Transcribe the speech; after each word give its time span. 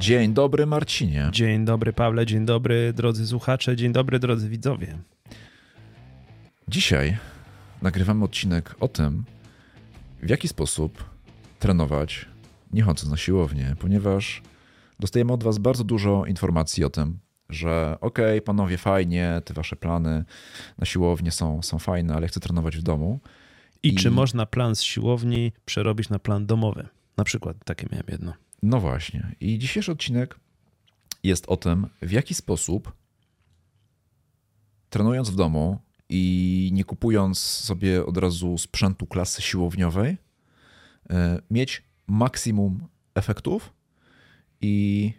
Dzień 0.00 0.34
dobry, 0.34 0.66
Marcinie. 0.66 1.28
Dzień 1.32 1.64
dobry, 1.64 1.92
Pawle, 1.92 2.26
dzień 2.26 2.46
dobry, 2.46 2.92
drodzy 2.92 3.26
słuchacze, 3.26 3.76
dzień 3.76 3.92
dobry, 3.92 4.18
drodzy 4.18 4.48
widzowie. 4.48 4.98
Dzisiaj 6.68 7.18
nagrywamy 7.82 8.24
odcinek 8.24 8.74
o 8.80 8.88
tym, 8.88 9.24
w 10.22 10.28
jaki 10.30 10.48
sposób 10.48 11.04
trenować 11.58 12.26
nie 12.72 12.82
chodząc 12.82 13.10
na 13.10 13.16
siłownię, 13.16 13.76
ponieważ 13.78 14.42
dostajemy 15.00 15.32
od 15.32 15.44
Was 15.44 15.58
bardzo 15.58 15.84
dużo 15.84 16.26
informacji 16.26 16.84
o 16.84 16.90
tym, 16.90 17.18
że 17.48 17.96
okej, 18.00 18.24
okay, 18.24 18.40
panowie, 18.40 18.78
fajnie, 18.78 19.42
te 19.44 19.54
wasze 19.54 19.76
plany 19.76 20.24
na 20.78 20.86
siłownię 20.86 21.30
są, 21.30 21.62
są 21.62 21.78
fajne, 21.78 22.14
ale 22.14 22.28
chcę 22.28 22.40
trenować 22.40 22.76
w 22.76 22.82
domu. 22.82 23.20
I, 23.82 23.88
I 23.88 23.94
czy 23.94 24.10
można 24.10 24.46
plan 24.46 24.76
z 24.76 24.82
siłowni 24.82 25.52
przerobić 25.64 26.08
na 26.08 26.18
plan 26.18 26.46
domowy? 26.46 26.88
Na 27.16 27.24
przykład 27.24 27.56
takie 27.64 27.86
miałem 27.92 28.06
jedno. 28.08 28.32
No 28.62 28.80
właśnie. 28.80 29.36
I 29.40 29.58
dzisiejszy 29.58 29.92
odcinek 29.92 30.40
jest 31.22 31.46
o 31.48 31.56
tym, 31.56 31.86
w 32.02 32.10
jaki 32.10 32.34
sposób 32.34 32.92
trenując 34.90 35.30
w 35.30 35.36
domu 35.36 35.78
i 36.08 36.70
nie 36.72 36.84
kupując 36.84 37.38
sobie 37.38 38.06
od 38.06 38.16
razu 38.16 38.58
sprzętu 38.58 39.06
klasy 39.06 39.42
siłowniowej, 39.42 40.16
e, 41.10 41.38
mieć 41.50 41.82
maksimum 42.06 42.88
efektów 43.14 43.72
i 44.60 45.12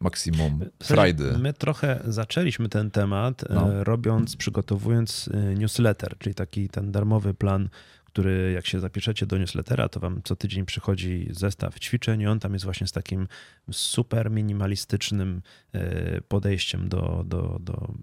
maksimum 0.00 0.60
frajdy. 0.82 1.38
My 1.38 1.52
trochę 1.52 2.00
zaczęliśmy 2.04 2.68
ten 2.68 2.90
temat 2.90 3.50
e, 3.50 3.54
no. 3.54 3.84
robiąc, 3.84 4.36
przygotowując 4.36 5.30
e, 5.32 5.54
newsletter, 5.54 6.18
czyli 6.18 6.34
taki 6.34 6.68
ten 6.68 6.92
darmowy 6.92 7.34
plan 7.34 7.68
który 8.12 8.52
jak 8.52 8.66
się 8.66 8.80
zapiszecie 8.80 9.26
do 9.26 9.38
newslettera, 9.38 9.88
to 9.88 10.00
wam 10.00 10.20
co 10.24 10.36
tydzień 10.36 10.66
przychodzi 10.66 11.28
zestaw 11.30 11.78
ćwiczeń 11.78 12.20
i 12.20 12.26
on 12.26 12.40
tam 12.40 12.52
jest 12.52 12.64
właśnie 12.64 12.86
z 12.86 12.92
takim 12.92 13.28
super 13.72 14.30
minimalistycznym 14.30 15.42
e, 15.72 16.20
podejściem 16.20 16.88
do, 16.88 17.24
do, 17.26 17.58
do 17.60 17.94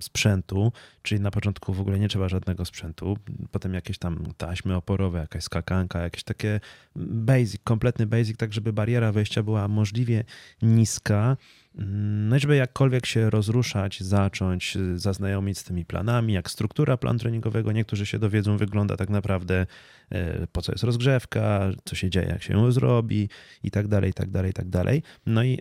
sprzętu, 0.00 0.72
czyli 1.02 1.20
na 1.20 1.30
początku 1.30 1.72
w 1.72 1.80
ogóle 1.80 1.98
nie 1.98 2.08
trzeba 2.08 2.28
żadnego 2.28 2.64
sprzętu, 2.64 3.18
potem 3.50 3.74
jakieś 3.74 3.98
tam 3.98 4.26
taśmy 4.36 4.76
oporowe, 4.76 5.18
jakaś 5.18 5.44
skakanka, 5.44 6.00
jakieś 6.00 6.22
takie 6.22 6.60
basic, 6.96 7.60
kompletny 7.64 8.06
basic, 8.06 8.36
tak 8.36 8.52
żeby 8.52 8.72
bariera 8.72 9.12
wejścia 9.12 9.42
była 9.42 9.68
możliwie 9.68 10.24
niska, 10.62 11.36
no 11.76 12.36
i 12.36 12.40
żeby 12.40 12.56
jakkolwiek 12.56 13.06
się 13.06 13.30
rozruszać, 13.30 14.00
zacząć 14.00 14.76
y, 14.76 14.98
zaznajomić 14.98 15.58
z 15.58 15.64
tymi 15.64 15.84
planami, 15.84 16.32
jak 16.32 16.50
struktura 16.50 16.96
plan 16.96 17.18
treningowego, 17.18 17.72
niektórzy 17.72 18.06
się 18.06 18.18
dowiedzą, 18.18 18.56
wygląda 18.56 18.96
tak 18.96 19.10
naprawdę, 19.10 19.66
y, 20.14 20.46
po 20.52 20.62
co 20.62 20.72
jest 20.72 20.84
rozgrzewka, 20.84 21.70
co 21.84 21.96
się 21.96 22.10
dzieje, 22.10 22.26
jak 22.26 22.42
się 22.42 22.54
ją 22.54 22.72
zrobi 22.72 23.28
i 23.62 23.70
tak 23.70 23.88
dalej, 23.88 24.10
i 24.10 24.14
tak 24.14 24.30
dalej, 24.30 24.50
i 24.50 24.54
tak 24.54 24.68
dalej. 24.68 25.02
No 25.26 25.42
i 25.42 25.60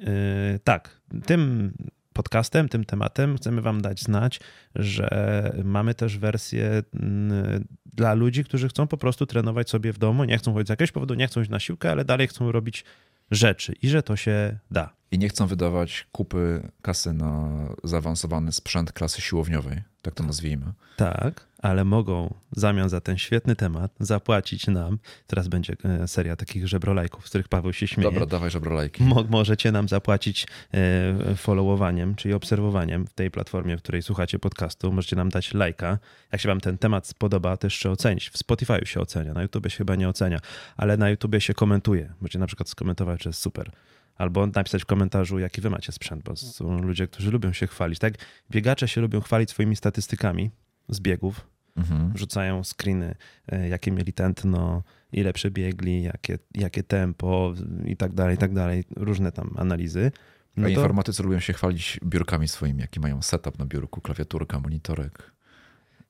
y, 0.56 0.60
tak, 0.64 1.02
tym 1.26 1.74
podcastem, 2.14 2.70
tym 2.70 2.84
tematem 2.84 3.38
chcemy 3.38 3.62
Wam 3.62 3.82
dać 3.82 4.02
znać, 4.02 4.40
że 4.76 5.52
mamy 5.64 5.94
też 5.94 6.18
wersję 6.18 6.84
dla 7.86 8.14
ludzi, 8.14 8.44
którzy 8.44 8.70
chcą 8.70 8.88
po 8.88 8.98
prostu 8.98 9.26
trenować 9.26 9.70
sobie 9.70 9.94
w 9.94 9.98
domu, 9.98 10.24
nie 10.24 10.38
chcą 10.38 10.54
chodzić 10.54 10.68
z 10.68 10.70
jakiegoś 10.70 10.92
powodu, 10.92 11.14
nie 11.14 11.28
chcą 11.28 11.42
iść 11.42 11.50
na 11.50 11.60
siłkę, 11.60 11.92
ale 11.92 12.06
dalej 12.06 12.28
chcą 12.28 12.52
robić 12.52 12.86
rzeczy 13.32 13.74
i 13.82 13.90
że 13.90 14.04
to 14.04 14.16
się 14.16 14.60
da. 14.72 14.96
I 15.12 15.20
nie 15.20 15.30
chcą 15.30 15.48
wydawać 15.48 16.08
kupy 16.12 16.72
kasy 16.82 17.14
na 17.14 17.50
zaawansowany 17.84 18.52
sprzęt 18.52 18.92
klasy 18.92 19.22
siłowniowej, 19.22 19.82
tak 20.02 20.14
to 20.14 20.24
nazwijmy. 20.24 20.74
Tak, 20.98 21.48
ale 21.66 21.86
mogą 21.86 22.34
w 22.52 22.60
zamian 22.60 22.90
za 22.90 23.02
ten 23.02 23.18
świetny 23.18 23.56
temat 23.56 23.92
zapłacić 24.00 24.68
nam. 24.68 25.00
Teraz 25.28 25.48
będzie 25.48 25.76
e, 25.84 26.08
seria 26.08 26.36
takich 26.36 26.68
żebrolajków, 26.68 27.26
z 27.26 27.30
których 27.30 27.48
Paweł 27.48 27.74
się 27.74 27.88
śmieje. 27.88 28.12
Dobra, 28.12 28.26
dawaj 28.26 28.50
żebrolajki. 28.50 29.04
Mo 29.04 29.24
możecie 29.30 29.72
nam 29.72 29.88
zapłacić 29.88 30.48
e, 30.74 31.36
followowaniem, 31.36 32.16
czyli 32.16 32.34
obserwowaniem 32.34 33.08
w 33.08 33.14
tej 33.14 33.32
platformie, 33.32 33.78
w 33.78 33.82
której 33.82 34.02
słuchacie 34.02 34.40
podcastu. 34.40 34.92
Możecie 34.92 35.16
nam 35.16 35.30
dać 35.30 35.54
lajka. 35.54 36.00
Jak 36.32 36.42
się 36.42 36.50
wam 36.50 36.62
ten 36.62 36.78
temat 36.78 37.08
spodoba, 37.08 37.58
to 37.58 37.68
jeszcze 37.68 37.92
ocenić. 37.92 38.30
W 38.30 38.38
Spotify 38.38 38.86
się 38.86 39.00
ocenia, 39.00 39.34
na 39.34 39.42
YouTube 39.42 39.70
się 39.70 39.78
chyba 39.78 39.96
nie 39.96 40.10
ocenia, 40.10 40.40
ale 40.78 40.98
na 40.98 41.10
YouTube 41.10 41.36
się 41.40 41.54
komentuje. 41.54 42.14
Możecie 42.22 42.40
na 42.40 42.48
przykład 42.48 42.70
skomentować, 42.70 43.24
że 43.24 43.30
jest 43.30 43.42
super 43.42 43.72
albo 44.16 44.48
napisać 44.48 44.82
w 44.82 44.86
komentarzu, 44.86 45.40
jaki 45.40 45.62
wy 45.62 45.70
macie 45.70 45.92
sprzęt, 45.92 46.24
bo 46.24 46.36
są 46.36 46.82
ludzie, 46.82 47.08
którzy 47.08 47.32
lubią 47.32 47.54
się 47.54 47.68
chwalić. 47.68 48.00
Tak? 48.00 48.14
Biegacze 48.52 48.88
się 48.88 49.02
lubią 49.02 49.22
chwalić 49.22 49.50
swoimi 49.50 49.76
statystykami 49.76 50.52
z 50.90 51.00
biegów. 51.00 51.55
Mhm. 51.76 52.12
Wrzucają 52.14 52.64
screeny, 52.64 53.16
e, 53.48 53.70
jakie 53.70 53.92
mieli 53.92 54.14
tętno, 54.14 54.84
ile 55.12 55.34
przebiegli, 55.34 56.04
jakie, 56.04 56.40
jakie 56.56 56.84
tempo 56.84 57.54
i 57.86 57.98
tak 57.98 58.14
dalej, 58.14 58.36
i 58.36 58.38
tak 58.38 58.54
dalej. 58.54 58.84
Różne 58.96 59.32
tam 59.32 59.54
analizy. 59.58 60.12
No 60.58 60.68
A 60.68 60.70
to... 60.70 60.76
informatycy 60.76 61.24
lubią 61.24 61.40
się 61.40 61.54
chwalić 61.54 62.00
biurkami 62.04 62.48
swoimi, 62.48 62.82
jaki 62.82 63.00
mają 63.00 63.22
setup 63.22 63.60
na 63.60 63.66
biurku, 63.66 64.02
klawiaturka, 64.02 64.60
monitorek, 64.60 65.32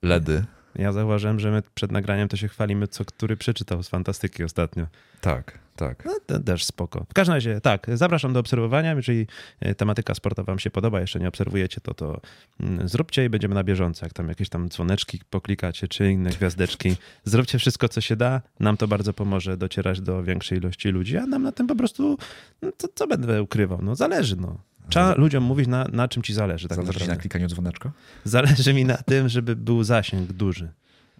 LEDy. 0.02 0.44
Ja 0.78 0.92
zauważyłem, 0.92 1.40
że 1.40 1.50
my 1.50 1.62
przed 1.74 1.92
nagraniem 1.92 2.28
to 2.28 2.36
się 2.36 2.48
chwalimy, 2.48 2.88
co 2.88 3.04
który 3.04 3.36
przeczytał 3.36 3.82
z 3.82 3.88
fantastyki 3.88 4.44
ostatnio. 4.44 4.86
Tak, 5.20 5.58
tak. 5.76 6.04
No, 6.04 6.12
to 6.26 6.40
też 6.40 6.64
spoko. 6.64 7.06
W 7.10 7.14
każdym 7.14 7.34
razie, 7.34 7.60
tak, 7.60 7.86
zapraszam 7.94 8.32
do 8.32 8.40
obserwowania. 8.40 8.94
Jeżeli 8.94 9.26
e, 9.60 9.74
tematyka 9.74 10.14
sportowa 10.14 10.46
wam 10.46 10.58
się 10.58 10.70
podoba, 10.70 11.00
jeszcze 11.00 11.20
nie 11.20 11.28
obserwujecie, 11.28 11.80
to 11.80 11.94
to 11.94 12.20
mm, 12.60 12.88
zróbcie 12.88 13.24
i 13.24 13.28
będziemy 13.28 13.54
na 13.54 13.64
bieżąco. 13.64 14.06
Jak 14.06 14.12
tam 14.12 14.28
jakieś 14.28 14.48
tam 14.48 14.68
dzwoneczki 14.68 15.20
poklikacie, 15.30 15.88
czy 15.88 16.12
inne 16.12 16.30
gwiazdeczki, 16.30 16.96
zróbcie 17.24 17.58
wszystko, 17.58 17.88
co 17.88 18.00
się 18.00 18.16
da. 18.16 18.42
Nam 18.60 18.76
to 18.76 18.88
bardzo 18.88 19.12
pomoże 19.12 19.56
docierać 19.56 20.00
do 20.00 20.22
większej 20.22 20.58
ilości 20.58 20.88
ludzi, 20.88 21.16
a 21.16 21.26
nam 21.26 21.42
na 21.42 21.52
tym 21.52 21.66
po 21.66 21.76
prostu, 21.76 22.18
no, 22.62 22.72
to, 22.72 22.88
co 22.94 23.06
będę 23.06 23.42
ukrywał? 23.42 23.78
No 23.82 23.96
zależy, 23.96 24.36
no. 24.36 24.58
Trzeba 24.88 25.14
ludziom 25.14 25.44
mówić, 25.44 25.66
na, 25.68 25.84
na 25.92 26.08
czym 26.08 26.22
ci 26.22 26.34
zależy. 26.34 26.68
Tak 26.68 26.76
zależy 26.76 27.00
ci 27.00 27.08
na 27.08 27.16
klikaniu 27.16 27.48
dzwoneczka? 27.48 27.92
Zależy 28.24 28.74
mi 28.74 28.84
na 28.84 28.96
tym, 28.96 29.28
żeby 29.28 29.56
był 29.56 29.84
zasięg 29.84 30.32
duży. 30.32 30.72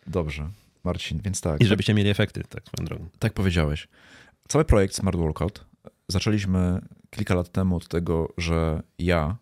Dobrze, 0.07 0.49
Marcin, 0.85 1.21
więc 1.25 1.41
tak. 1.41 1.61
I 1.61 1.67
żebyście 1.67 1.95
mieli 1.95 2.11
efekty, 2.11 2.43
tak 2.49 2.63
swoją 2.69 2.87
drogą. 2.87 3.09
Tak 3.19 3.33
powiedziałeś. 3.33 3.89
Cały 4.49 4.65
projekt 4.65 4.95
Smart 4.95 5.17
Workout 5.17 5.65
zaczęliśmy 6.09 6.81
kilka 7.11 7.35
lat 7.35 7.53
temu 7.53 7.77
od 7.77 7.89
tego, 7.89 8.33
że 8.39 8.83
ja 8.99 9.37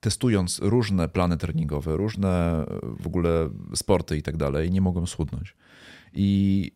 testując 0.00 0.58
różne 0.62 1.08
plany 1.08 1.36
treningowe, 1.36 1.96
różne 1.96 2.64
w 2.82 3.06
ogóle 3.06 3.50
sporty 3.74 4.16
i 4.16 4.22
tak 4.22 4.36
dalej, 4.36 4.70
nie 4.70 4.80
mogłem 4.80 5.06
schudnąć. 5.06 5.54
I 6.12 6.72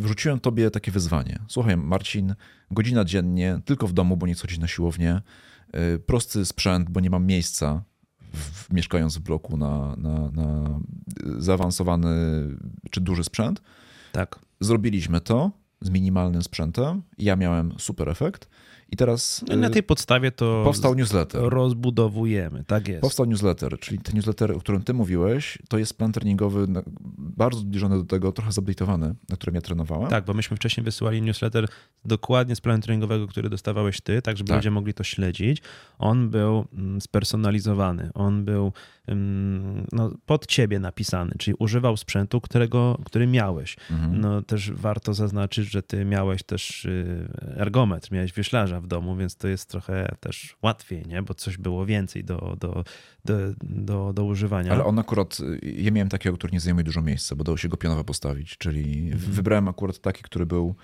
wrzuciłem 0.00 0.40
tobie 0.40 0.70
takie 0.70 0.92
wyzwanie. 0.92 1.38
Słuchaj, 1.48 1.76
Marcin, 1.76 2.34
godzina 2.70 3.04
dziennie, 3.04 3.60
tylko 3.64 3.86
w 3.86 3.92
domu, 3.92 4.16
bo 4.16 4.26
nie 4.26 4.34
chcę 4.34 4.42
chodzić 4.42 4.58
na 4.58 4.68
siłownię, 4.68 5.22
y, 5.94 5.98
prosty 5.98 6.44
sprzęt, 6.44 6.90
bo 6.90 7.00
nie 7.00 7.10
mam 7.10 7.26
miejsca, 7.26 7.82
w, 8.34 8.72
mieszkając 8.72 9.16
w 9.16 9.20
bloku 9.20 9.56
na, 9.56 9.96
na, 9.96 10.30
na 10.30 10.80
zaawansowany 11.38 12.08
czy 12.90 13.00
duży 13.00 13.24
sprzęt. 13.24 13.62
Tak. 14.12 14.38
Zrobiliśmy 14.60 15.20
to 15.20 15.50
z 15.80 15.90
minimalnym 15.90 16.42
sprzętem. 16.42 17.02
Ja 17.18 17.36
miałem 17.36 17.72
super 17.78 18.08
efekt. 18.08 18.48
I 18.92 18.96
teraz. 18.96 19.44
No 19.48 19.54
I 19.54 19.56
na 19.56 19.70
tej 19.70 19.82
podstawie 19.82 20.32
to. 20.32 20.62
Powstał 20.64 20.94
newsletter. 20.94 21.42
Rozbudowujemy, 21.42 22.64
tak 22.64 22.88
jest. 22.88 23.00
Powstał 23.00 23.26
newsletter, 23.26 23.78
czyli 23.78 23.98
ten 23.98 24.14
newsletter, 24.14 24.52
o 24.52 24.60
którym 24.60 24.82
ty 24.82 24.94
mówiłeś, 24.94 25.58
to 25.68 25.78
jest 25.78 25.94
plan 25.94 26.12
treningowy 26.12 26.66
bardzo 27.18 27.60
zbliżony 27.60 27.98
do 27.98 28.04
tego, 28.04 28.32
trochę 28.32 28.50
zupdate'owany, 28.50 29.14
na 29.28 29.36
którym 29.36 29.54
ja 29.54 29.60
trenowałem. 29.60 30.10
Tak, 30.10 30.24
bo 30.24 30.34
myśmy 30.34 30.56
wcześniej 30.56 30.84
wysyłali 30.84 31.22
newsletter 31.22 31.68
dokładnie 32.04 32.56
z 32.56 32.60
planu 32.60 32.82
treningowego, 32.82 33.26
który 33.26 33.50
dostawałeś 33.50 34.00
ty, 34.00 34.22
tak 34.22 34.36
żeby 34.36 34.48
tak. 34.48 34.56
ludzie 34.56 34.70
mogli 34.70 34.94
to 34.94 35.04
śledzić. 35.04 35.62
On 35.98 36.30
był 36.30 36.64
mm, 36.72 37.00
spersonalizowany, 37.00 38.10
on 38.14 38.44
był 38.44 38.72
no, 39.92 40.10
pod 40.26 40.46
ciebie 40.46 40.78
napisany, 40.78 41.32
czyli 41.38 41.54
używał 41.58 41.96
sprzętu, 41.96 42.40
którego, 42.40 42.98
który 43.04 43.26
miałeś. 43.26 43.76
Mhm. 43.90 44.20
No 44.20 44.42
też 44.42 44.72
warto 44.72 45.14
zaznaczyć, 45.14 45.70
że 45.70 45.82
ty 45.82 46.04
miałeś 46.04 46.42
też 46.42 46.84
y, 46.84 47.28
ergometr, 47.56 48.12
miałeś 48.12 48.32
wyślarza 48.32 48.80
w 48.80 48.86
domu, 48.86 49.16
więc 49.16 49.36
to 49.36 49.48
jest 49.48 49.68
trochę 49.68 50.16
też 50.20 50.56
łatwiej, 50.62 51.06
nie? 51.06 51.22
bo 51.22 51.34
coś 51.34 51.56
było 51.56 51.86
więcej 51.86 52.24
do, 52.24 52.56
do, 52.60 52.84
do, 53.24 53.34
do, 53.62 54.12
do 54.12 54.24
używania. 54.24 54.72
Ale 54.72 54.84
on 54.84 54.98
akurat, 54.98 55.38
ja 55.62 55.90
miałem 55.90 56.08
takiego, 56.08 56.36
który 56.36 56.52
nie 56.52 56.60
zajmuje 56.60 56.84
dużo 56.84 57.02
miejsca, 57.02 57.36
bo 57.36 57.44
dało 57.44 57.56
się 57.56 57.68
go 57.68 57.76
pionowo 57.76 58.04
postawić, 58.04 58.58
czyli 58.58 59.10
mhm. 59.12 59.32
wybrałem 59.32 59.68
akurat 59.68 59.98
taki, 59.98 60.22
który 60.22 60.46
był 60.46 60.74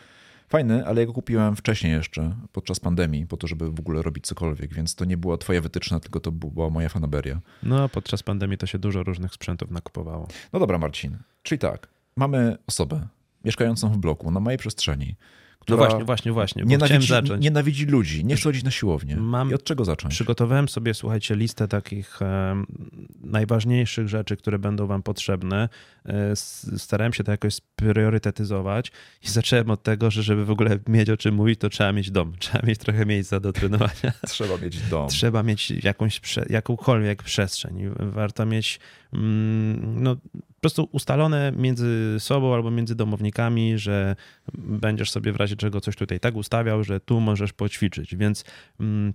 fajny, 0.48 0.86
ale 0.86 1.00
ja 1.00 1.06
go 1.06 1.12
kupiłem 1.12 1.56
wcześniej 1.56 1.92
jeszcze, 1.92 2.36
podczas 2.52 2.80
pandemii, 2.80 3.26
po 3.26 3.36
to, 3.36 3.46
żeby 3.46 3.70
w 3.70 3.80
ogóle 3.80 4.02
robić 4.02 4.26
cokolwiek, 4.26 4.74
więc 4.74 4.94
to 4.94 5.04
nie 5.04 5.16
była 5.16 5.38
twoja 5.38 5.60
wytyczna, 5.60 6.00
tylko 6.00 6.20
to 6.20 6.32
była 6.32 6.70
moja 6.70 6.88
fanaberia. 6.88 7.40
No, 7.62 7.88
podczas 7.88 8.22
pandemii 8.22 8.58
to 8.58 8.66
się 8.66 8.78
dużo 8.78 9.02
różnych 9.02 9.32
sprzętów 9.32 9.70
nakupowało. 9.70 10.28
No 10.52 10.60
dobra, 10.60 10.78
Marcin, 10.78 11.18
czyli 11.42 11.58
tak, 11.58 11.88
mamy 12.16 12.56
osobę 12.66 13.08
mieszkającą 13.44 13.92
w 13.92 13.98
bloku, 13.98 14.30
na 14.30 14.40
mojej 14.40 14.58
przestrzeni, 14.58 15.16
która 15.66 15.78
no 15.78 15.84
właśnie, 15.84 16.04
właśnie, 16.04 16.32
właśnie. 16.32 16.62
Nienawidzi, 16.66 17.06
zacząć. 17.06 17.42
nienawidzi 17.42 17.86
ludzi, 17.86 18.24
nie 18.24 18.36
chce 18.36 18.44
chodzić 18.44 18.64
na 18.64 18.70
siłownię. 18.70 19.16
Mam, 19.16 19.50
I 19.50 19.54
od 19.54 19.64
czego 19.64 19.84
zacząć? 19.84 20.14
Przygotowałem 20.14 20.68
sobie, 20.68 20.94
słuchajcie, 20.94 21.36
listę 21.36 21.68
takich 21.68 22.22
e, 22.22 22.64
najważniejszych 23.20 24.08
rzeczy, 24.08 24.36
które 24.36 24.58
będą 24.58 24.86
wam 24.86 25.02
potrzebne. 25.02 25.68
E, 26.04 26.36
starałem 26.76 27.12
się 27.12 27.24
to 27.24 27.30
jakoś 27.30 27.60
priorytetyzować 27.76 28.92
i 29.22 29.28
zacząłem 29.28 29.70
od 29.70 29.82
tego, 29.82 30.10
że 30.10 30.22
żeby 30.22 30.44
w 30.44 30.50
ogóle 30.50 30.78
mieć 30.88 31.10
o 31.10 31.16
czym 31.16 31.34
mówić, 31.34 31.60
to 31.60 31.68
trzeba 31.68 31.92
mieć 31.92 32.10
dom. 32.10 32.32
Trzeba 32.38 32.66
mieć 32.66 32.78
trochę 32.78 33.06
miejsca 33.06 33.40
do 33.40 33.52
trenowania. 33.52 34.12
Trzeba 34.26 34.58
mieć 34.58 34.80
dom. 34.80 35.08
Trzeba 35.08 35.42
mieć 35.42 35.70
jakąś, 35.70 36.20
jakąkolwiek 36.50 37.22
przestrzeń. 37.22 37.90
Warto 37.98 38.46
mieć 38.46 38.80
no, 39.82 40.16
po 40.16 40.60
prostu 40.60 40.88
ustalone 40.92 41.52
między 41.56 42.16
sobą 42.18 42.54
albo 42.54 42.70
między 42.70 42.94
domownikami, 42.94 43.78
że 43.78 44.16
będziesz 44.54 45.10
sobie 45.10 45.32
w 45.32 45.36
razie 45.36 45.56
czego 45.56 45.80
coś 45.80 45.96
tutaj 45.96 46.20
tak 46.20 46.36
ustawiał, 46.36 46.84
że 46.84 47.00
tu 47.00 47.20
możesz 47.20 47.52
poćwiczyć, 47.52 48.16
więc 48.16 48.44
mm, 48.80 49.14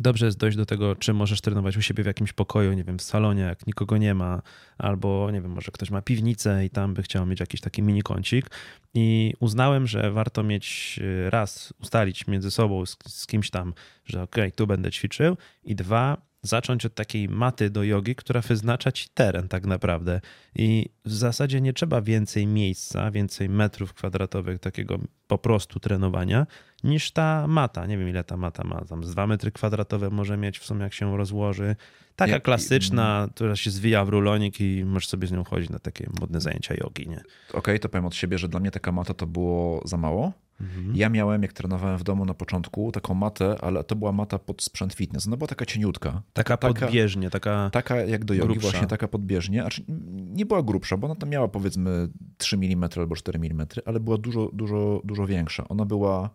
Dobrze 0.00 0.26
jest 0.26 0.38
dojść 0.38 0.56
do 0.56 0.66
tego, 0.66 0.96
czy 0.96 1.12
możesz 1.12 1.40
trenować 1.40 1.76
u 1.76 1.82
siebie 1.82 2.04
w 2.04 2.06
jakimś 2.06 2.32
pokoju, 2.32 2.72
nie 2.72 2.84
wiem, 2.84 2.98
w 2.98 3.02
salonie, 3.02 3.42
jak 3.42 3.66
nikogo 3.66 3.96
nie 3.96 4.14
ma, 4.14 4.42
albo 4.78 5.30
nie 5.32 5.40
wiem, 5.40 5.50
może 5.50 5.72
ktoś 5.72 5.90
ma 5.90 6.02
piwnicę 6.02 6.64
i 6.64 6.70
tam 6.70 6.94
by 6.94 7.02
chciał 7.02 7.26
mieć 7.26 7.40
jakiś 7.40 7.60
taki 7.60 7.82
mini 7.82 8.02
kącik. 8.02 8.46
I 8.94 9.34
uznałem, 9.40 9.86
że 9.86 10.10
warto 10.10 10.42
mieć 10.42 10.98
y, 11.02 11.30
raz, 11.30 11.74
ustalić 11.80 12.26
między 12.26 12.50
sobą 12.50 12.86
z, 12.86 12.96
z 13.08 13.26
kimś 13.26 13.50
tam, 13.50 13.74
że 14.04 14.22
ok, 14.22 14.36
tu 14.56 14.66
będę 14.66 14.90
ćwiczył, 14.90 15.36
i 15.64 15.74
dwa, 15.74 16.16
zacząć 16.42 16.86
od 16.86 16.94
takiej 16.94 17.28
maty 17.28 17.70
do 17.70 17.82
jogi, 17.82 18.14
która 18.14 18.40
wyznacza 18.40 18.92
ci 18.92 19.08
teren 19.14 19.48
tak 19.48 19.66
naprawdę. 19.66 20.20
I 20.54 20.88
w 21.04 21.12
zasadzie 21.12 21.60
nie 21.60 21.72
trzeba 21.72 22.02
więcej 22.02 22.46
miejsca, 22.46 23.10
więcej 23.10 23.48
metrów 23.48 23.94
kwadratowych 23.94 24.58
takiego 24.58 24.98
po 25.26 25.38
prostu 25.38 25.80
trenowania, 25.80 26.46
niż 26.84 27.10
ta 27.10 27.46
mata. 27.46 27.86
Nie 27.86 27.98
wiem, 27.98 28.08
ile 28.08 28.24
ta 28.24 28.36
mata 28.36 28.64
ma. 28.64 28.84
Tam 28.84 29.04
z 29.04 29.10
2 29.10 29.26
metry 29.26 29.52
kwadratowe 29.52 30.10
może 30.10 30.36
mieć 30.36 30.58
w 30.58 30.64
sumie, 30.64 30.82
jak 30.82 30.94
się 30.94 31.16
rozłoży. 31.16 31.76
Taka 32.16 32.32
jak, 32.32 32.42
klasyczna, 32.42 33.18
mm. 33.18 33.30
która 33.30 33.56
się 33.56 33.70
zwija 33.70 34.04
w 34.04 34.08
rulonik 34.08 34.60
i 34.60 34.84
możesz 34.84 35.08
sobie 35.08 35.26
z 35.26 35.32
nią 35.32 35.44
chodzić 35.44 35.70
na 35.70 35.78
takie 35.78 36.10
modne 36.20 36.40
zajęcia 36.40 36.74
jogi, 36.74 37.08
nie? 37.08 37.18
Okej, 37.18 37.58
okay, 37.58 37.78
to 37.78 37.88
powiem 37.88 38.06
od 38.06 38.14
siebie, 38.14 38.38
że 38.38 38.48
dla 38.48 38.60
mnie 38.60 38.70
taka 38.82 38.92
mata 38.92 39.14
to 39.14 39.26
było 39.26 39.82
za 39.84 39.96
mało. 39.96 40.32
Mhm. 40.60 40.96
Ja 40.96 41.08
miałem, 41.08 41.42
jak 41.42 41.52
trenowałem 41.52 41.98
w 41.98 42.02
domu 42.02 42.24
na 42.24 42.34
początku, 42.34 42.92
taką 42.92 43.14
matę, 43.14 43.56
ale 43.60 43.84
to 43.84 43.96
była 43.96 44.12
mata 44.12 44.38
pod 44.38 44.62
sprzęt 44.62 44.94
fitness. 44.94 45.26
Ona 45.26 45.36
była 45.36 45.48
taka 45.48 45.66
cieniutka. 45.66 46.22
Taka, 46.32 46.56
taka 46.56 46.80
podbieżnie, 46.80 47.30
taka 47.30 47.70
Taka 47.70 47.96
jak 47.96 48.24
do 48.24 48.34
jogi, 48.34 48.48
grubsza. 48.48 48.70
właśnie 48.70 48.86
taka 48.86 49.08
podbieżnie. 49.08 49.60
Znaczy, 49.60 49.84
nie 50.08 50.46
była 50.46 50.62
grubsza, 50.62 50.96
bo 50.96 51.06
ona 51.06 51.14
tam 51.14 51.28
miała 51.28 51.48
powiedzmy 51.48 52.08
3 52.38 52.56
mm 52.56 52.88
albo 52.96 53.16
4 53.16 53.38
mm, 53.38 53.66
ale 53.84 54.00
była 54.00 54.18
dużo, 54.18 54.50
dużo, 54.52 55.00
dużo 55.04 55.26
większa. 55.26 55.68
Ona 55.68 55.84
była, 55.84 56.30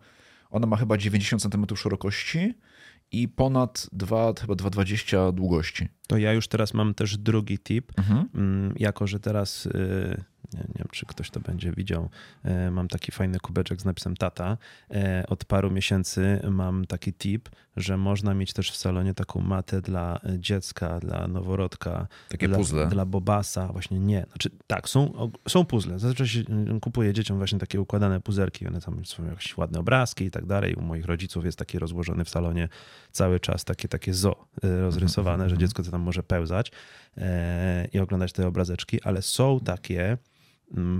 ona 0.50 0.66
ma 0.66 0.76
chyba 0.76 0.96
90 0.96 1.42
cm 1.42 1.76
szerokości 1.76 2.54
i 3.12 3.28
ponad 3.28 3.86
2, 3.92 4.32
chyba 4.40 4.54
2,20 4.54 5.32
długości. 5.32 5.88
To 6.06 6.16
ja 6.18 6.32
już 6.32 6.48
teraz 6.48 6.74
mam 6.74 6.94
też 6.94 7.18
drugi 7.18 7.58
tip, 7.58 7.92
mhm. 7.98 8.28
Mm, 8.34 8.74
jako 8.76 9.06
że 9.06 9.20
teraz 9.20 9.66
y, 9.66 10.24
nie, 10.54 10.60
wiem, 10.60 10.88
czy 10.92 11.06
ktoś 11.06 11.30
to 11.30 11.40
będzie 11.40 11.72
widział. 11.72 12.08
E, 12.44 12.70
mam 12.70 12.88
taki 12.88 13.12
fajny 13.12 13.40
kubeczek 13.40 13.80
z 13.80 13.84
napisem 13.84 14.16
tata. 14.16 14.56
E, 14.90 15.24
od 15.28 15.44
paru 15.44 15.70
miesięcy 15.70 16.40
mam 16.50 16.84
taki 16.84 17.12
tip, 17.12 17.48
że 17.76 17.96
można 17.96 18.34
mieć 18.34 18.52
też 18.52 18.70
w 18.70 18.76
salonie 18.76 19.14
taką 19.14 19.40
matę 19.40 19.82
dla 19.82 20.20
dziecka, 20.38 21.00
dla 21.00 21.28
noworodka. 21.28 22.06
Takie 22.28 22.48
dla, 22.48 22.58
puzzle. 22.58 22.86
Dla 22.86 23.04
bobasa. 23.04 23.68
Właśnie 23.68 23.98
nie. 23.98 24.26
Znaczy, 24.28 24.50
tak, 24.66 24.88
są, 24.88 25.30
są 25.48 25.64
puzzle. 25.64 25.98
Zazwyczaj 25.98 26.44
kupuję 26.80 27.12
dzieciom 27.12 27.38
właśnie 27.38 27.58
takie 27.58 27.80
układane 27.80 28.20
puzerki. 28.20 28.66
One 28.66 28.80
tam 28.80 29.04
są 29.04 29.24
jakieś 29.24 29.56
ładne 29.56 29.78
obrazki 29.78 30.24
i 30.24 30.30
tak 30.30 30.46
dalej. 30.46 30.74
U 30.74 30.82
moich 30.82 31.04
rodziców 31.04 31.44
jest 31.44 31.58
taki 31.58 31.78
rozłożony 31.78 32.24
w 32.24 32.28
salonie 32.28 32.68
cały 33.12 33.40
czas 33.40 33.64
takie, 33.64 33.88
takie 33.88 34.14
zo 34.14 34.48
e, 34.62 34.80
rozrysowane, 34.80 35.34
mm 35.34 35.46
-hmm. 35.46 35.50
że 35.50 35.54
mhm. 35.54 35.68
dziecko 35.68 35.82
tam 35.90 36.00
może 36.00 36.22
pełzać 36.22 36.72
i 37.92 37.98
oglądać 37.98 38.32
te 38.32 38.46
obrazeczki, 38.46 39.02
ale 39.02 39.22
są 39.22 39.60
takie 39.60 39.98
Mm, 40.08 40.18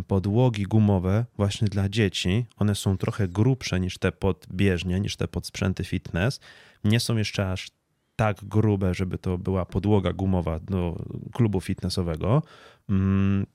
podłogi 0.07 0.63
gumowe 0.63 1.25
właśnie 1.37 1.69
dla 1.69 1.89
dzieci. 1.89 2.47
One 2.57 2.75
są 2.75 2.97
trochę 2.97 3.29
grubsze 3.29 3.81
niż 3.81 3.99
te 3.99 4.13
pod 4.13 4.47
bieżnie, 4.53 5.01
niż 5.01 5.17
te 5.17 5.29
pod 5.29 5.47
sprzęty 5.47 5.85
fitness. 5.85 6.41
Nie 6.85 7.01
są 7.01 7.17
jeszcze 7.17 7.53
aż 7.53 7.71
tak 8.17 8.45
grube, 8.45 8.95
żeby 8.95 9.19
to 9.19 9.39
była 9.39 9.67
podłoga 9.67 10.13
gumowa 10.13 10.61
do 10.61 11.05
klubu 11.33 11.61
fitnessowego. 11.61 12.43
Mm, 12.89 13.47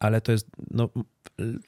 ale 0.00 0.20
to 0.20 0.32
jest, 0.32 0.48
no, 0.70 0.88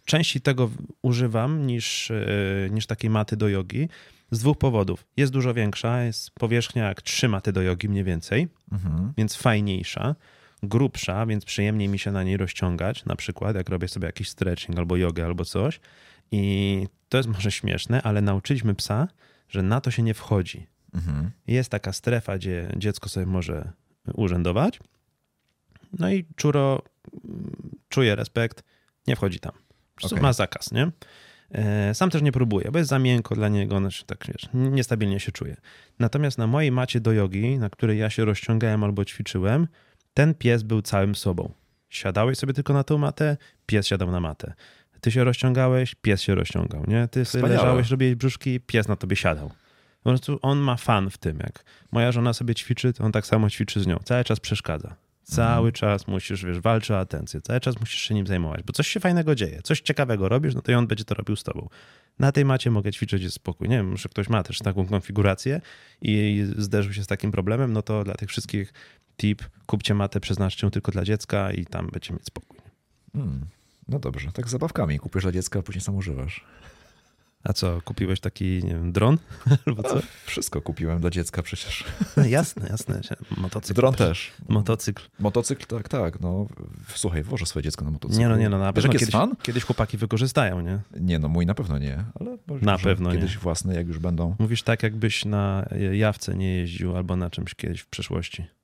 częściej 0.04 0.42
tego 0.42 0.70
używam 1.02 1.66
niż, 1.66 2.10
e, 2.10 2.24
niż 2.70 2.86
takiej 2.86 3.10
maty 3.10 3.36
do 3.36 3.48
jogi 3.48 3.88
z 4.30 4.38
dwóch 4.38 4.58
powodów. 4.58 5.06
Jest 5.16 5.32
dużo 5.32 5.54
większa, 5.54 6.02
jest 6.02 6.30
powierzchnia 6.30 6.88
jak 6.88 7.02
trzy 7.02 7.28
maty 7.28 7.52
do 7.52 7.62
jogi 7.62 7.88
mniej 7.88 8.04
więcej, 8.04 8.48
mhm. 8.72 9.12
więc 9.16 9.36
fajniejsza 9.36 10.14
grubsza, 10.62 11.26
więc 11.26 11.44
przyjemniej 11.44 11.88
mi 11.88 11.98
się 11.98 12.12
na 12.12 12.22
niej 12.22 12.36
rozciągać, 12.36 13.04
na 13.04 13.16
przykład 13.16 13.56
jak 13.56 13.68
robię 13.68 13.88
sobie 13.88 14.06
jakiś 14.06 14.28
stretching 14.28 14.78
albo 14.78 14.96
jogę 14.96 15.24
albo 15.24 15.44
coś. 15.44 15.80
I 16.30 16.86
to 17.08 17.16
jest 17.16 17.28
może 17.28 17.52
śmieszne, 17.52 18.02
ale 18.02 18.20
nauczyliśmy 18.22 18.74
psa, 18.74 19.08
że 19.48 19.62
na 19.62 19.80
to 19.80 19.90
się 19.90 20.02
nie 20.02 20.14
wchodzi. 20.14 20.66
Mhm. 20.94 21.30
Jest 21.46 21.70
taka 21.70 21.92
strefa, 21.92 22.38
gdzie 22.38 22.72
dziecko 22.76 23.08
sobie 23.08 23.26
może 23.26 23.72
urzędować. 24.14 24.80
No 25.98 26.10
i 26.10 26.24
czuro 26.36 26.82
mm, 27.24 27.70
czuje 27.88 28.16
respekt, 28.16 28.62
nie 29.06 29.16
wchodzi 29.16 29.40
tam. 29.40 29.52
Okay. 30.02 30.20
Ma 30.20 30.32
zakaz, 30.32 30.72
nie? 30.72 30.90
E, 31.52 31.94
sam 31.94 32.10
też 32.10 32.22
nie 32.22 32.32
próbuję, 32.32 32.70
bo 32.72 32.78
jest 32.78 32.90
za 32.90 32.98
miękko 32.98 33.34
dla 33.34 33.48
niego, 33.48 33.78
znaczy 33.78 34.04
tak 34.06 34.26
wiesz, 34.28 34.48
niestabilnie 34.54 35.20
się 35.20 35.32
czuje. 35.32 35.56
Natomiast 35.98 36.38
na 36.38 36.46
mojej 36.46 36.72
macie 36.72 37.00
do 37.00 37.12
jogi, 37.12 37.58
na 37.58 37.70
której 37.70 37.98
ja 37.98 38.10
się 38.10 38.24
rozciągałem 38.24 38.84
albo 38.84 39.04
ćwiczyłem, 39.04 39.68
ten 40.18 40.34
pies 40.34 40.62
był 40.62 40.82
całym 40.82 41.14
sobą. 41.14 41.52
Siadałeś 41.88 42.38
sobie 42.38 42.52
tylko 42.52 42.72
na 42.72 42.84
tą 42.84 42.98
matę, 42.98 43.36
pies 43.66 43.86
siadał 43.86 44.10
na 44.10 44.20
matę. 44.20 44.52
Ty 45.00 45.10
się 45.10 45.24
rozciągałeś, 45.24 45.94
pies 45.94 46.22
się 46.22 46.34
rozciągał, 46.34 46.84
nie? 46.88 47.08
Ty 47.08 47.24
sobie 47.24 47.48
leżałeś, 47.48 47.90
robiłeś 47.90 48.14
brzuszki, 48.14 48.60
pies 48.60 48.88
na 48.88 48.96
tobie 48.96 49.16
siadał. 49.16 49.48
Po 50.02 50.10
prostu 50.10 50.38
on 50.42 50.58
ma 50.58 50.76
fan 50.76 51.10
w 51.10 51.18
tym, 51.18 51.38
jak 51.38 51.64
moja 51.92 52.12
żona 52.12 52.32
sobie 52.32 52.54
ćwiczy, 52.54 52.92
to 52.92 53.04
on 53.04 53.12
tak 53.12 53.26
samo 53.26 53.50
ćwiczy 53.50 53.80
z 53.80 53.86
nią. 53.86 53.98
Cały 54.04 54.24
czas 54.24 54.40
przeszkadza. 54.40 54.96
Cały 55.22 55.68
mhm. 55.68 55.72
czas 55.72 56.06
musisz, 56.06 56.44
wiesz, 56.44 56.60
walczyć 56.60 56.90
o 56.90 56.98
atencję, 56.98 57.40
cały 57.40 57.60
czas 57.60 57.80
musisz 57.80 58.00
się 58.00 58.14
nim 58.14 58.26
zajmować, 58.26 58.62
bo 58.62 58.72
coś 58.72 58.88
się 58.88 59.00
fajnego 59.00 59.34
dzieje, 59.34 59.62
coś 59.62 59.80
ciekawego 59.80 60.28
robisz, 60.28 60.54
no 60.54 60.62
to 60.62 60.72
i 60.72 60.74
on 60.74 60.86
będzie 60.86 61.04
to 61.04 61.14
robił 61.14 61.36
z 61.36 61.42
tobą. 61.42 61.68
Na 62.18 62.32
tej 62.32 62.44
macie 62.44 62.70
mogę 62.70 62.92
ćwiczyć 62.92 63.22
jest 63.22 63.34
spokój. 63.34 63.68
Nie 63.68 63.76
wiem, 63.76 63.96
że 63.96 64.08
ktoś 64.08 64.28
ma 64.28 64.42
też 64.42 64.58
taką 64.58 64.86
konfigurację 64.86 65.60
i 66.02 66.44
zderzył 66.56 66.92
się 66.92 67.04
z 67.04 67.06
takim 67.06 67.30
problemem, 67.30 67.72
no 67.72 67.82
to 67.82 68.04
dla 68.04 68.14
tych 68.14 68.28
wszystkich 68.28 68.72
tip, 69.18 69.42
kupcie 69.66 69.94
matę, 69.94 70.20
przeznaczcie 70.20 70.66
ją 70.66 70.70
tylko 70.70 70.92
dla 70.92 71.04
dziecka 71.04 71.52
i 71.52 71.66
tam 71.66 71.86
będzie 71.92 72.12
mieć 72.12 72.24
spokój. 72.24 72.58
Hmm, 73.12 73.46
no 73.88 73.98
dobrze, 73.98 74.32
tak 74.32 74.48
z 74.48 74.50
zabawkami. 74.50 74.98
Kupisz 74.98 75.22
dla 75.22 75.32
dziecka, 75.32 75.58
a 75.58 75.62
później 75.62 75.82
sam 75.82 75.96
używasz. 75.96 76.44
A 77.44 77.52
co, 77.52 77.82
kupiłeś 77.84 78.20
taki, 78.20 78.44
nie 78.44 78.74
wiem, 78.74 78.92
dron? 78.92 79.18
Albo 79.66 79.82
co? 79.82 80.00
wszystko 80.26 80.62
kupiłem 80.62 81.00
dla 81.00 81.10
dziecka 81.10 81.42
przecież. 81.42 81.84
No, 82.16 82.26
jasne, 82.26 82.68
jasne. 82.70 83.00
Motocykl. 83.36 83.74
Dron 83.74 83.94
też. 83.94 84.32
Motocykl. 84.48 85.02
Motocykl, 85.18 85.66
tak, 85.66 85.88
tak. 85.88 86.20
No, 86.20 86.46
słuchaj, 86.94 87.22
włożę 87.22 87.46
swoje 87.46 87.62
dziecko 87.62 87.84
na 87.84 87.90
motocykl. 87.90 88.20
Nie 88.20 88.28
no, 88.28 88.36
nie 88.36 88.48
no, 88.48 88.58
na 88.58 88.72
pewno 88.72 88.92
kiedyś, 88.92 89.10
fan? 89.10 89.36
kiedyś 89.42 89.64
chłopaki 89.64 89.96
wykorzystają, 89.96 90.60
nie? 90.60 90.80
Nie 91.00 91.18
no, 91.18 91.28
mój 91.28 91.46
na 91.46 91.54
pewno 91.54 91.78
nie, 91.78 92.04
ale 92.20 92.38
na 92.62 92.78
pewno 92.78 93.12
kiedyś 93.12 93.34
nie. 93.34 93.40
własne, 93.40 93.74
jak 93.74 93.88
już 93.88 93.98
będą. 93.98 94.36
Mówisz 94.38 94.62
tak, 94.62 94.82
jakbyś 94.82 95.24
na 95.24 95.68
jawce 95.92 96.34
nie 96.34 96.56
jeździł 96.56 96.96
albo 96.96 97.16
na 97.16 97.30
czymś 97.30 97.54
kiedyś 97.54 97.80
w 97.80 97.86
przeszłości. 97.86 98.57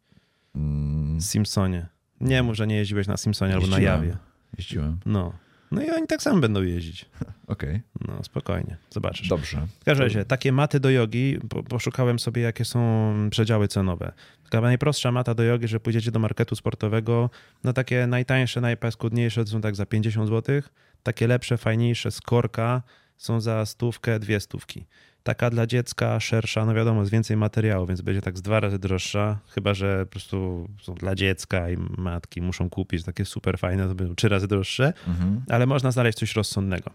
Mm. 0.54 1.20
Simpsonie. 1.20 1.86
Nie 2.20 2.42
mów, 2.42 2.56
że 2.56 2.66
nie 2.66 2.76
jeździłeś 2.76 3.06
na 3.06 3.16
Simpsonie 3.16 3.54
albo 3.54 3.66
na 3.66 3.80
Jawie. 3.80 4.16
Jeździłem. 4.58 4.98
No. 5.06 5.32
No 5.70 5.82
i 5.82 5.90
oni 5.90 6.06
tak 6.06 6.22
samo 6.22 6.40
będą 6.40 6.62
jeździć. 6.62 7.06
Okej. 7.46 7.70
Okay. 7.70 7.82
No 8.08 8.24
spokojnie, 8.24 8.76
zobaczysz. 8.90 9.28
Dobrze. 9.28 9.66
W 9.80 9.84
każdym 9.84 10.04
razie, 10.04 10.24
takie 10.24 10.52
maty 10.52 10.80
do 10.80 10.90
jogi, 10.90 11.38
poszukałem 11.68 12.18
sobie, 12.18 12.42
jakie 12.42 12.64
są 12.64 13.14
przedziały 13.30 13.68
cenowe. 13.68 14.12
Taka 14.44 14.60
najprostsza 14.60 15.12
mata 15.12 15.34
do 15.34 15.42
jogi, 15.42 15.68
że 15.68 15.80
pójdziecie 15.80 16.10
do 16.10 16.18
marketu 16.18 16.56
sportowego, 16.56 17.30
no 17.64 17.72
takie 17.72 18.06
najtańsze, 18.06 18.60
najpaskudniejsze 18.60 19.46
są 19.46 19.60
tak 19.60 19.76
za 19.76 19.86
50 19.86 20.28
zł, 20.28 20.62
takie 21.02 21.26
lepsze, 21.26 21.58
fajniejsze 21.58 22.10
z 22.10 22.20
korka 22.20 22.82
są 23.16 23.40
za 23.40 23.66
stówkę, 23.66 24.18
dwie 24.18 24.40
stówki. 24.40 24.86
Taka 25.24 25.50
dla 25.50 25.66
dziecka 25.66 26.20
szersza, 26.20 26.66
no 26.66 26.74
wiadomo, 26.74 27.04
z 27.04 27.10
więcej 27.10 27.36
materiału, 27.36 27.86
więc 27.86 28.00
będzie 28.00 28.22
tak 28.22 28.38
z 28.38 28.42
dwa 28.42 28.60
razy 28.60 28.78
droższa, 28.78 29.38
chyba 29.48 29.74
że 29.74 30.06
po 30.06 30.10
prostu 30.10 30.68
są 30.82 30.94
dla 30.94 31.14
dziecka 31.14 31.70
i 31.70 31.76
matki 31.98 32.42
muszą 32.42 32.70
kupić 32.70 33.04
takie 33.04 33.24
super 33.24 33.58
fajne, 33.58 33.88
to 33.88 33.94
będą 33.94 34.14
trzy 34.14 34.28
razy 34.28 34.48
droższe, 34.48 34.92
mhm. 35.08 35.42
ale 35.48 35.66
można 35.66 35.90
znaleźć 35.90 36.18
coś 36.18 36.34
rozsądnego. 36.34 36.90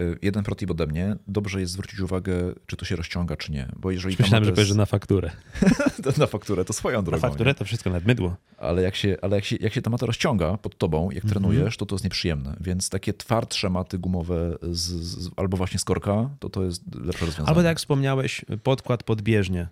Y, 0.00 0.18
jeden 0.22 0.44
protip 0.44 0.70
ode 0.70 0.86
mnie. 0.86 1.16
Dobrze 1.28 1.60
jest 1.60 1.72
zwrócić 1.72 2.00
uwagę, 2.00 2.34
czy 2.66 2.76
to 2.76 2.84
się 2.84 2.96
rozciąga, 2.96 3.36
czy 3.36 3.52
nie. 3.52 3.68
Bo 3.76 3.90
jeżeli 3.90 4.16
Myślałem, 4.20 4.44
że 4.44 4.50
jest... 4.50 4.60
powiesz, 4.60 4.74
na 4.76 4.86
fakturę. 4.86 5.30
na 6.18 6.26
fakturę, 6.26 6.64
to 6.64 6.72
swoją 6.72 7.04
drogą. 7.04 7.22
Na 7.22 7.28
fakturę 7.28 7.50
nie? 7.50 7.54
to 7.54 7.64
wszystko 7.64 7.90
nad 7.90 8.06
mydło. 8.06 8.36
Ale 8.58 8.82
jak 8.82 8.96
się, 8.96 9.16
ale 9.22 9.36
jak 9.36 9.44
się, 9.44 9.56
jak 9.60 9.74
się 9.74 9.82
ta 9.82 9.90
mata 9.90 10.06
rozciąga 10.06 10.56
pod 10.56 10.78
tobą, 10.78 11.10
jak 11.10 11.24
trenujesz, 11.24 11.76
to 11.76 11.86
to 11.86 11.94
jest 11.94 12.04
nieprzyjemne. 12.04 12.56
Więc 12.60 12.88
takie 12.90 13.14
twardsze 13.14 13.70
maty 13.70 13.98
gumowe 13.98 14.56
z, 14.62 14.80
z, 14.80 15.30
albo 15.36 15.56
właśnie 15.56 15.78
z 15.78 15.84
korka, 15.84 16.30
to 16.38 16.48
to 16.48 16.64
jest 16.64 16.82
lepsze 16.94 17.26
rozwiązanie. 17.26 17.48
Albo 17.48 17.60
tak 17.60 17.66
jak 17.68 17.78
wspomniałeś, 17.78 18.44
podkład 18.62 19.02
podbieżnie. 19.02 19.68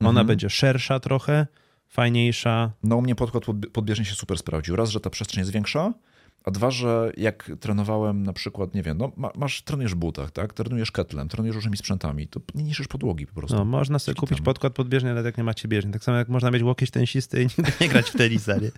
Ona 0.00 0.08
Mhm. 0.08 0.26
będzie 0.26 0.50
szersza 0.50 1.00
trochę, 1.00 1.46
fajniejsza. 1.88 2.70
No 2.82 2.96
u 2.96 3.02
mnie 3.02 3.14
podkład 3.14 3.44
podb- 3.44 3.70
podbieżnie 3.70 4.04
się 4.04 4.14
super 4.14 4.38
sprawdził. 4.38 4.76
Raz, 4.76 4.90
że 4.90 5.00
ta 5.00 5.10
przestrzeń 5.10 5.40
jest 5.40 5.52
większa, 5.52 5.92
a 6.46 6.50
dwa, 6.50 6.70
że 6.70 7.12
jak 7.16 7.50
trenowałem 7.60 8.22
na 8.22 8.32
przykład, 8.32 8.74
nie 8.74 8.82
wiem, 8.82 8.98
no 8.98 9.12
ma, 9.16 9.30
masz, 9.34 9.62
trenujesz 9.62 9.94
butach, 9.94 10.30
tak? 10.30 10.52
Trenujesz 10.52 10.92
ketlem, 10.92 11.28
trenujesz 11.28 11.54
różnymi 11.54 11.76
sprzętami, 11.76 12.28
to 12.28 12.40
nie 12.54 12.62
niszczysz 12.62 12.88
podłogi 12.88 13.26
po 13.26 13.34
prostu. 13.34 13.56
No, 13.56 13.64
można 13.64 13.98
sobie 13.98 14.14
Czyli 14.14 14.20
kupić 14.20 14.38
tam- 14.38 14.44
podkład 14.44 14.72
podbieżny, 14.72 15.10
ale 15.10 15.22
jak 15.22 15.38
nie 15.38 15.44
macie 15.44 15.68
bieżni. 15.68 15.92
Tak 15.92 16.04
samo 16.04 16.18
jak 16.18 16.28
można 16.28 16.50
mieć 16.50 16.62
łokieć 16.62 16.90
tensisty 16.90 17.42
i 17.42 17.46
nie 17.80 17.88
grać 17.88 18.10
w 18.10 18.16
tenisa, 18.16 18.56
nie? 18.56 18.70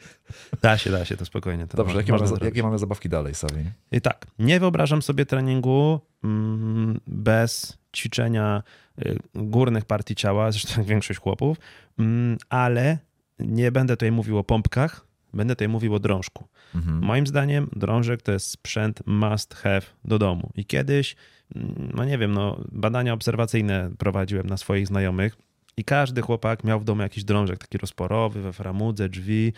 Da 0.63 0.79
się, 0.79 0.91
da 0.91 1.05
się, 1.05 1.17
to 1.17 1.25
spokojnie. 1.25 1.67
To 1.67 1.77
Dobrze, 1.77 1.97
jakie 1.97 2.13
mamy, 2.13 2.27
jakie 2.43 2.63
mamy 2.63 2.79
zabawki 2.79 3.09
dalej, 3.09 3.35
Sawi? 3.35 3.65
I 3.93 4.01
tak, 4.01 4.27
nie 4.39 4.61
wyobrażam 4.61 5.03
sobie 5.03 5.27
treningu 5.27 6.01
mm, 6.25 7.01
bez 7.07 7.79
ćwiczenia 7.97 8.63
y, 9.07 9.19
górnych 9.35 9.85
partii 9.85 10.15
ciała, 10.15 10.53
zresztą 10.53 10.81
jak 10.81 10.87
większość 10.95 11.21
chłopów, 11.21 11.57
mm, 11.99 12.39
ale 12.49 12.99
nie 13.39 13.73
będę 13.73 13.97
tutaj 13.97 14.13
mówił 14.13 14.39
o 14.39 14.45
pompkach, 14.45 15.08
będę 15.35 15.55
tutaj 15.55 15.69
mówił 15.69 15.95
o 15.95 15.99
drążku. 15.99 16.49
Mhm. 16.75 16.99
Moim 16.99 17.27
zdaniem 17.27 17.71
drążek 17.77 18.23
to 18.23 18.33
jest 18.33 18.51
sprzęt 18.51 19.03
must 19.07 19.55
have 19.55 19.83
do 20.05 20.19
domu. 20.19 20.51
I 20.55 20.65
kiedyś, 20.65 21.17
mm, 21.55 21.93
no 21.95 22.05
nie 22.05 22.19
wiem, 22.19 22.33
no, 22.33 22.65
badania 22.73 23.13
obserwacyjne 23.13 23.91
prowadziłem 23.99 24.47
na 24.47 24.57
swoich 24.57 24.87
znajomych 24.87 25.37
i 25.79 25.85
każdy 25.85 26.23
chłopak 26.23 26.65
miał 26.65 26.81
w 26.81 26.85
domu 26.85 27.03
jakiś 27.03 27.25
drążek 27.25 27.59
taki 27.59 27.79
rozporowy, 27.79 28.43
we 28.43 28.53
framudze, 28.53 29.09
drzwi, 29.09 29.53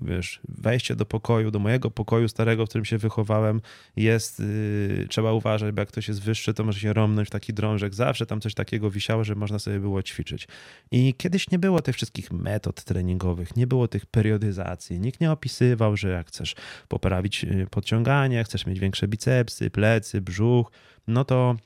wiesz, 0.00 0.40
wejście 0.48 0.96
do 0.96 1.06
pokoju, 1.06 1.50
do 1.50 1.58
mojego 1.58 1.90
pokoju 1.90 2.28
starego, 2.28 2.66
w 2.66 2.68
którym 2.68 2.84
się 2.84 2.98
wychowałem, 2.98 3.60
jest, 3.96 4.40
yy, 4.40 5.06
trzeba 5.08 5.32
uważać, 5.32 5.74
bo 5.74 5.82
jak 5.82 5.88
ktoś 5.88 6.08
jest 6.08 6.22
wyższy, 6.22 6.54
to 6.54 6.64
może 6.64 6.80
się 6.80 6.92
romnąć 6.92 7.28
w 7.28 7.30
taki 7.30 7.54
drążek. 7.54 7.94
Zawsze 7.94 8.26
tam 8.26 8.40
coś 8.40 8.54
takiego 8.54 8.90
wisiało, 8.90 9.24
że 9.24 9.34
można 9.34 9.58
sobie 9.58 9.80
było 9.80 10.02
ćwiczyć. 10.02 10.48
I 10.90 11.14
kiedyś 11.14 11.50
nie 11.50 11.58
było 11.58 11.82
tych 11.82 11.94
wszystkich 11.94 12.32
metod 12.32 12.84
treningowych, 12.84 13.56
nie 13.56 13.66
było 13.66 13.88
tych 13.88 14.06
periodyzacji. 14.06 15.00
Nikt 15.00 15.20
nie 15.20 15.32
opisywał, 15.32 15.96
że 15.96 16.08
jak 16.08 16.28
chcesz 16.28 16.54
poprawić 16.88 17.42
yy, 17.42 17.66
podciąganie, 17.70 18.44
chcesz 18.44 18.66
mieć 18.66 18.80
większe 18.80 19.08
bicepsy, 19.08 19.70
plecy, 19.70 20.20
brzuch, 20.20 20.72
no 21.06 21.24
to 21.24 21.56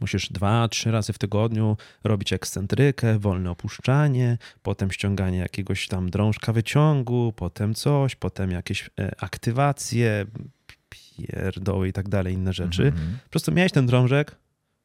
Musisz 0.00 0.32
dwa, 0.32 0.68
trzy 0.68 0.90
razy 0.90 1.12
w 1.12 1.18
tygodniu 1.18 1.76
robić 2.04 2.32
ekscentrykę, 2.32 3.18
wolne 3.18 3.50
opuszczanie, 3.50 4.38
potem 4.62 4.90
ściąganie 4.90 5.38
jakiegoś 5.38 5.88
tam 5.88 6.10
drążka 6.10 6.52
wyciągu, 6.52 7.32
potem 7.36 7.74
coś, 7.74 8.16
potem 8.16 8.50
jakieś 8.50 8.90
e, 9.00 9.10
aktywacje, 9.20 10.26
pierdoły 10.90 11.88
i 11.88 11.92
tak 11.92 12.08
dalej, 12.08 12.34
inne 12.34 12.52
rzeczy. 12.52 12.86
Mhm. 12.86 13.18
Po 13.24 13.30
prostu 13.30 13.52
miałeś 13.52 13.72
ten 13.72 13.86
drążek, 13.86 14.36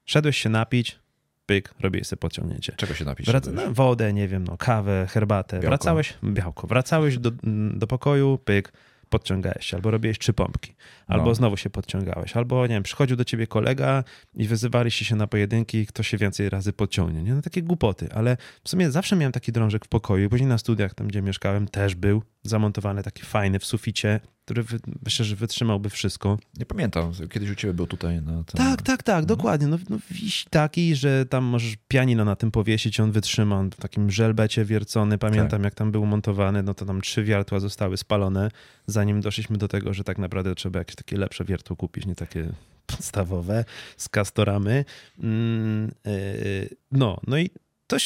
szedłeś 0.05 0.37
się 0.37 0.49
napić, 0.49 0.99
pyk, 1.45 1.73
robiłeś 1.79 2.07
sobie 2.07 2.19
podciągnięcie. 2.19 2.73
Czego 2.77 2.93
się 2.93 3.05
napić? 3.05 3.27
Wrac- 3.27 3.53
no, 3.53 3.73
wodę, 3.73 4.13
nie 4.13 4.27
wiem, 4.27 4.43
no, 4.43 4.57
kawę, 4.57 5.07
herbatę. 5.09 5.55
Białko. 5.55 5.67
Wracałeś, 5.67 6.13
białko, 6.23 6.67
wracałeś 6.67 7.17
do, 7.17 7.31
do 7.73 7.87
pokoju, 7.87 8.39
pyk, 8.45 8.73
podciągałeś 9.13 9.65
się, 9.65 9.77
albo 9.77 9.91
robiłeś 9.91 10.19
trzy 10.19 10.33
pompki, 10.33 10.75
albo 11.07 11.25
No. 11.25 11.35
znowu 11.35 11.57
się 11.57 11.69
podciągałeś, 11.69 12.35
albo, 12.37 12.61
nie 12.67 12.73
wiem, 12.75 12.83
przychodził 12.83 13.17
do 13.17 13.25
ciebie 13.25 13.47
kolega 13.47 14.03
i 14.35 14.47
wyzywaliście 14.47 15.05
się 15.05 15.15
na 15.15 15.27
pojedynki, 15.27 15.85
kto 15.85 16.03
się 16.03 16.17
więcej 16.17 16.49
razy 16.49 16.73
podciągnie, 16.73 17.23
nie? 17.23 17.33
No 17.33 17.41
takie 17.41 17.63
głupoty, 17.63 18.09
ale 18.13 18.37
w 18.63 18.69
sumie 18.69 18.91
zawsze 18.91 19.15
miałem 19.15 19.31
taki 19.31 19.51
drążek 19.51 19.85
w 19.85 19.87
pokoju, 19.87 20.29
później 20.29 20.47
na 20.49 20.57
studiach, 20.57 20.93
tam 20.93 21.07
gdzie 21.07 21.21
mieszkałem, 21.21 21.67
też 21.67 21.95
był 21.95 22.23
zamontowany 22.43 23.03
taki 23.03 23.23
fajny 23.23 23.59
w 23.59 23.65
suficie, 23.65 24.19
który 24.45 24.63
wy, 24.63 24.79
myślę, 25.05 25.25
że 25.25 25.35
wytrzymałby 25.35 25.89
wszystko. 25.89 26.37
Nie 26.59 26.65
pamiętam, 26.65 27.11
kiedyś 27.31 27.49
u 27.49 27.55
ciebie 27.55 27.73
był 27.73 27.87
tutaj 27.87 28.21
na 28.21 28.43
tym... 28.43 28.57
Tak, 28.57 28.81
tak, 28.81 29.03
tak, 29.03 29.25
dokładnie. 29.25 29.67
No, 29.67 29.77
no 29.89 29.97
wisi 30.11 30.45
taki, 30.49 30.95
że 30.95 31.25
tam 31.25 31.43
możesz 31.43 31.75
pianino 31.87 32.25
na 32.25 32.35
tym 32.35 32.51
powiesić, 32.51 32.99
on 32.99 33.11
wytrzyma, 33.11 33.55
on 33.55 33.71
w 33.71 33.75
takim 33.75 34.11
żelbecie 34.11 34.65
wiercony. 34.65 35.17
Pamiętam, 35.17 35.63
jak 35.63 35.75
tam 35.75 35.91
był 35.91 36.05
montowany, 36.05 36.63
no 36.63 36.73
to 36.73 36.85
tam 36.85 37.01
trzy 37.01 37.23
wiertła 37.23 37.59
zostały 37.59 37.97
spalone, 37.97 38.51
zanim 38.87 39.21
doszliśmy 39.21 39.57
do 39.57 39.67
tego, 39.67 39.93
że 39.93 40.03
tak 40.03 40.17
naprawdę 40.17 40.55
trzeba 40.55 40.79
jakieś 40.79 40.95
takie 40.95 41.17
lepsze 41.17 41.45
wiertło 41.45 41.75
kupić, 41.75 42.05
nie 42.05 42.15
takie 42.15 42.49
podstawowe 42.85 43.65
z 43.97 44.09
kastoramy. 44.09 44.85
Mm, 45.19 45.91
yy, 46.05 46.69
no, 46.91 47.19
no 47.27 47.37
i 47.37 47.49
to, 47.87 47.97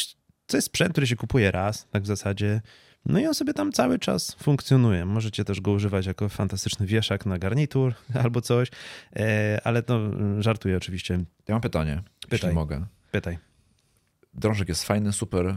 to 0.46 0.58
jest 0.58 0.67
sprzęt, 0.67 0.91
który 0.91 1.08
się 1.08 1.15
kupuje 1.15 1.51
raz, 1.51 1.88
tak 1.91 2.03
w 2.03 2.08
zasadzie. 2.08 2.62
No 3.10 3.20
i 3.20 3.26
on 3.28 3.34
sobie 3.34 3.54
tam 3.54 3.72
cały 3.72 4.00
czas 4.00 4.36
funkcjonuje. 4.40 5.06
Możecie 5.06 5.46
też 5.46 5.62
go 5.62 5.72
używać 5.72 6.06
jako 6.06 6.30
fantastyczny 6.30 6.86
wieszak 6.86 7.26
na 7.26 7.38
garnitur 7.38 7.94
albo 8.24 8.42
coś, 8.42 8.70
e, 9.16 9.60
ale 9.64 9.84
to 9.84 9.96
mm, 9.96 10.42
żartuję 10.42 10.78
oczywiście. 10.78 11.14
Ja 11.48 11.56
mam 11.56 11.62
pytanie, 11.62 12.04
Pytaj. 12.22 12.40
jeśli 12.40 12.56
mogę. 12.56 12.86
Pytaj. 13.12 13.38
Drążek 14.34 14.70
jest 14.70 14.84
fajny, 14.84 15.14
super. 15.14 15.46
y, 15.48 15.56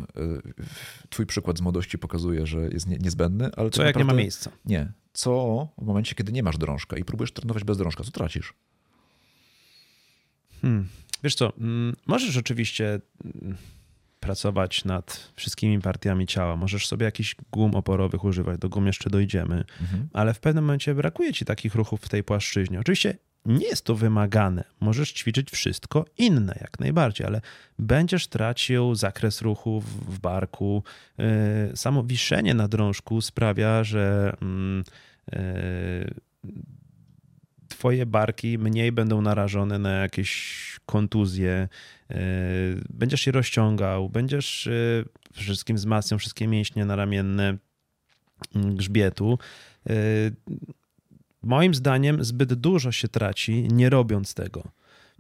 Twój 1.11 1.27
przykład 1.27 1.59
z 1.59 1.61
młodości 1.61 1.99
pokazuje, 1.99 2.47
że 2.47 2.59
jest 2.61 2.87
nie- 2.87 2.99
niezbędny, 2.99 3.51
ale 3.57 3.71
Co 3.71 3.77
tak 3.77 3.87
jak 3.87 3.97
nie 3.97 4.01
ma 4.01 4.05
naprawdę- 4.05 4.23
miejsca? 4.23 4.51
Nie. 4.65 4.93
Co 5.13 5.69
w 5.79 5.85
momencie, 5.85 6.15
kiedy 6.15 6.33
nie 6.33 6.43
masz 6.43 6.59
drążka 6.59 6.97
i 6.97 7.05
próbujesz 7.05 7.33
trenować 7.33 7.65
bez 7.65 7.79
drążka, 7.79 8.05
co 8.05 8.11
tracisz? 8.11 8.55
Hmm. 10.63 10.89
Wiesz 11.25 11.35
co, 11.35 11.53
mm, 11.57 11.97
możesz 12.07 12.37
oczywiście 12.37 13.01
mm, 13.25 13.57
pracować 14.21 14.85
nad 14.85 15.33
wszystkimi 15.37 15.81
partiami 15.81 16.27
ciała. 16.27 16.57
Możesz 16.57 16.87
sobie 16.87 17.05
jakichś 17.05 17.35
gum 17.53 17.75
oporowych 17.75 18.25
używać, 18.25 18.61
do 18.61 18.69
gum 18.69 18.87
jeszcze 18.87 19.11
dojdziemy, 19.11 19.65
Mhm. 19.81 20.09
ale 20.13 20.35
w 20.35 20.41
pewnym 20.41 20.65
momencie 20.65 20.95
brakuje 20.95 21.33
ci 21.33 21.45
takich 21.45 21.75
ruchów 21.75 22.01
w 22.01 22.09
tej 22.09 22.25
płaszczyźnie. 22.25 22.81
Oczywiście 22.81 23.19
nie 23.47 23.67
jest 23.67 23.85
to 23.85 23.95
wymagane. 23.95 24.65
Możesz 24.81 25.13
ćwiczyć 25.13 25.51
wszystko 25.51 26.05
inne, 26.19 26.59
jak 26.61 26.81
najbardziej, 26.81 27.27
ale 27.27 27.41
będziesz 27.79 28.27
tracił 28.27 28.95
zakres 28.95 29.43
ruchów 29.43 29.85
w 30.15 30.19
barku. 30.19 30.83
Yy, 31.19 31.25
Samo 31.75 32.05
wiszenie 32.05 32.55
na 32.55 32.69
drążku 32.69 33.21
sprawia, 33.21 33.85
że 33.85 34.33
mm, 34.43 34.85
yy, 35.33 36.15
twoje 37.81 38.07
barki 38.07 38.59
mniej 38.59 38.93
będą 38.93 39.23
narażone 39.23 39.79
na 39.79 39.91
jakieś 39.91 40.31
kontuzje. 40.87 41.69
Yy, 42.11 42.17
Będziesz 42.91 43.21
się 43.21 43.33
rozciągał, 43.33 44.09
będziesz 44.09 44.69
przede 45.33 45.45
wszystkim 45.45 45.77
wzmacniał 45.77 46.19
wszystkie 46.19 46.49
mięśnie 46.49 46.85
naramienne 46.85 47.57
mm, 48.55 48.77
grzbietu. 48.77 49.39
Yy, 49.87 49.95
Moim 51.43 51.75
zdaniem 51.75 52.25
zbyt 52.25 52.55
dużo 52.55 52.93
się 52.93 53.09
traci, 53.09 53.69
nie 53.73 53.91
robiąc 53.91 54.35
tego. 54.35 54.63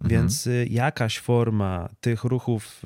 Mhm. 0.00 0.21
Więc 0.21 0.47
y, 0.47 0.66
jakaś 0.71 1.19
forma 1.19 1.88
tych 2.00 2.25
ruchów 2.25 2.83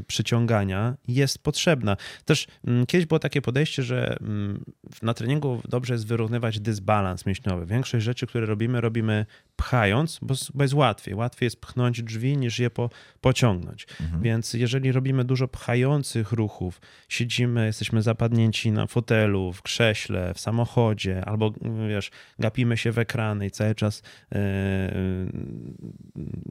y, 0.00 0.02
przyciągania 0.04 0.96
jest 1.08 1.38
potrzebna. 1.38 1.96
Też 2.24 2.46
mm, 2.66 2.86
kiedyś 2.86 3.06
było 3.06 3.18
takie 3.18 3.42
podejście, 3.42 3.82
że 3.82 4.16
mm, 4.20 4.64
na 5.02 5.14
treningu 5.14 5.62
dobrze 5.68 5.94
jest 5.94 6.06
wyrównywać 6.06 6.60
dysbalans 6.60 7.26
mięśniowy. 7.26 7.66
Większość 7.66 8.04
rzeczy, 8.04 8.26
które 8.26 8.46
robimy, 8.46 8.80
robimy 8.80 9.26
pchając, 9.56 10.18
bo, 10.22 10.34
bo 10.54 10.64
jest 10.64 10.74
łatwiej. 10.74 11.14
Łatwiej 11.14 11.46
jest 11.46 11.60
pchnąć 11.60 12.02
drzwi 12.02 12.36
niż 12.36 12.58
je 12.58 12.70
po, 12.70 12.90
pociągnąć. 13.20 13.86
Mhm. 14.00 14.22
Więc 14.22 14.54
jeżeli 14.54 14.92
robimy 14.92 15.24
dużo 15.24 15.48
pchających 15.48 16.32
ruchów, 16.32 16.80
siedzimy, 17.08 17.66
jesteśmy 17.66 18.02
zapadnięci 18.02 18.72
na 18.72 18.86
fotelu, 18.86 19.52
w 19.52 19.62
krześle, 19.62 20.34
w 20.34 20.40
samochodzie, 20.40 21.24
albo 21.24 21.52
wiesz, 21.88 22.10
gapimy 22.38 22.76
się 22.76 22.92
w 22.92 22.98
ekrany 22.98 23.46
i 23.46 23.50
cały 23.50 23.74
czas 23.74 24.02
e, 24.32 24.38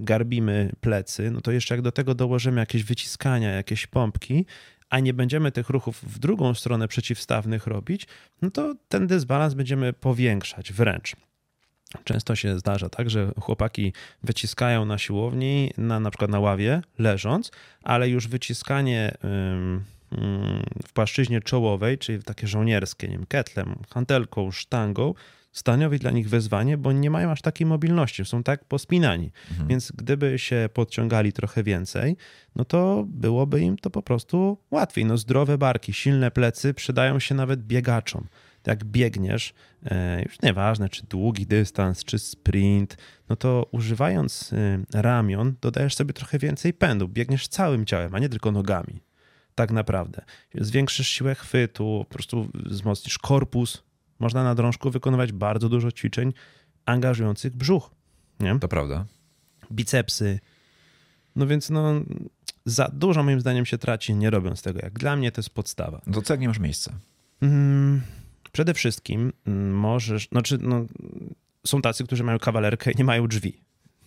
garbimy 0.02 0.72
plecy, 0.82 1.32
no 1.32 1.42
to 1.42 1.52
jeszcze 1.52 1.76
jak 1.76 1.82
do 1.82 1.92
tego 1.92 2.16
dołożymy 2.16 2.60
jakieś 2.60 2.84
wyciskania, 2.84 3.52
jakieś 3.52 3.88
pompki, 3.88 4.46
a 4.90 5.00
nie 5.00 5.14
będziemy 5.14 5.52
tych 5.52 5.70
ruchów 5.70 6.04
w 6.04 6.20
drugą 6.20 6.54
stronę 6.54 6.88
przeciwstawnych 6.88 7.68
robić, 7.68 8.08
no 8.42 8.52
to 8.52 8.76
ten 8.90 9.08
dysbalans 9.08 9.54
będziemy 9.54 9.94
powiększać 9.94 10.74
wręcz. 10.74 11.16
Często 12.04 12.36
się 12.36 12.60
zdarza 12.60 12.90
tak, 12.90 13.10
że 13.10 13.32
chłopaki 13.40 13.94
wyciskają 14.24 14.86
na 14.86 14.98
siłowni, 14.98 15.72
na, 15.78 16.00
na 16.00 16.12
przykład 16.12 16.32
na 16.32 16.40
ławie, 16.40 16.82
leżąc, 17.00 17.52
ale 17.84 18.10
już 18.10 18.28
wyciskanie 18.28 19.12
w 20.88 20.94
płaszczyźnie 20.94 21.42
czołowej, 21.42 21.98
czyli 21.98 22.24
takie 22.24 22.48
żołnierskie, 22.48 23.08
nie 23.08 23.18
wiem, 23.18 23.26
ketlem, 23.26 23.76
hantelką, 23.90 24.52
sztangą, 24.52 25.14
stanowi 25.52 26.00
dla 26.00 26.12
nich 26.12 26.30
wyzwanie, 26.30 26.78
bo 26.78 26.92
nie 26.92 27.10
mają 27.10 27.32
aż 27.32 27.42
takiej 27.42 27.68
mobilności, 27.68 28.26
są 28.26 28.44
tak 28.44 28.66
pospinani. 28.66 29.32
Mhm. 29.50 29.68
Więc 29.68 29.92
gdyby 29.92 30.40
się 30.40 30.70
podciągali 30.74 31.34
trochę 31.34 31.64
więcej, 31.64 32.18
no 32.56 32.66
to 32.66 33.06
byłoby 33.08 33.62
im 33.62 33.78
to 33.78 33.90
po 33.90 34.02
prostu 34.02 34.58
łatwiej. 34.72 35.06
No 35.06 35.18
zdrowe 35.18 35.58
barki, 35.58 35.94
silne 35.94 36.32
plecy 36.32 36.74
przydają 36.74 37.20
się 37.20 37.36
nawet 37.36 37.62
biegaczom. 37.64 38.28
jak 38.68 38.84
biegniesz, 38.84 39.54
e, 39.86 40.22
już 40.24 40.42
nieważne 40.42 40.90
czy 40.90 41.04
długi 41.06 41.46
dystans, 41.48 42.04
czy 42.04 42.20
sprint, 42.20 42.98
no 43.30 43.36
to 43.36 43.68
używając 43.72 44.54
e, 44.54 45.02
ramion 45.02 45.56
dodajesz 45.62 45.96
sobie 45.96 46.14
trochę 46.14 46.40
więcej 46.40 46.74
pędu. 46.74 47.08
Biegniesz 47.08 47.48
całym 47.48 47.86
ciałem, 47.86 48.16
a 48.16 48.20
nie 48.20 48.30
tylko 48.30 48.52
nogami. 48.52 49.02
Tak 49.56 49.72
naprawdę. 49.72 50.22
Zwiększysz 50.56 51.08
siłę 51.08 51.36
chwytu, 51.36 52.06
po 52.10 52.14
prostu 52.14 52.50
wzmocnisz 52.54 53.18
korpus. 53.20 53.84
Można 54.22 54.44
na 54.44 54.56
drążku 54.56 54.92
wykonywać 54.92 55.32
bardzo 55.32 55.70
dużo 55.70 55.92
ćwiczeń 55.92 56.34
angażujących 56.86 57.56
brzuch. 57.56 57.92
Nie? 58.40 58.60
To 58.60 58.68
prawda. 58.68 59.06
Bicepsy. 59.72 60.40
No 61.36 61.48
więc 61.48 61.70
no, 61.70 61.94
za 62.66 62.90
dużo 62.94 63.24
moim 63.24 63.42
zdaniem 63.42 63.66
się 63.66 63.78
traci, 63.78 64.16
nie 64.16 64.30
robiąc 64.30 64.62
tego. 64.62 64.80
Jak 64.84 65.00
dla 65.00 65.16
mnie 65.16 65.32
to 65.32 65.40
jest 65.40 65.50
podstawa. 65.50 66.02
To 66.14 66.22
co 66.22 66.34
jak 66.34 66.42
nie 66.42 66.48
masz 66.48 66.60
miejsca? 66.60 66.94
Mm, 67.42 68.02
przede 68.52 68.74
wszystkim 68.74 69.34
mm, 69.48 69.74
możesz, 69.74 70.28
znaczy 70.32 70.58
no, 70.62 70.86
są 71.68 71.82
tacy, 71.82 72.04
którzy 72.04 72.24
mają 72.24 72.40
kawalerkę 72.40 72.92
i 72.92 72.98
nie 72.98 73.04
mają 73.04 73.28
drzwi. 73.28 73.62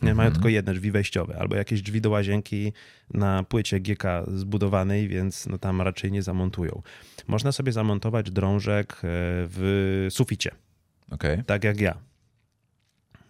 Mają 0.04 0.26
Mhm. 0.28 0.32
tylko 0.32 0.48
jedne 0.48 0.74
drzwi 0.74 0.90
wejściowe, 0.90 1.36
albo 1.38 1.56
jakieś 1.56 1.82
drzwi 1.82 2.00
do 2.00 2.10
łazienki 2.10 2.72
na 3.14 3.42
płycie 3.42 3.80
GK 3.80 4.24
zbudowanej, 4.26 5.08
więc 5.08 5.46
no 5.46 5.58
tam 5.58 5.80
raczej 5.82 6.12
nie 6.12 6.22
zamontują. 6.22 6.82
Można 7.26 7.52
sobie 7.52 7.72
zamontować 7.72 8.30
drążek 8.30 8.92
e, 8.92 8.98
w 9.50 10.06
suficie, 10.10 10.50
Okej. 11.10 11.44
tak 11.46 11.64
jak 11.64 11.80
ja. 11.80 11.94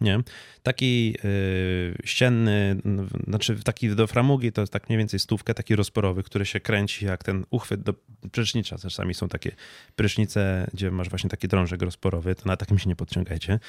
Nie? 0.00 0.20
Taki 0.62 1.14
y, 1.24 1.94
ścienny, 2.04 2.76
znaczy 3.28 3.56
taki 3.64 3.96
do 3.96 4.06
framugi 4.06 4.52
to 4.52 4.60
jest 4.60 4.72
tak 4.72 4.88
mniej 4.88 4.98
więcej 4.98 5.20
stówkę, 5.20 5.54
taki 5.54 5.76
rozporowy, 5.76 6.22
który 6.22 6.46
się 6.46 6.60
kręci 6.60 7.04
jak 7.06 7.24
ten 7.24 7.44
uchwyt 7.50 7.82
do 7.82 7.94
prysznicza. 8.32 8.78
Czasami 8.78 9.14
są 9.14 9.28
takie 9.28 9.50
prysznice, 9.96 10.66
gdzie 10.74 10.90
masz 10.90 11.08
właśnie 11.08 11.30
taki 11.30 11.48
drążek 11.48 11.82
rozporowy, 11.82 12.34
to 12.34 12.42
na 12.46 12.56
takim 12.56 12.78
się 12.78 12.88
nie 12.88 12.96
podciągajcie, 12.96 13.60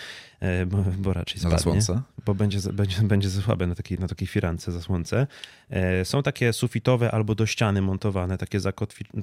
y, 0.61 0.65
bo, 0.65 0.77
bo 0.97 1.13
raczej 1.13 1.35
Na 1.35 1.39
spadnie 1.39 1.57
zasłonce? 1.81 2.01
bo 2.25 2.35
będzie, 2.35 2.59
za- 2.59 2.73
będzie, 2.73 3.01
będzie 3.01 3.29
za 3.29 3.41
słabe 3.41 3.67
na 3.67 3.75
takiej, 3.75 3.99
na 3.99 4.07
takiej 4.07 4.27
firance 4.27 4.71
zasłonce. 4.71 5.27
E, 5.69 6.05
Są 6.05 6.23
takie 6.23 6.53
sufitowe 6.53 7.11
albo 7.11 7.35
do 7.35 7.45
ściany 7.45 7.81
montowane, 7.81 8.37
takie, 8.37 8.59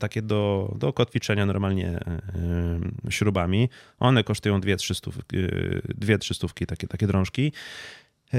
takie 0.00 0.23
do, 0.23 0.73
do 0.78 0.92
kotwiczenia 0.92 1.47
normalnie 1.47 1.88
e, 1.88 2.00
e, 3.06 3.12
śrubami. 3.12 3.68
One 4.00 4.25
kosztują 4.25 4.61
dwie, 4.61 4.76
trzy 4.76 4.94
stówki, 4.94 5.37
e, 5.38 5.49
dwie, 5.94 6.18
trzy 6.18 6.35
stówki 6.35 6.66
takie, 6.66 6.88
takie 6.92 7.06
drążki. 7.06 7.52
E, 8.34 8.38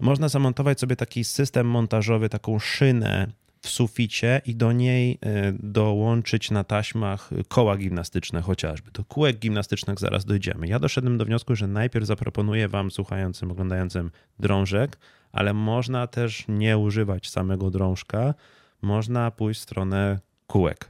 Można 0.00 0.28
zamontować 0.28 0.80
sobie 0.80 0.96
taki 0.96 1.24
system 1.24 1.66
montażowy, 1.66 2.28
taką 2.28 2.58
szynę 2.58 3.26
w 3.62 3.68
suficie 3.68 4.40
i 4.46 4.54
do 4.54 4.72
niej 4.72 5.18
e, 5.22 5.52
dołączyć 5.52 6.50
na 6.50 6.64
taśmach 6.64 7.30
koła 7.48 7.76
gimnastyczne 7.76 8.42
chociażby. 8.42 8.90
Do 8.90 9.04
kółek 9.04 9.38
gimnastycznych 9.38 9.98
zaraz 9.98 10.24
dojdziemy. 10.24 10.68
Ja 10.68 10.78
doszedłem 10.78 11.18
do 11.18 11.24
wniosku, 11.24 11.56
że 11.56 11.66
najpierw 11.66 12.06
zaproponuję 12.06 12.68
wam 12.68 12.90
słuchającym, 12.90 13.50
oglądającym 13.50 14.10
drążek, 14.38 14.98
ale 15.32 15.54
można 15.54 16.06
też 16.06 16.44
nie 16.48 16.78
używać 16.78 17.30
samego 17.30 17.70
drążka. 17.70 18.34
Można 18.82 19.30
pójść 19.30 19.60
w 19.60 19.62
stronę 19.62 20.18
kółek. 20.46 20.88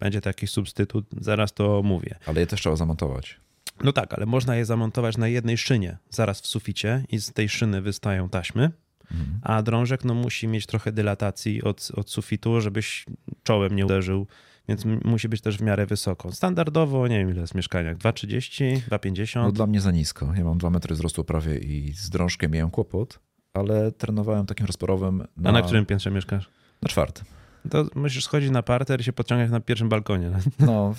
Będzie 0.00 0.20
to 0.20 0.28
jakiś 0.28 0.50
substytut, 0.50 1.06
zaraz 1.20 1.52
to 1.52 1.82
mówię. 1.82 2.14
Ale 2.26 2.40
je 2.40 2.46
też 2.46 2.60
trzeba 2.60 2.76
zamontować. 2.76 3.40
No 3.84 3.92
tak, 3.92 4.14
ale 4.14 4.26
można 4.26 4.56
je 4.56 4.64
zamontować 4.64 5.16
na 5.16 5.28
jednej 5.28 5.58
szynie, 5.58 5.98
zaraz 6.10 6.40
w 6.40 6.46
suficie 6.46 7.04
i 7.08 7.18
z 7.18 7.32
tej 7.32 7.48
szyny 7.48 7.82
wystają 7.82 8.28
taśmy, 8.28 8.70
Mhm. 9.10 9.40
a 9.42 9.62
drążek 9.62 10.04
no, 10.04 10.14
musi 10.14 10.48
mieć 10.48 10.66
trochę 10.66 10.92
dylatacji 10.92 11.62
od, 11.62 11.88
od 11.94 12.10
sufitu, 12.10 12.60
żebyś 12.60 13.06
czołem 13.42 13.76
nie 13.76 13.84
uderzył, 13.86 14.26
więc 14.68 14.84
musi 15.04 15.28
być 15.28 15.40
też 15.40 15.58
w 15.58 15.62
miarę 15.62 15.86
wysoko. 15.86 16.32
Standardowo, 16.32 17.08
nie 17.08 17.18
wiem 17.18 17.30
ile 17.30 17.40
jest 17.40 17.52
w 17.52 17.56
mieszkaniach, 17.56 17.96
2,30, 17.96 18.80
2,50. 18.90 19.42
No 19.42 19.52
dla 19.52 19.66
mnie 19.66 19.80
za 19.80 19.90
nisko. 19.90 20.32
Ja 20.36 20.44
mam 20.44 20.58
dwa 20.58 20.70
metry 20.70 20.94
wzrostu 20.94 21.24
prawie 21.24 21.58
i 21.58 21.92
z 21.92 22.10
drążkiem 22.10 22.50
miałem 22.52 22.70
kłopot, 22.70 23.20
ale 23.54 23.92
trenowałem 23.92 24.46
takim 24.46 24.66
rozporowym 24.66 25.24
na, 25.36 25.50
A 25.50 25.52
na 25.52 25.62
którym 25.62 25.86
piętrze 25.86 26.10
mieszkasz? 26.10 26.50
na 26.82 26.88
czwartym. 26.88 27.24
To 27.70 27.86
musisz 27.94 28.24
schodzić 28.24 28.50
na 28.50 28.62
parter 28.62 29.00
i 29.00 29.04
się 29.04 29.12
podciągać 29.12 29.50
na 29.50 29.60
pierwszym 29.60 29.88
balkonie. 29.88 30.30
No, 30.66 30.94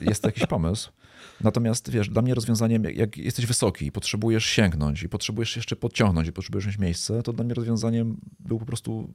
jest 0.00 0.22
to 0.22 0.28
jakiś 0.28 0.46
pomysł. 0.46 0.90
Natomiast 1.40 1.90
wiesz, 1.90 2.08
dla 2.08 2.22
mnie 2.22 2.34
rozwiązaniem, 2.34 2.84
jak- 2.84 3.16
jesteś 3.16 3.46
wysoki 3.46 3.86
i 3.86 3.92
potrzebujesz 3.92 4.44
sięgnąć 4.44 5.02
i 5.02 5.08
potrzebujesz 5.08 5.56
jeszcze 5.56 5.76
podciągnąć 5.76 6.28
i 6.28 6.32
potrzebujesz 6.32 6.66
mieć 6.66 6.78
miejsce, 6.78 7.22
to 7.22 7.32
dla 7.32 7.44
mnie 7.44 7.54
rozwiązaniem 7.54 8.16
był 8.40 8.58
po 8.58 8.66
prostu 8.66 9.12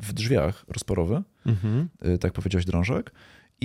w 0.00 0.12
drzwiach 0.12 0.64
rozporowy, 0.68 1.22
Mhm. 1.46 1.88
y, 2.14 2.18
tak 2.18 2.32
powiedziałeś, 2.32 2.64
drążek 2.64 3.12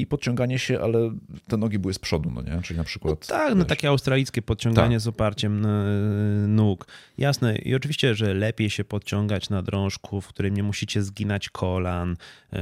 i 0.01 0.07
podciąganie 0.07 0.59
się, 0.59 0.79
ale 0.79 1.11
te 1.47 1.57
nogi 1.57 1.79
były 1.79 1.93
z 1.93 1.99
przodu, 1.99 2.31
no 2.31 2.41
nie? 2.41 2.61
Czyli 2.61 2.77
na 2.77 2.83
przykład... 2.83 3.27
Tak, 3.27 3.55
no 3.55 3.65
takie 3.65 3.89
australijskie 3.89 4.41
podciąganie 4.41 4.95
Tak. 4.95 5.01
z 5.01 5.07
oparciem 5.07 5.61
na, 5.61 5.83
nóg. 6.47 6.87
Jasne. 7.17 7.55
I 7.55 7.75
oczywiście, 7.75 8.15
że 8.15 8.33
lepiej 8.33 8.69
się 8.69 8.83
podciągać 8.83 9.49
na 9.49 9.61
drążku, 9.61 10.21
w 10.21 10.27
którym 10.27 10.53
nie 10.53 10.63
musicie 10.63 11.03
zginać 11.03 11.49
kolan, 11.49 12.15
e, 12.53 12.57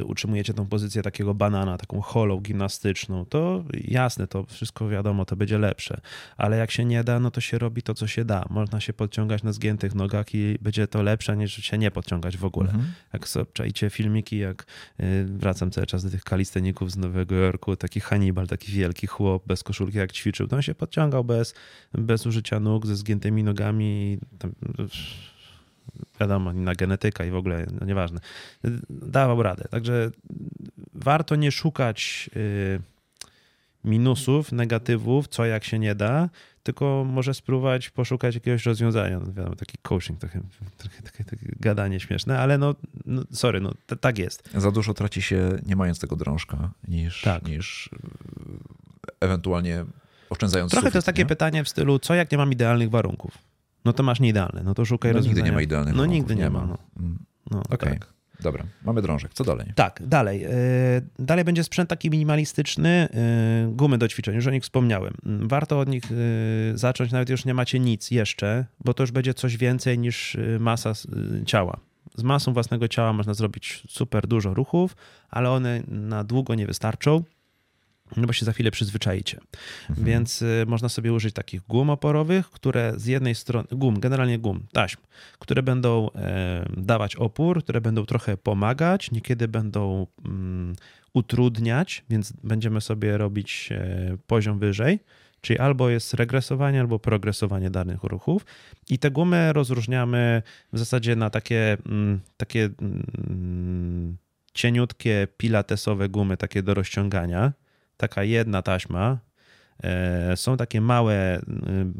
e, 0.00 0.04
utrzymujecie 0.04 0.54
tą 0.54 0.66
pozycję 0.66 1.02
takiego 1.02 1.34
banana, 1.34 1.78
taką 1.78 2.00
holą 2.00 2.40
gimnastyczną. 2.40 3.24
To 3.24 3.64
jasne, 3.84 4.26
to 4.26 4.44
wszystko 4.44 4.88
wiadomo, 4.88 5.24
to 5.24 5.36
będzie 5.36 5.58
lepsze. 5.58 6.00
Ale 6.36 6.56
jak 6.56 6.70
się 6.70 6.84
nie 6.84 7.04
da, 7.04 7.20
no 7.20 7.30
to 7.30 7.40
się 7.40 7.58
robi 7.58 7.82
to, 7.82 7.94
co 7.94 8.06
się 8.06 8.24
da. 8.24 8.44
Można 8.50 8.80
się 8.80 8.92
podciągać 8.92 9.42
na 9.42 9.52
zgiętych 9.52 9.94
nogach 9.94 10.34
i 10.34 10.58
będzie 10.60 10.86
to 10.86 11.02
lepsze, 11.02 11.36
niż 11.36 11.54
się 11.54 11.78
nie 11.78 11.90
podciągać 11.90 12.36
w 12.36 12.44
ogóle. 12.44 12.70
Mhm. 12.70 12.92
Jak 13.12 13.26
czajcie 13.52 13.90
filmiki, 13.90 14.38
jak 14.38 14.66
wracam 15.24 15.70
cały 15.70 15.86
czas 15.86 16.04
do 16.04 16.10
tych 16.10 16.24
kalisteników 16.54 16.90
z 16.90 16.96
Nowego 16.96 17.34
Jorku, 17.34 17.76
taki 17.76 18.00
Hannibal, 18.00 18.46
taki 18.46 18.72
wielki 18.72 19.06
chłop 19.06 19.46
bez 19.46 19.62
koszulki 19.62 19.98
jak 19.98 20.12
ćwiczył, 20.12 20.48
to 20.48 20.56
on 20.56 20.62
się 20.62 20.74
podciągał 20.74 21.24
bez, 21.24 21.54
bez 21.92 22.26
użycia 22.26 22.60
nóg, 22.60 22.86
ze 22.86 22.96
zgiętymi 22.96 23.42
nogami. 23.42 24.18
Tam, 24.38 24.52
wiadomo, 26.20 26.52
inna 26.52 26.74
genetyka 26.74 27.24
i 27.24 27.30
w 27.30 27.36
ogóle, 27.36 27.66
no 27.80 27.86
nieważne. 27.86 28.20
Dawał 28.90 29.42
radę. 29.42 29.64
Także 29.70 30.10
warto 30.94 31.36
nie 31.36 31.52
szukać 31.52 32.30
y, 32.36 32.80
minusów, 33.84 34.52
negatywów, 34.52 35.28
co 35.28 35.44
jak 35.44 35.64
się 35.64 35.78
nie 35.78 35.94
da, 35.94 36.28
tylko 36.64 37.04
może 37.08 37.34
spróbować 37.34 37.90
poszukać 37.90 38.34
jakiegoś 38.34 38.66
rozwiązania. 38.66 39.20
No, 39.20 39.32
wiadomo, 39.32 39.56
taki 39.56 39.78
coaching, 39.82 40.18
trochę, 40.18 40.40
trochę 40.76 41.02
takie, 41.02 41.24
takie 41.24 41.46
gadanie 41.60 42.00
śmieszne, 42.00 42.38
ale 42.38 42.58
no, 42.58 42.74
no 43.06 43.22
sorry, 43.32 43.60
no 43.60 43.72
t- 43.86 43.96
tak 43.96 44.18
jest. 44.18 44.50
Za 44.54 44.70
dużo 44.70 44.94
traci 44.94 45.22
się 45.22 45.50
nie 45.66 45.76
mając 45.76 45.98
tego 45.98 46.16
drążka, 46.16 46.70
niż, 46.88 47.22
Tak. 47.22 47.48
niż 47.48 47.86
y, 47.86 47.90
ewentualnie 49.20 49.84
oszczędzając 50.30 50.70
Trochę 50.70 50.82
to 50.82 50.86
sufit, 50.88 50.94
jest 50.94 51.06
takie 51.06 51.22
nie? 51.22 51.26
pytanie 51.26 51.64
w 51.64 51.68
stylu, 51.68 51.98
co 51.98 52.14
jak 52.14 52.32
nie 52.32 52.38
mam 52.38 52.52
idealnych 52.52 52.90
warunków? 52.90 53.38
No 53.84 53.92
to 53.92 54.02
masz 54.02 54.20
nieidealne, 54.20 54.62
no 54.64 54.74
to 54.74 54.84
szukaj 54.84 55.12
No, 55.12 55.18
nigdy 55.18 55.28
rozwiązania. 55.28 55.50
nie 55.50 55.54
ma 55.56 55.62
idealnych 55.62 55.94
No 55.94 55.98
warunków, 56.02 56.18
nigdy 56.18 56.36
nie, 56.36 56.50
ma. 56.50 56.66
No. 56.66 56.78
Mm, 57.00 57.18
No, 57.50 57.62
Okej, 57.70 57.98
tak. 57.98 58.13
Dobra. 58.40 58.64
Mamy 58.84 59.02
drążek. 59.02 59.34
Co 59.34 59.44
dalej? 59.44 59.66
Tak, 59.74 60.02
dalej. 60.06 60.40
Yy, 60.40 60.48
Dalej 61.18 61.44
będzie 61.44 61.64
sprzęt 61.64 61.90
taki 61.90 62.10
minimalistyczny, 62.10 63.08
yy, 63.66 63.72
gumy 63.72 63.98
do 63.98 64.08
ćwiczeń, 64.08 64.34
już 64.34 64.46
o 64.46 64.50
nich 64.50 64.62
wspomniałem. 64.62 65.14
Mm, 65.26 65.48
Warto 65.48 65.80
od 65.80 65.88
nich 65.88 66.10
yy, 66.10 66.78
zacząć, 66.78 67.12
nawet 67.12 67.28
już 67.28 67.44
nie 67.44 67.54
macie 67.54 67.80
nic 67.80 68.10
jeszcze, 68.10 68.64
bo 68.84 68.94
to 68.94 69.02
już 69.02 69.10
będzie 69.12 69.34
coś 69.34 69.56
więcej 69.56 69.98
niż 69.98 70.36
masa 70.60 70.92
ciała. 71.46 71.80
Z 72.16 72.22
masą 72.22 72.52
własnego 72.52 72.88
ciała 72.88 73.12
można 73.12 73.34
zrobić 73.34 73.82
super 73.88 74.26
dużo 74.26 74.54
ruchów, 74.54 74.96
ale 75.30 75.50
one 75.50 75.82
na 75.88 76.24
długo 76.24 76.54
nie 76.54 76.66
wystarczą, 76.66 77.22
no 78.16 78.26
bo 78.26 78.32
się 78.32 78.44
za 78.44 78.52
chwilę 78.52 78.70
przyzwyczajicie. 78.70 79.38
Mhm. 79.90 80.06
Więc 80.06 80.42
y, 80.42 80.64
można 80.66 80.88
sobie 80.88 81.12
użyć 81.12 81.34
takich 81.34 81.62
gum 81.62 81.90
oporowych, 81.90 82.50
które 82.50 82.92
z 82.96 83.06
jednej 83.06 83.34
strony, 83.34 83.68
gum, 83.72 84.00
generalnie 84.00 84.38
gum, 84.38 84.66
taśm, 84.72 85.00
które 85.38 85.62
będą 85.62 86.10
dawać 86.76 87.16
opór, 87.16 87.64
które 87.64 87.80
będą 87.80 88.06
trochę 88.06 88.36
pomagać, 88.36 89.10
niekiedy 89.10 89.48
będą 89.48 90.06
mm, 90.24 90.74
utrudniać, 91.14 92.04
więc 92.10 92.32
będziemy 92.32 92.80
sobie 92.80 93.18
robić 93.18 93.68
e, 93.72 94.16
poziom 94.26 94.58
wyżej. 94.58 95.00
Czyli 95.40 95.58
albo 95.58 95.90
jest 95.90 96.14
regresowanie, 96.14 96.80
albo 96.80 96.98
progresowanie 96.98 97.70
danych 97.70 98.04
ruchów. 98.04 98.46
I 98.90 98.98
te 98.98 99.10
gumy 99.10 99.52
rozróżniamy 99.52 100.42
w 100.72 100.78
zasadzie 100.78 101.16
na 101.16 101.30
takie, 101.30 101.76
mm, 101.86 102.20
takie 102.36 102.70
mm, 102.80 104.16
cieniutkie 104.54 105.28
pilatesowe 105.36 106.08
gumy, 106.08 106.36
takie 106.36 106.62
do 106.62 106.74
rozciągania. 106.74 107.52
Taka 107.96 108.24
jedna 108.24 108.62
taśma. 108.62 109.18
E, 109.82 110.36
Są 110.36 110.56
takie 110.56 110.80
małe 110.80 111.38
y, 111.38 111.42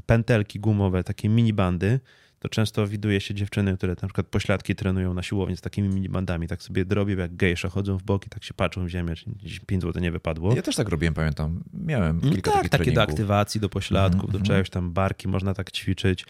pętelki 0.07 0.61
gumowe, 0.61 1.04
takie 1.04 1.28
minibandy. 1.28 2.00
To 2.38 2.48
często 2.48 2.87
widuje 2.87 3.20
się 3.20 3.35
dziewczyny, 3.35 3.76
które 3.76 3.92
na 4.02 4.09
przykład 4.09 4.26
pośladki 4.26 4.74
trenują 4.74 5.14
na 5.14 5.22
siłowni 5.22 5.57
z 5.57 5.61
takimi 5.61 5.88
minibandami. 5.88 6.48
Tak 6.48 6.62
sobie 6.62 6.85
drobią 6.85 7.16
jak 7.16 7.37
gejsze, 7.37 7.68
chodzą 7.68 7.98
w 7.98 8.02
boki, 8.02 8.30
tak 8.30 8.44
się 8.44 8.54
patrzą 8.54 8.85
w 8.85 8.88
ziemię, 8.88 9.14
czy 9.16 9.30
gdzieś 9.30 9.61
5 9.61 9.83
zł 9.83 10.02
nie 10.02 10.11
wypadło. 10.11 10.54
Ja 10.57 10.62
też 10.62 10.76
tak 10.76 10.88
robiłem, 10.88 11.14
pamiętam. 11.14 11.64
Miałem 11.72 12.20
No 12.24 12.30
kilka 12.30 12.50
tak, 12.50 12.54
takich 12.62 12.70
takie 12.70 12.85
do 12.85 12.92
treningów. 12.92 13.11
aktywacji, 13.14 13.61
do 13.61 13.68
pośladków, 13.68 14.14
Mhm, 14.24 14.33
do 14.33 14.38
mhm. 14.38 14.44
czegoś 14.57 14.70
tam, 14.70 14.92
barki, 14.92 15.28
można 15.28 15.54
tak 15.54 15.70
ćwiczyć. 15.72 16.26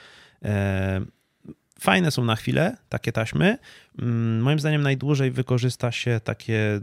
Fajne 1.84 2.10
są 2.10 2.24
na 2.24 2.36
chwilę 2.36 2.76
takie 2.88 3.12
taśmy. 3.12 3.58
Mm, 3.98 4.40
moim 4.40 4.58
zdaniem 4.58 4.82
najdłużej 4.82 5.30
wykorzysta 5.30 5.92
się 5.92 6.20
takie 6.24 6.80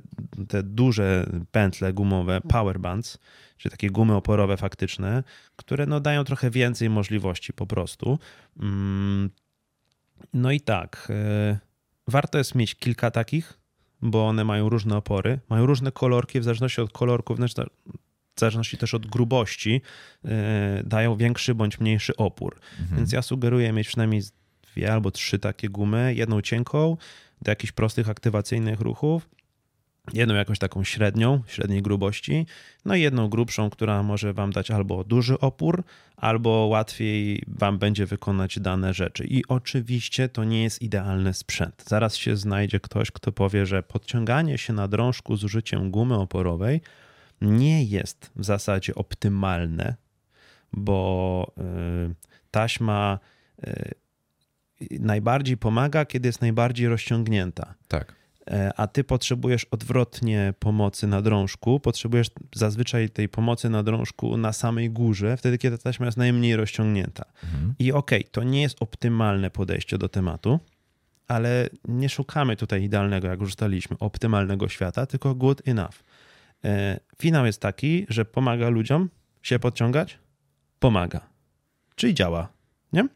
te 0.47 0.63
duże 0.63 1.25
pętle 1.51 1.93
gumowe, 1.93 2.41
power 2.41 2.79
bands, 2.79 3.17
czyli 3.57 3.71
takie 3.71 3.89
gumy 3.89 4.15
oporowe 4.15 4.57
faktyczne, 4.57 5.23
które 5.55 5.85
no 5.85 5.99
dają 5.99 6.23
trochę 6.23 6.49
więcej 6.49 6.89
możliwości 6.89 7.53
po 7.53 7.67
prostu. 7.67 8.19
Mm, 8.59 9.29
no 10.33 10.51
i 10.51 10.61
tak, 10.61 11.07
e, 11.09 11.59
warto 12.07 12.37
jest 12.37 12.55
mieć 12.55 12.75
kilka 12.75 13.11
takich, 13.11 13.59
bo 14.01 14.27
one 14.27 14.43
mają 14.43 14.69
różne 14.69 14.97
opory, 14.97 15.39
mają 15.49 15.65
różne 15.65 15.91
kolorki, 15.91 16.39
w 16.39 16.43
zależności 16.43 16.81
od 16.81 16.91
kolorków, 16.91 17.37
znaczy 17.37 17.63
w 18.35 18.39
zależności 18.39 18.77
też 18.77 18.93
od 18.93 19.07
grubości, 19.07 19.81
e, 20.25 20.83
dają 20.85 21.15
większy 21.15 21.55
bądź 21.55 21.79
mniejszy 21.79 22.15
opór. 22.15 22.59
Mhm. 22.79 22.97
Więc 22.97 23.11
ja 23.11 23.21
sugeruję 23.21 23.73
mieć 23.73 23.87
przynajmniej 23.87 24.21
dwie 24.71 24.93
albo 24.93 25.11
trzy 25.11 25.39
takie 25.39 25.69
gumy, 25.69 26.13
jedną 26.15 26.41
cienką 26.41 26.97
do 27.41 27.51
jakichś 27.51 27.71
prostych 27.71 28.09
aktywacyjnych 28.09 28.79
ruchów, 28.81 29.29
jedną 30.13 30.35
jakąś 30.35 30.59
taką 30.59 30.83
średnią, 30.83 31.41
średniej 31.47 31.81
grubości, 31.81 32.45
no 32.85 32.95
i 32.95 33.01
jedną 33.01 33.29
grubszą, 33.29 33.69
która 33.69 34.03
może 34.03 34.33
wam 34.33 34.51
dać 34.51 34.71
albo 34.71 35.03
duży 35.03 35.39
opór, 35.39 35.83
albo 36.17 36.49
łatwiej 36.49 37.43
wam 37.47 37.77
będzie 37.77 38.05
wykonać 38.05 38.59
dane 38.59 38.93
rzeczy. 38.93 39.25
I 39.25 39.43
oczywiście 39.47 40.29
to 40.29 40.43
nie 40.43 40.63
jest 40.63 40.81
idealny 40.81 41.33
sprzęt. 41.33 41.83
Zaraz 41.87 42.15
się 42.15 42.37
znajdzie 42.37 42.79
ktoś, 42.79 43.11
kto 43.11 43.31
powie, 43.31 43.65
że 43.65 43.83
podciąganie 43.83 44.57
się 44.57 44.73
na 44.73 44.87
drążku 44.87 45.37
z 45.37 45.43
użyciem 45.43 45.91
gumy 45.91 46.15
oporowej 46.15 46.81
nie 47.41 47.83
jest 47.83 48.31
w 48.35 48.45
zasadzie 48.45 48.95
optymalne, 48.95 49.95
bo 50.73 51.51
y, 52.11 52.15
taśma 52.51 53.19
y, 53.63 54.00
najbardziej 54.99 55.57
pomaga, 55.57 56.05
kiedy 56.05 56.29
jest 56.29 56.41
najbardziej 56.41 56.87
rozciągnięta. 56.87 57.73
Tak. 57.87 58.15
E, 58.47 58.73
a 58.77 58.87
ty 58.87 59.03
potrzebujesz 59.03 59.65
odwrotnie 59.65 60.53
pomocy 60.59 61.07
na 61.07 61.21
drążku, 61.21 61.79
potrzebujesz 61.79 62.27
zazwyczaj 62.55 63.09
tej 63.09 63.29
pomocy 63.29 63.69
na 63.69 63.83
drążku 63.83 64.37
na 64.37 64.53
samej 64.53 64.89
górze, 64.89 65.37
wtedy 65.37 65.57
kiedy 65.57 65.77
ta 65.77 65.83
taśma 65.83 66.05
jest 66.05 66.17
najmniej 66.17 66.55
rozciągnięta. 66.55 67.25
Mhm. 67.43 67.73
I 67.79 67.91
okej, 67.91 68.19
okay, 68.19 68.31
to 68.31 68.43
nie 68.43 68.61
jest 68.61 68.77
optymalne 68.79 69.49
podejście 69.49 69.97
do 69.97 70.09
tematu, 70.09 70.59
ale 71.27 71.69
nie 71.87 72.09
szukamy 72.09 72.55
tutaj 72.55 72.83
idealnego, 72.83 73.27
jak 73.27 73.39
już 73.39 73.49
ustaliliśmy, 73.49 73.97
optymalnego 73.99 74.69
świata, 74.69 75.05
tylko 75.05 75.35
good 75.35 75.67
enough. 75.67 76.03
E, 76.65 76.99
finał 77.17 77.45
jest 77.45 77.61
taki, 77.61 78.05
że 78.09 78.25
pomaga 78.25 78.69
ludziom 78.69 79.09
się 79.41 79.59
podciągać? 79.59 80.17
Pomaga. 80.79 81.21
Czyli 81.95 82.13
działa, 82.13 82.47
nie? 82.93 83.07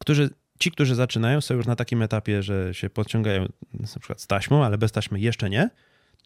Którzy 0.00 0.30
ci, 0.58 0.70
którzy 0.70 0.94
zaczynają, 0.94 1.40
są 1.40 1.54
już 1.54 1.66
na 1.66 1.76
takim 1.76 2.02
etapie, 2.02 2.42
że 2.42 2.74
się 2.74 2.90
podciągają 2.90 3.46
na 3.74 3.86
przykład 3.86 4.20
z 4.20 4.26
taśmą, 4.26 4.64
ale 4.64 4.78
bez 4.78 4.92
taśmy 4.92 5.20
jeszcze 5.20 5.50
nie, 5.50 5.70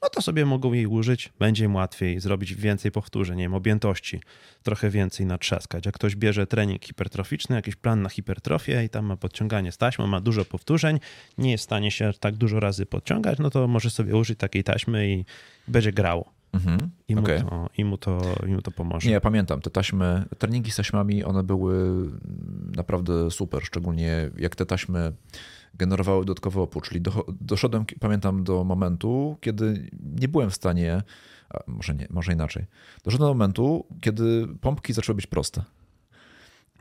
no 0.02 0.10
to 0.10 0.22
sobie 0.22 0.46
mogą 0.46 0.72
jej 0.72 0.86
użyć, 0.86 1.32
będzie 1.38 1.64
im 1.64 1.74
łatwiej 1.74 2.20
zrobić 2.20 2.54
więcej 2.54 2.90
powtórzeń, 2.90 3.38
nie 3.38 3.44
wiem, 3.44 3.54
objętości, 3.54 4.20
trochę 4.62 4.90
więcej 4.90 5.26
natrzaskać. 5.26 5.86
Jak 5.86 5.94
ktoś 5.94 6.16
bierze 6.16 6.46
trening 6.46 6.84
hipertroficzny, 6.84 7.56
jakiś 7.56 7.76
plan 7.76 8.02
na 8.02 8.08
hipertrofię 8.08 8.84
i 8.84 8.88
tam 8.88 9.06
ma 9.06 9.16
podciąganie 9.16 9.72
z 9.72 9.78
taśmą, 9.78 10.06
ma 10.06 10.20
dużo 10.20 10.44
powtórzeń, 10.44 11.00
nie 11.38 11.50
jest 11.50 11.62
w 11.62 11.64
stanie 11.64 11.90
się 11.90 12.10
tak 12.20 12.36
dużo 12.36 12.60
razy 12.60 12.86
podciągać, 12.86 13.38
no 13.38 13.50
to 13.50 13.68
może 13.68 13.90
sobie 13.90 14.16
użyć 14.16 14.38
takiej 14.38 14.64
taśmy 14.64 15.08
i 15.08 15.24
będzie 15.68 15.92
grało. 15.92 16.33
Mhm, 16.54 16.90
I, 17.08 17.14
mu 17.14 17.22
okay. 17.22 17.42
to, 17.42 17.68
i, 17.78 17.84
mu 17.84 17.98
to, 17.98 18.22
I 18.46 18.50
mu 18.50 18.62
to 18.62 18.70
pomoże. 18.70 19.08
Nie, 19.08 19.14
ja 19.14 19.20
pamiętam, 19.20 19.60
te 19.60 19.70
taśmy, 19.70 20.24
treningi 20.38 20.70
z 20.70 20.76
taśmami, 20.76 21.24
one 21.24 21.42
były 21.42 22.06
naprawdę 22.76 23.30
super, 23.30 23.62
szczególnie 23.62 24.30
jak 24.38 24.56
te 24.56 24.66
taśmy 24.66 25.12
generowały 25.74 26.24
dodatkowy 26.24 26.60
opór, 26.60 26.82
czyli 26.82 27.00
do, 27.00 27.26
doszedłem, 27.40 27.84
pamiętam, 28.00 28.44
do 28.44 28.64
momentu, 28.64 29.36
kiedy 29.40 29.90
nie 30.20 30.28
byłem 30.28 30.50
w 30.50 30.54
stanie, 30.54 31.02
może, 31.66 31.94
nie, 31.94 32.06
może 32.10 32.32
inaczej, 32.32 32.66
doszedłem 33.04 33.28
do 33.28 33.34
momentu, 33.34 33.86
kiedy 34.00 34.48
pompki 34.60 34.92
zaczęły 34.92 35.16
być 35.16 35.26
proste. 35.26 35.62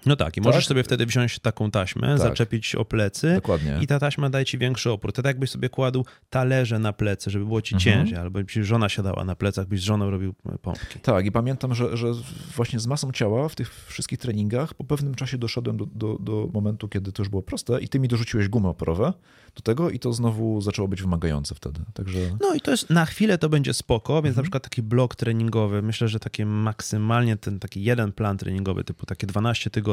No 0.06 0.16
tak, 0.16 0.38
i 0.38 0.42
tak? 0.42 0.44
możesz 0.44 0.68
sobie 0.68 0.84
wtedy 0.84 1.06
wziąć 1.06 1.40
taką 1.40 1.72
taśmę, 1.72 2.08
tak. 2.08 2.20
zaczepić 2.20 2.76
o 2.76 2.86
plecy 2.86 3.34
Dokładnie. 3.36 3.78
i 3.82 3.88
ta 3.88 4.00
taśma 4.00 4.30
daje 4.30 4.46
ci 4.46 4.58
większy 4.58 4.92
opór. 4.92 5.14
To 5.14 5.22
tak 5.22 5.30
jakbyś 5.30 5.50
sobie 5.50 5.70
kładł 5.70 6.06
talerze 6.30 6.80
na 6.80 6.94
plecy, 6.94 7.30
żeby 7.30 7.46
było 7.46 7.62
ci 7.62 7.76
mhm. 7.76 7.98
ciężej, 7.98 8.18
albo 8.18 8.44
byś 8.44 8.54
żona 8.54 8.90
siadała 8.90 9.26
na 9.26 9.36
plecach, 9.36 9.68
byś 9.68 9.82
z 9.82 9.84
żoną 9.84 10.10
robił 10.10 10.34
pompki. 10.62 11.00
Tak, 11.00 11.26
i 11.26 11.32
pamiętam, 11.32 11.76
że, 11.76 11.98
że 11.98 12.08
właśnie 12.56 12.80
z 12.80 12.88
masą 12.88 13.12
ciała 13.12 13.50
w 13.50 13.56
tych 13.56 13.86
wszystkich 13.86 14.20
treningach 14.20 14.74
po 14.74 14.84
pewnym 14.84 15.16
czasie 15.16 15.38
doszedłem 15.38 15.78
do, 15.78 15.86
do, 15.86 16.18
do 16.20 16.50
momentu, 16.54 16.88
kiedy 16.88 17.12
to 17.12 17.22
już 17.22 17.30
było 17.30 17.42
proste 17.42 17.82
i 17.82 17.88
ty 17.88 18.00
mi 18.00 18.08
dorzuciłeś 18.08 18.48
gumy 18.48 18.68
oporowe 18.68 19.14
do 19.56 19.62
tego 19.62 19.90
i 19.90 20.00
to 20.00 20.14
znowu 20.14 20.62
zaczęło 20.62 20.88
być 20.88 21.02
wymagające 21.02 21.56
wtedy. 21.56 21.80
Także... 21.94 22.20
No 22.42 22.54
i 22.54 22.62
to 22.62 22.72
jest, 22.72 22.90
na 22.90 23.06
chwilę 23.06 23.38
to 23.38 23.50
będzie 23.50 23.74
spoko, 23.74 24.14
więc 24.14 24.26
mhm. 24.26 24.36
na 24.36 24.44
przykład 24.44 24.64
taki 24.64 24.82
blok 24.82 25.16
treningowy, 25.16 25.82
myślę, 25.82 26.08
że 26.08 26.20
takie 26.20 26.46
maksymalnie 26.46 27.38
ten 27.38 27.60
taki 27.60 27.84
jeden 27.84 28.12
plan 28.12 28.38
treningowy, 28.38 28.84
typu 28.84 29.06
takie 29.06 29.28
12 29.28 29.70
tygodni, 29.70 29.93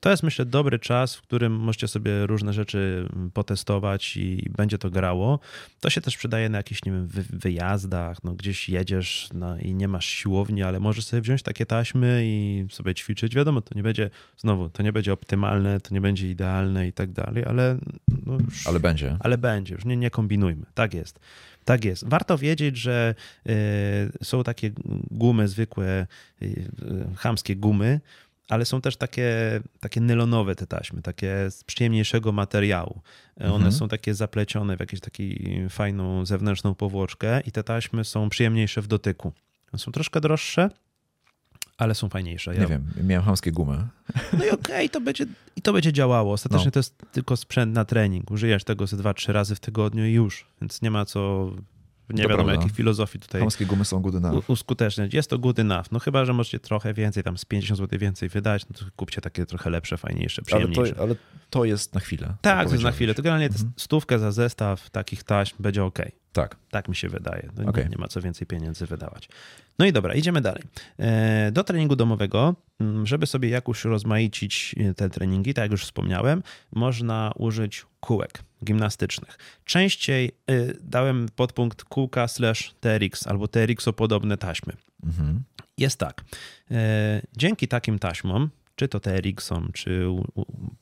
to 0.00 0.10
jest 0.10 0.22
myślę 0.22 0.44
dobry 0.44 0.78
czas, 0.78 1.16
w 1.16 1.22
którym 1.22 1.52
możecie 1.52 1.88
sobie 1.88 2.26
różne 2.26 2.52
rzeczy 2.52 3.08
potestować 3.34 4.16
i 4.16 4.50
będzie 4.56 4.78
to 4.78 4.90
grało. 4.90 5.40
To 5.80 5.90
się 5.90 6.00
też 6.00 6.16
przydaje 6.16 6.48
na 6.48 6.58
jakichś, 6.58 6.84
nie 6.84 6.92
wiem, 6.92 7.08
wyjazdach, 7.30 8.24
no 8.24 8.32
gdzieś 8.32 8.68
jedziesz 8.68 9.28
no, 9.34 9.58
i 9.58 9.74
nie 9.74 9.88
masz 9.88 10.06
siłowni, 10.06 10.62
ale 10.62 10.80
możesz 10.80 11.04
sobie 11.04 11.22
wziąć 11.22 11.42
takie 11.42 11.66
taśmy 11.66 12.22
i 12.24 12.66
sobie 12.70 12.94
ćwiczyć. 12.94 13.34
Wiadomo, 13.34 13.60
to 13.60 13.74
nie 13.74 13.82
będzie, 13.82 14.10
znowu, 14.36 14.70
to 14.70 14.82
nie 14.82 14.92
będzie 14.92 15.12
optymalne, 15.12 15.80
to 15.80 15.94
nie 15.94 16.00
będzie 16.00 16.30
idealne 16.30 16.88
i 16.88 16.92
tak 16.92 17.12
dalej, 17.12 17.44
ale 17.44 17.78
no 18.26 18.38
już, 18.44 18.66
Ale 18.66 18.80
będzie. 18.80 19.16
Ale 19.20 19.38
będzie, 19.38 19.74
już 19.74 19.84
nie, 19.84 19.96
nie 19.96 20.10
kombinujmy. 20.10 20.66
Tak 20.74 20.94
jest. 20.94 21.20
Tak 21.64 21.84
jest. 21.84 22.08
Warto 22.08 22.38
wiedzieć, 22.38 22.76
że 22.76 23.14
y, 23.46 23.52
są 24.22 24.44
takie 24.44 24.70
gumy 25.10 25.48
zwykłe, 25.48 26.06
y, 26.42 26.70
chamskie 27.16 27.56
gumy, 27.56 28.00
ale 28.48 28.64
są 28.64 28.80
też 28.80 28.96
takie, 28.96 29.60
takie 29.80 30.00
nylonowe 30.00 30.54
te 30.54 30.66
taśmy, 30.66 31.02
takie 31.02 31.50
z 31.50 31.64
przyjemniejszego 31.64 32.32
materiału. 32.32 33.00
One 33.40 33.54
mhm. 33.54 33.72
są 33.72 33.88
takie 33.88 34.14
zaplecione 34.14 34.76
w 34.76 34.80
jakąś 34.80 35.00
taką 35.00 35.22
fajną 35.70 36.26
zewnętrzną 36.26 36.74
powłoczkę 36.74 37.40
i 37.40 37.52
te 37.52 37.62
taśmy 37.62 38.04
są 38.04 38.28
przyjemniejsze 38.28 38.82
w 38.82 38.86
dotyku. 38.86 39.32
Są 39.76 39.92
troszkę 39.92 40.20
droższe, 40.20 40.70
ale 41.78 41.94
są 41.94 42.08
fajniejsze. 42.08 42.54
Ja... 42.54 42.60
Nie 42.60 42.66
wiem, 42.66 42.84
miałem 43.04 43.24
hamskie 43.24 43.52
gumy. 43.52 43.86
No 44.32 44.44
i 44.44 44.50
okej, 44.50 44.74
okay, 44.76 44.88
to 44.88 45.00
będzie, 45.00 45.26
i 45.56 45.62
to 45.62 45.72
będzie 45.72 45.92
działało. 45.92 46.32
Ostatecznie 46.32 46.66
no. 46.66 46.70
to 46.70 46.78
jest 46.78 46.94
tylko 47.12 47.36
sprzęt 47.36 47.74
na 47.74 47.84
trening. 47.84 48.30
Użyjesz 48.30 48.64
tego 48.64 48.86
ze 48.86 48.96
dwa, 48.96 49.14
trzy 49.14 49.32
razy 49.32 49.54
w 49.54 49.60
tygodniu 49.60 50.06
i 50.06 50.12
już, 50.12 50.46
więc 50.60 50.82
nie 50.82 50.90
ma 50.90 51.04
co 51.04 51.50
nie 52.10 52.22
to 52.22 52.28
wiadomo 52.28 52.50
jakiej 52.50 52.70
filozofii 52.70 53.18
tutaj 53.18 53.40
Hamskie 53.40 53.66
gumy 53.66 53.84
są 53.84 54.00
good 54.00 54.14
enough. 54.14 54.50
uskuteczniać. 54.50 55.14
Jest 55.14 55.30
to 55.30 55.38
good 55.38 55.58
enough. 55.58 55.92
No 55.92 55.98
chyba, 55.98 56.24
że 56.24 56.32
możecie 56.32 56.58
trochę 56.58 56.94
więcej, 56.94 57.22
tam 57.22 57.38
z 57.38 57.44
50 57.44 57.78
zł 57.78 57.98
więcej 57.98 58.28
wydać, 58.28 58.66
no 58.70 58.76
to 58.78 58.84
kupcie 58.96 59.20
takie 59.20 59.46
trochę 59.46 59.70
lepsze, 59.70 59.96
fajniejsze, 59.96 60.42
przyjemniejsze. 60.42 60.80
Ale 60.80 60.94
to, 60.94 61.02
ale 61.02 61.14
to 61.50 61.64
jest 61.64 61.94
na 61.94 62.00
chwilę. 62.00 62.34
Tak, 62.40 62.66
to 62.66 62.72
jest 62.72 62.84
na 62.84 62.92
chwilę. 62.92 63.14
To 63.14 63.22
generalnie 63.22 63.46
mhm. 63.46 63.72
stówkę 63.76 64.18
za 64.18 64.32
zestaw 64.32 64.90
takich 64.90 65.24
taśm 65.24 65.56
będzie 65.60 65.84
ok. 65.84 65.98
Tak. 66.36 66.56
Tak 66.70 66.88
mi 66.88 66.96
się 66.96 67.08
wydaje. 67.08 67.48
No 67.56 67.70
okay. 67.70 67.84
nie, 67.84 67.90
nie, 67.90 67.96
ma 67.98 68.08
co 68.08 68.20
więcej 68.20 68.46
pieniędzy 68.46 68.86
wydawać. 68.86 69.28
No 69.78 69.86
i 69.86 69.92
dobra, 69.92 70.14
idziemy 70.14 70.40
dalej. 70.40 70.62
E, 70.98 71.52
do 71.52 71.64
treningu 71.64 71.96
domowego, 71.96 72.54
mm, 72.80 73.06
żeby 73.06 73.26
sobie 73.26 73.48
jakoś 73.48 73.84
rozmaicić 73.84 74.74
e, 74.78 74.94
te 74.94 75.10
treningi, 75.10 75.54
tak 75.54 75.62
jak 75.62 75.70
już 75.70 75.82
wspomniałem, 75.82 76.42
można 76.72 77.32
użyć 77.36 77.86
kółek 78.00 78.42
gimnastycznych. 78.64 79.38
Częściej 79.64 80.28
e, 80.46 80.52
dałem 80.80 81.26
podpunkt 81.36 81.84
kółka 81.84 82.28
slash 82.28 82.74
TRX 82.80 83.26
albo 83.26 83.48
TRX-o-podobne 83.48 84.36
taśmy. 84.36 84.72
Mhm. 85.04 85.42
Jest 85.78 85.98
tak. 85.98 86.24
Dzięki 87.36 87.68
takim 87.68 87.98
taśmom 87.98 88.50
czy 88.76 88.88
to 88.88 89.00
TRX-om, 89.00 89.70
czy 89.72 90.06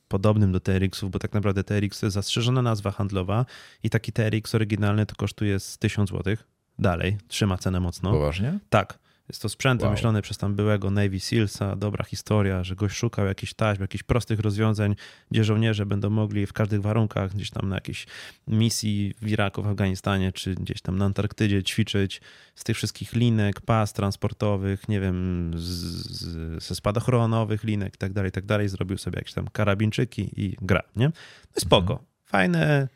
podobnym 0.07 0.51
do 0.51 0.59
TRX-ów, 0.59 1.11
bo 1.11 1.19
tak 1.19 1.33
naprawdę 1.33 1.63
TRX 1.63 1.99
to 1.99 2.05
jest 2.05 2.13
zastrzeżona 2.13 2.61
nazwa 2.61 2.91
handlowa 2.91 3.45
i 3.83 3.89
taki 3.89 4.11
TRX 4.11 4.55
oryginalny 4.55 5.05
to 5.05 5.15
kosztuje 5.15 5.59
z 5.59 5.77
1000 5.77 6.09
zł. 6.09 6.35
Dalej, 6.79 7.17
trzyma 7.27 7.57
cenę 7.57 7.79
mocno. 7.79 8.11
Poważnie? 8.11 8.59
Tak. 8.69 8.99
Jest 9.29 9.41
to 9.41 9.49
sprzęt 9.49 9.81
wow. 9.81 9.89
wymyślony 9.89 10.21
przez 10.21 10.37
tam 10.37 10.55
byłego 10.55 10.91
Navy 10.91 11.19
Sealsa, 11.19 11.75
dobra 11.75 12.03
historia, 12.03 12.63
że 12.63 12.75
goś 12.75 12.91
szukał 12.91 13.25
jakichś 13.25 13.53
taśm, 13.53 13.81
jakichś 13.81 14.03
prostych 14.03 14.39
rozwiązań, 14.39 14.95
gdzie 15.31 15.43
żołnierze 15.43 15.85
będą 15.85 16.09
mogli 16.09 16.45
w 16.45 16.53
każdych 16.53 16.81
warunkach, 16.81 17.33
gdzieś 17.33 17.51
tam 17.51 17.69
na 17.69 17.75
jakiejś 17.75 18.07
misji 18.47 19.13
w 19.21 19.27
Iraku, 19.27 19.63
w 19.63 19.67
Afganistanie, 19.67 20.31
czy 20.31 20.55
gdzieś 20.55 20.81
tam 20.81 20.97
na 20.97 21.05
Antarktydzie 21.05 21.63
ćwiczyć 21.63 22.21
z 22.55 22.63
tych 22.63 22.77
wszystkich 22.77 23.13
linek, 23.13 23.61
pas 23.61 23.93
transportowych, 23.93 24.89
nie 24.89 24.99
wiem, 24.99 25.51
z, 25.55 25.63
z, 25.63 26.63
ze 26.63 26.75
spadochronowych 26.75 27.63
linek 27.63 27.95
i 27.95 27.97
tak 27.97 28.13
dalej, 28.13 28.29
i 28.29 28.31
tak 28.31 28.45
dalej. 28.45 28.69
Zrobił 28.69 28.97
sobie 28.97 29.17
jakieś 29.17 29.33
tam 29.33 29.47
karabinczyki 29.47 30.29
i 30.41 30.55
gra, 30.61 30.83
nie? 30.95 31.05
No 31.05 31.61
spoko. 31.61 31.93
Mhm. 31.93 32.15
Fajne, 32.25 32.87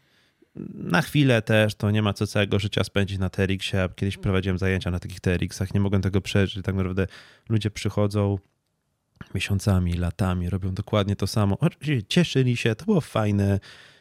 na 0.74 1.02
chwilę 1.02 1.42
też 1.42 1.76
to 1.76 1.92
nie 1.92 2.02
ma 2.02 2.14
co 2.14 2.28
całego 2.28 2.60
życia 2.60 2.84
spędzić 2.84 3.18
na 3.18 3.30
TRX-ie. 3.30 3.90
Kiedyś 3.96 4.18
prowadziłem 4.18 4.58
zajęcia 4.58 4.92
na 4.92 5.00
takich 5.00 5.20
TRX-ach, 5.20 5.74
nie 5.74 5.80
mogłem 5.80 6.02
tego 6.02 6.22
przeżyć. 6.22 6.66
Tak 6.66 6.76
naprawdę 6.76 7.08
ludzie 7.50 7.72
przychodzą, 7.72 8.38
miesiącami, 9.36 9.94
latami 9.94 10.50
robią 10.50 10.74
dokładnie 10.74 11.16
to 11.16 11.28
samo. 11.28 11.58
Cieszyli 12.08 12.58
się, 12.58 12.76
to 12.76 12.86
było 12.86 13.02
fajne, 13.02 13.60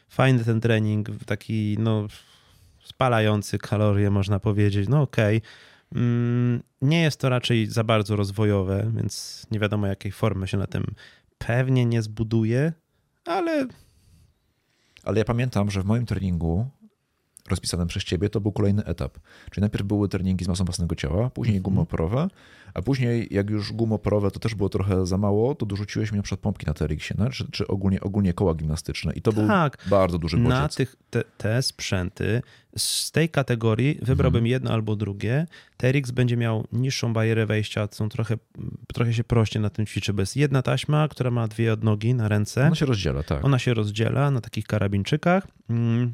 fajny 0.09 0.45
ten 0.45 0.61
trening, 0.61 1.09
taki 1.25 1.77
no 1.79 2.07
spalający 2.83 3.57
kalorie 3.57 4.09
można 4.09 4.39
powiedzieć, 4.39 4.89
no 4.89 5.01
okej. 5.01 5.37
Okay. 5.37 6.01
Mm, 6.01 6.63
nie 6.81 7.01
jest 7.01 7.19
to 7.19 7.29
raczej 7.29 7.67
za 7.67 7.83
bardzo 7.83 8.15
rozwojowe, 8.15 8.91
więc 8.95 9.45
nie 9.51 9.59
wiadomo 9.59 9.87
jakiej 9.87 10.11
formy 10.11 10.47
się 10.47 10.57
na 10.57 10.67
tym 10.67 10.85
pewnie 11.37 11.85
nie 11.85 12.01
zbuduje, 12.01 12.73
ale... 13.25 13.67
Ale 15.03 15.19
ja 15.19 15.25
pamiętam, 15.25 15.71
że 15.71 15.81
w 15.81 15.85
moim 15.85 16.05
treningu 16.05 16.65
rozpisanym 17.49 17.87
przez 17.87 18.03
ciebie, 18.03 18.29
to 18.29 18.41
był 18.41 18.51
kolejny 18.51 18.85
etap. 18.85 19.17
Czyli 19.51 19.61
najpierw 19.61 19.85
były 19.85 20.09
treningi 20.09 20.45
z 20.45 20.47
masą 20.47 20.65
własnego 20.65 20.95
ciała, 20.95 21.29
później 21.29 21.55
mm 21.57 21.61
-hmm. 21.61 21.65
gumy 21.65 21.81
oporowe, 21.81 22.27
a 22.73 22.81
później 22.81 23.27
jak 23.31 23.49
już 23.49 23.73
gumy 23.73 23.93
oporowe 23.93 24.31
to 24.31 24.39
też 24.39 24.55
było 24.55 24.69
trochę 24.69 25.05
za 25.05 25.17
mało, 25.17 25.55
to 25.55 25.65
dorzuciłeś 25.65 26.11
mi 26.11 26.17
na 26.17 26.23
przykład 26.23 26.39
pompki 26.39 26.65
na 26.65 26.73
TRX-ie, 26.73 27.17
no? 27.17 27.29
czy, 27.29 27.51
czy 27.51 27.67
ogólnie, 27.67 28.01
ogólnie 28.01 28.33
koła 28.33 28.55
gimnastyczne 28.55 29.13
i 29.13 29.21
to 29.21 29.33
tak. 29.33 29.77
był 29.77 29.89
bardzo 29.89 30.17
duży 30.17 30.37
bodziec. 30.37 30.49
Na 30.49 30.69
tych, 30.69 30.95
te, 31.09 31.23
te 31.37 31.61
sprzęty 31.61 32.41
z 32.77 33.11
tej 33.11 33.29
kategorii 33.29 33.99
wybrałbym 34.01 34.39
mm. 34.39 34.47
jedno 34.47 34.71
albo 34.71 34.95
drugie. 34.95 35.47
TRX 35.77 36.11
będzie 36.11 36.37
miał 36.37 36.67
niższą 36.71 37.13
barierę 37.13 37.45
wejścia, 37.45 37.87
są 37.91 38.09
trochę, 38.09 38.37
trochę 38.93 39.13
się 39.13 39.23
prościej 39.23 39.61
na 39.61 39.69
tym 39.69 39.85
ćwiczy, 39.85 40.13
bo 40.13 40.21
jest 40.21 40.37
jedna 40.37 40.61
taśma, 40.61 41.07
która 41.07 41.31
ma 41.31 41.47
dwie 41.47 41.73
odnogi 41.73 42.13
na 42.13 42.27
ręce. 42.27 42.65
Ona 42.65 42.75
się 42.75 42.85
rozdziela, 42.85 43.23
tak. 43.23 43.45
Ona 43.45 43.59
się 43.59 43.73
rozdziela 43.73 44.31
na 44.31 44.41
takich 44.41 44.65
karabinczykach. 44.65 45.47
Mm. 45.69 46.13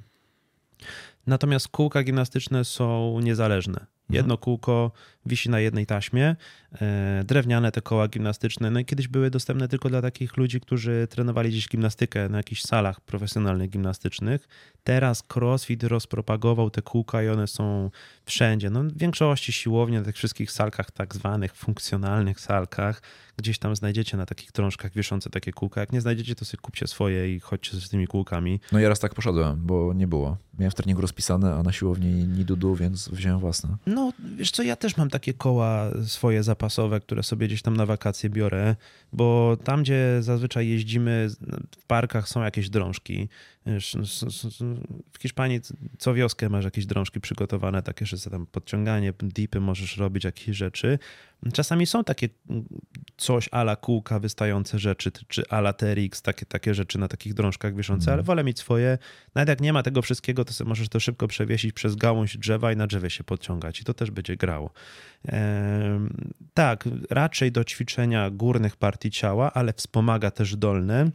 Natomiast 1.27 1.67
kółka 1.67 2.03
gimnastyczne 2.03 2.65
są 2.65 3.19
niezależne. 3.19 3.79
Mhm. 3.79 3.89
Jedno 4.09 4.37
kółko 4.37 4.91
wisi 5.25 5.49
na 5.49 5.59
jednej 5.59 5.85
taśmie, 5.85 6.35
e, 6.81 7.23
drewniane 7.25 7.71
te 7.71 7.81
koła 7.81 8.07
gimnastyczne. 8.07 8.71
No 8.71 8.79
i 8.79 8.85
kiedyś 8.85 9.07
były 9.07 9.29
dostępne 9.29 9.67
tylko 9.67 9.89
dla 9.89 10.01
takich 10.01 10.37
ludzi, 10.37 10.61
którzy 10.61 11.07
trenowali 11.09 11.49
gdzieś 11.49 11.67
gimnastykę 11.69 12.29
na 12.29 12.37
jakichś 12.37 12.61
salach 12.61 13.01
profesjonalnych 13.01 13.69
gimnastycznych. 13.69 14.47
Teraz 14.83 15.23
CrossFit 15.33 15.83
rozpropagował 15.83 16.69
te 16.69 16.81
kółka 16.81 17.23
i 17.23 17.27
one 17.27 17.47
są 17.47 17.91
wszędzie. 18.25 18.69
No, 18.69 18.83
w 18.83 18.97
większości 18.97 19.51
siłowni, 19.53 19.97
na 19.97 20.03
tych 20.03 20.15
wszystkich 20.15 20.51
salkach, 20.51 20.91
tak 20.91 21.15
zwanych 21.15 21.55
funkcjonalnych 21.55 22.39
salkach, 22.39 23.01
gdzieś 23.37 23.59
tam 23.59 23.75
znajdziecie 23.75 24.17
na 24.17 24.25
takich 24.25 24.51
drążkach 24.51 24.93
wiszące 24.93 25.29
takie 25.29 25.51
kółka. 25.51 25.81
Jak 25.81 25.91
nie 25.91 26.01
znajdziecie, 26.01 26.35
to 26.35 26.45
sobie 26.45 26.61
kupcie 26.61 26.87
swoje 26.87 27.35
i 27.35 27.39
chodźcie 27.39 27.77
z 27.77 27.89
tymi 27.89 28.07
kółkami. 28.07 28.59
No 28.71 28.79
ja 28.79 28.89
raz 28.89 28.99
tak 28.99 29.13
poszedłem, 29.13 29.65
bo 29.65 29.93
nie 29.93 30.07
było. 30.07 30.37
Miałem 30.59 30.71
w 30.71 30.75
treningu 30.75 31.01
rozpisane, 31.01 31.55
a 31.55 31.63
na 31.63 31.71
siłowni 31.71 32.07
ni 32.07 32.45
dudu, 32.45 32.75
więc 32.75 33.09
wziąłem 33.09 33.39
własne. 33.39 33.77
No, 33.85 34.13
wiesz 34.37 34.51
co, 34.51 34.63
ja 34.63 34.75
też 34.75 34.97
mam 34.97 35.09
takie 35.15 35.33
koła 35.33 35.91
swoje 36.05 36.43
zapasowe, 36.43 36.99
które 36.99 37.23
sobie 37.23 37.47
gdzieś 37.47 37.61
tam 37.61 37.77
na 37.77 37.85
wakacje 37.85 38.29
biorę, 38.29 38.75
bo 39.13 39.57
tam, 39.63 39.83
gdzie 39.83 40.17
zazwyczaj 40.19 40.67
jeździmy, 40.67 41.29
w 41.77 41.85
parkach 41.85 42.29
są 42.29 42.43
jakieś 42.43 42.69
drążki. 42.69 43.29
W 45.11 45.21
Hiszpanii 45.21 45.59
co 45.97 46.13
wioskę 46.13 46.49
masz 46.49 46.65
jakieś 46.65 46.85
drążki 46.85 47.21
przygotowane, 47.21 47.83
takie, 47.83 48.05
że 48.05 48.29
tam 48.29 48.45
podciąganie, 48.45 49.13
dipy 49.23 49.59
możesz 49.59 49.97
robić, 49.97 50.23
jakieś 50.23 50.57
rzeczy. 50.57 50.99
Czasami 51.53 51.85
są 51.85 52.03
takie 52.03 52.29
coś 53.17 53.49
ala 53.51 53.75
kółka 53.75 54.19
wystające 54.19 54.79
rzeczy, 54.79 55.11
czy 55.27 55.49
ala 55.49 55.73
TRX, 55.73 56.21
takie, 56.21 56.45
takie 56.45 56.73
rzeczy 56.73 56.99
na 56.99 57.07
takich 57.07 57.33
drążkach 57.33 57.75
wiszące, 57.75 58.11
mm. 58.11 58.13
ale 58.13 58.23
wolę 58.23 58.43
mieć 58.43 58.59
swoje. 58.59 58.97
Nawet 59.35 59.49
jak 59.49 59.61
nie 59.61 59.73
ma 59.73 59.83
tego 59.83 60.01
wszystkiego, 60.01 60.45
to 60.45 60.65
możesz 60.65 60.89
to 60.89 60.99
szybko 60.99 61.27
przewiesić 61.27 61.73
przez 61.73 61.95
gałąź 61.95 62.37
drzewa 62.37 62.71
i 62.71 62.75
na 62.75 62.87
drzewie 62.87 63.09
się 63.09 63.23
podciągać 63.23 63.81
i 63.81 63.83
to 63.83 63.93
też 63.93 64.11
będzie 64.11 64.37
grało. 64.37 64.71
Ehm, 65.25 66.09
tak, 66.53 66.83
raczej 67.09 67.51
do 67.51 67.63
ćwiczenia 67.63 68.29
górnych 68.29 68.75
partii 68.75 69.11
ciała, 69.11 69.53
ale 69.53 69.73
wspomaga 69.73 70.31
też 70.31 70.55
dolne. 70.55 71.11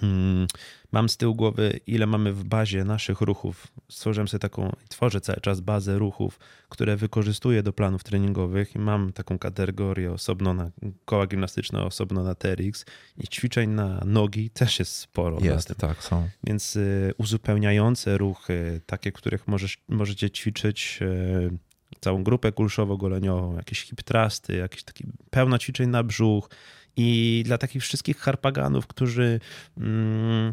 Hmm, 0.00 0.46
mam 0.92 1.08
z 1.08 1.16
tyłu 1.16 1.34
głowy, 1.34 1.80
ile 1.86 2.06
mamy 2.06 2.32
w 2.32 2.44
bazie 2.44 2.84
naszych 2.84 3.20
ruchów. 3.20 3.66
Stworzyłem 3.88 4.28
sobie 4.28 4.38
taką, 4.38 4.72
tworzę 4.88 5.20
cały 5.20 5.40
czas 5.40 5.60
bazę 5.60 5.98
ruchów, 5.98 6.38
które 6.68 6.96
wykorzystuję 6.96 7.62
do 7.62 7.72
planów 7.72 8.04
treningowych 8.04 8.74
i 8.74 8.78
mam 8.78 9.12
taką 9.12 9.38
kategorię 9.38 10.12
osobno 10.12 10.54
na 10.54 10.70
koła 11.04 11.26
gimnastyczne, 11.26 11.82
osobno 11.82 12.24
na 12.24 12.34
TRX 12.34 12.84
i 13.18 13.28
ćwiczeń 13.28 13.70
na 13.70 14.02
nogi 14.04 14.50
też 14.50 14.78
jest 14.78 14.96
sporo. 14.96 15.38
Jest, 15.40 15.74
tak, 15.78 16.04
są. 16.04 16.28
Więc 16.44 16.76
y, 16.76 17.12
uzupełniające 17.18 18.18
ruchy, 18.18 18.80
takie, 18.86 19.12
których 19.12 19.48
możesz, 19.48 19.78
możecie 19.88 20.30
ćwiczyć 20.30 20.98
y, 21.02 21.58
całą 22.00 22.24
grupę 22.24 22.52
kulszowo-goleniową, 22.52 23.56
jakieś 23.56 23.82
hip 23.82 24.02
trusty, 24.02 24.56
jakieś 24.56 24.82
takie 24.82 25.04
pełno 25.30 25.58
ćwiczeń 25.58 25.90
na 25.90 26.02
brzuch, 26.02 26.50
i 26.98 27.42
dla 27.46 27.58
takich 27.58 27.82
wszystkich 27.82 28.18
harpaganów, 28.18 28.86
którzy 28.86 29.40
mm, 29.76 30.50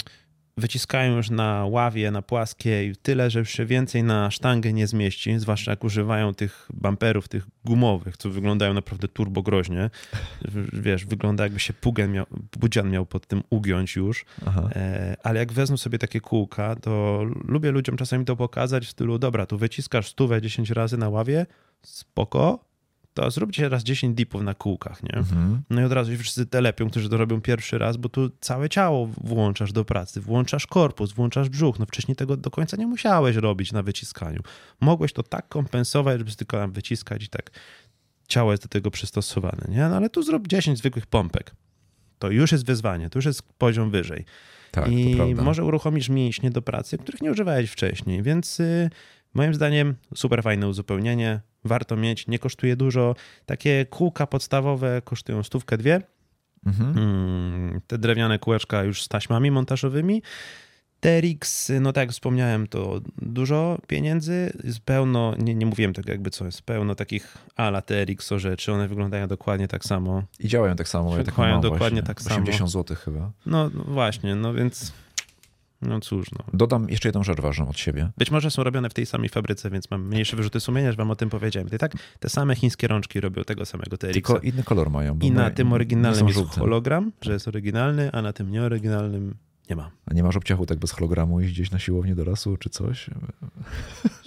wyciskają 0.57 1.17
już 1.17 1.29
na 1.29 1.65
ławie, 1.65 2.11
na 2.11 2.21
płaskiej 2.21 2.95
tyle, 2.95 3.29
że 3.29 3.39
już 3.39 3.49
się 3.49 3.65
więcej 3.65 4.03
na 4.03 4.31
sztangę 4.31 4.73
nie 4.73 4.87
zmieści, 4.87 5.39
zwłaszcza 5.39 5.71
jak 5.71 5.83
używają 5.83 6.33
tych 6.33 6.67
bumperów, 6.73 7.27
tych 7.27 7.47
gumowych, 7.65 8.17
co 8.17 8.29
wyglądają 8.29 8.73
naprawdę 8.73 9.07
turbo 9.07 9.41
groźnie. 9.41 9.89
Wiesz, 10.73 11.05
wygląda 11.05 11.43
jakby 11.43 11.59
się 11.59 11.73
Pugen 11.73 12.11
miał, 12.11 12.25
Budzian 12.59 12.89
miał 12.89 13.05
pod 13.05 13.27
tym 13.27 13.43
ugiąć 13.49 13.95
już. 13.95 14.25
Aha. 14.45 14.69
E, 14.75 15.15
ale 15.23 15.39
jak 15.39 15.53
wezmą 15.53 15.77
sobie 15.77 15.97
takie 15.97 16.21
kółka, 16.21 16.75
to 16.75 17.23
lubię 17.45 17.71
ludziom 17.71 17.97
czasami 17.97 18.25
to 18.25 18.35
pokazać 18.35 18.85
w 18.85 18.89
stylu, 18.89 19.19
dobra, 19.19 19.45
tu 19.45 19.57
wyciskasz 19.57 20.07
stówę 20.07 20.41
10 20.41 20.69
razy 20.69 20.97
na 20.97 21.09
ławie, 21.09 21.45
spoko, 21.81 22.74
to 23.15 23.31
zróbcie 23.31 23.69
raz 23.69 23.83
10 23.83 24.15
dipów 24.15 24.41
na 24.41 24.53
kółkach, 24.53 25.03
nie? 25.03 25.13
Mhm. 25.13 25.61
No 25.69 25.81
i 25.81 25.83
od 25.83 25.91
razu 25.91 26.11
wszyscy 26.17 26.45
telepią, 26.45 26.89
którzy 26.89 27.09
to 27.09 27.17
robią 27.17 27.41
pierwszy 27.41 27.77
raz, 27.77 27.97
bo 27.97 28.09
tu 28.09 28.29
całe 28.39 28.69
ciało 28.69 29.09
włączasz 29.23 29.71
do 29.71 29.85
pracy, 29.85 30.21
włączasz 30.21 30.67
korpus, 30.67 31.13
włączasz 31.13 31.49
brzuch. 31.49 31.79
No 31.79 31.85
wcześniej 31.85 32.15
tego 32.15 32.37
do 32.37 32.51
końca 32.51 32.77
nie 32.77 32.87
musiałeś 32.87 33.35
robić 33.35 33.71
na 33.71 33.83
wyciskaniu. 33.83 34.41
Mogłeś 34.81 35.13
to 35.13 35.23
tak 35.23 35.47
kompensować, 35.49 36.17
żeby 36.17 36.31
tylko 36.31 36.57
tam 36.57 36.71
wyciskać 36.71 37.23
i 37.23 37.27
tak 37.27 37.51
ciało 38.27 38.51
jest 38.51 38.63
do 38.63 38.69
tego 38.69 38.91
przystosowane, 38.91 39.65
nie? 39.69 39.89
No 39.89 39.95
ale 39.95 40.09
tu 40.09 40.23
zrób 40.23 40.47
10 40.47 40.77
zwykłych 40.77 41.05
pompek. 41.05 41.55
To 42.19 42.31
już 42.31 42.51
jest 42.51 42.65
wyzwanie, 42.65 43.09
to 43.09 43.17
już 43.17 43.25
jest 43.25 43.43
poziom 43.57 43.91
wyżej. 43.91 44.25
Tak, 44.71 44.91
I 44.91 45.35
może 45.35 45.63
uruchomisz 45.63 46.09
mięśnie 46.09 46.51
do 46.51 46.61
pracy, 46.61 46.97
których 46.97 47.21
nie 47.21 47.31
używałeś 47.31 47.69
wcześniej, 47.71 48.23
więc 48.23 48.59
y, 48.59 48.89
moim 49.35 49.53
zdaniem 49.53 49.95
super 50.15 50.43
fajne 50.43 50.67
uzupełnienie 50.67 51.41
warto 51.65 51.95
mieć, 51.95 52.27
nie 52.27 52.39
kosztuje 52.39 52.75
dużo. 52.75 53.15
Takie 53.45 53.85
kółka 53.85 54.27
podstawowe 54.27 55.01
kosztują 55.01 55.43
stówkę 55.43 55.77
dwie. 55.77 56.01
Mhm. 56.65 56.97
Mm, 56.97 57.81
te 57.87 57.97
drewniane 57.97 58.39
kółeczka 58.39 58.83
już 58.83 59.03
z 59.03 59.07
taśmami 59.07 59.51
montażowymi. 59.51 60.21
TRX, 60.99 61.71
no 61.81 61.93
tak 61.93 62.01
jak 62.01 62.11
wspomniałem, 62.11 62.67
to 62.67 63.01
dużo 63.17 63.77
pieniędzy, 63.87 64.53
jest 64.63 64.79
pełno, 64.79 65.35
nie, 65.39 65.55
nie 65.55 65.65
mówiłem 65.65 65.93
tego 65.93 66.11
jakby 66.11 66.29
co, 66.29 66.45
jest 66.45 66.61
pełno 66.61 66.95
takich 66.95 67.37
ala 67.55 67.81
TRX 67.81 68.31
o 68.31 68.39
rzeczy, 68.39 68.73
one 68.73 68.87
wyglądają 68.87 69.27
dokładnie 69.27 69.67
tak 69.67 69.83
samo. 69.83 70.23
I 70.39 70.47
działają 70.47 70.75
tak 70.75 70.87
samo. 70.87 71.23
Działają 71.23 71.61
tak 71.61 71.71
dokładnie 71.71 72.03
tak 72.03 72.17
80 72.17 72.35
samo. 72.35 72.43
80 72.43 72.71
zł 72.71 72.97
chyba. 72.97 73.31
No, 73.45 73.69
no 73.73 73.83
właśnie, 73.83 74.35
no 74.35 74.53
więc 74.53 74.93
no 75.81 75.99
cóż, 75.99 76.31
no. 76.31 76.45
Dodam 76.53 76.89
jeszcze 76.89 77.07
jedną 77.07 77.23
rzecz 77.23 77.41
ważną 77.41 77.69
od 77.69 77.77
siebie. 77.77 78.11
Być 78.17 78.31
może 78.31 78.51
są 78.51 78.63
robione 78.63 78.89
w 78.89 78.93
tej 78.93 79.05
samej 79.05 79.29
fabryce, 79.29 79.69
więc 79.69 79.91
mam 79.91 80.07
mniejsze 80.07 80.35
wyrzuty 80.35 80.59
sumienia, 80.59 80.91
że 80.91 80.97
wam 80.97 81.11
o 81.11 81.15
tym 81.15 81.29
powiedziałem. 81.29 81.69
I 81.73 81.77
tak 81.77 81.93
te 82.19 82.29
same 82.29 82.55
chińskie 82.55 82.87
rączki 82.87 83.19
robią 83.19 83.43
tego 83.43 83.65
samego 83.65 83.97
TRX. 83.97 84.13
Tylko 84.13 84.39
inny 84.39 84.63
kolor 84.63 84.89
mają. 84.89 85.19
I 85.21 85.31
na 85.31 85.49
tym 85.49 85.73
oryginalnym 85.73 86.27
jest 86.27 86.39
żółte. 86.39 86.59
hologram, 86.59 87.11
że 87.21 87.33
jest 87.33 87.47
oryginalny, 87.47 88.11
a 88.11 88.21
na 88.21 88.33
tym 88.33 88.51
nieoryginalnym 88.51 89.35
nie 89.69 89.75
ma. 89.75 89.91
A 90.05 90.13
nie 90.13 90.23
masz 90.23 90.35
obciachu 90.35 90.65
tak 90.65 90.79
bez 90.79 90.91
hologramu 90.91 91.41
iść 91.41 91.53
gdzieś 91.53 91.71
na 91.71 91.79
siłownię 91.79 92.15
do 92.15 92.23
lasu 92.25 92.57
czy 92.57 92.69
coś? 92.69 93.09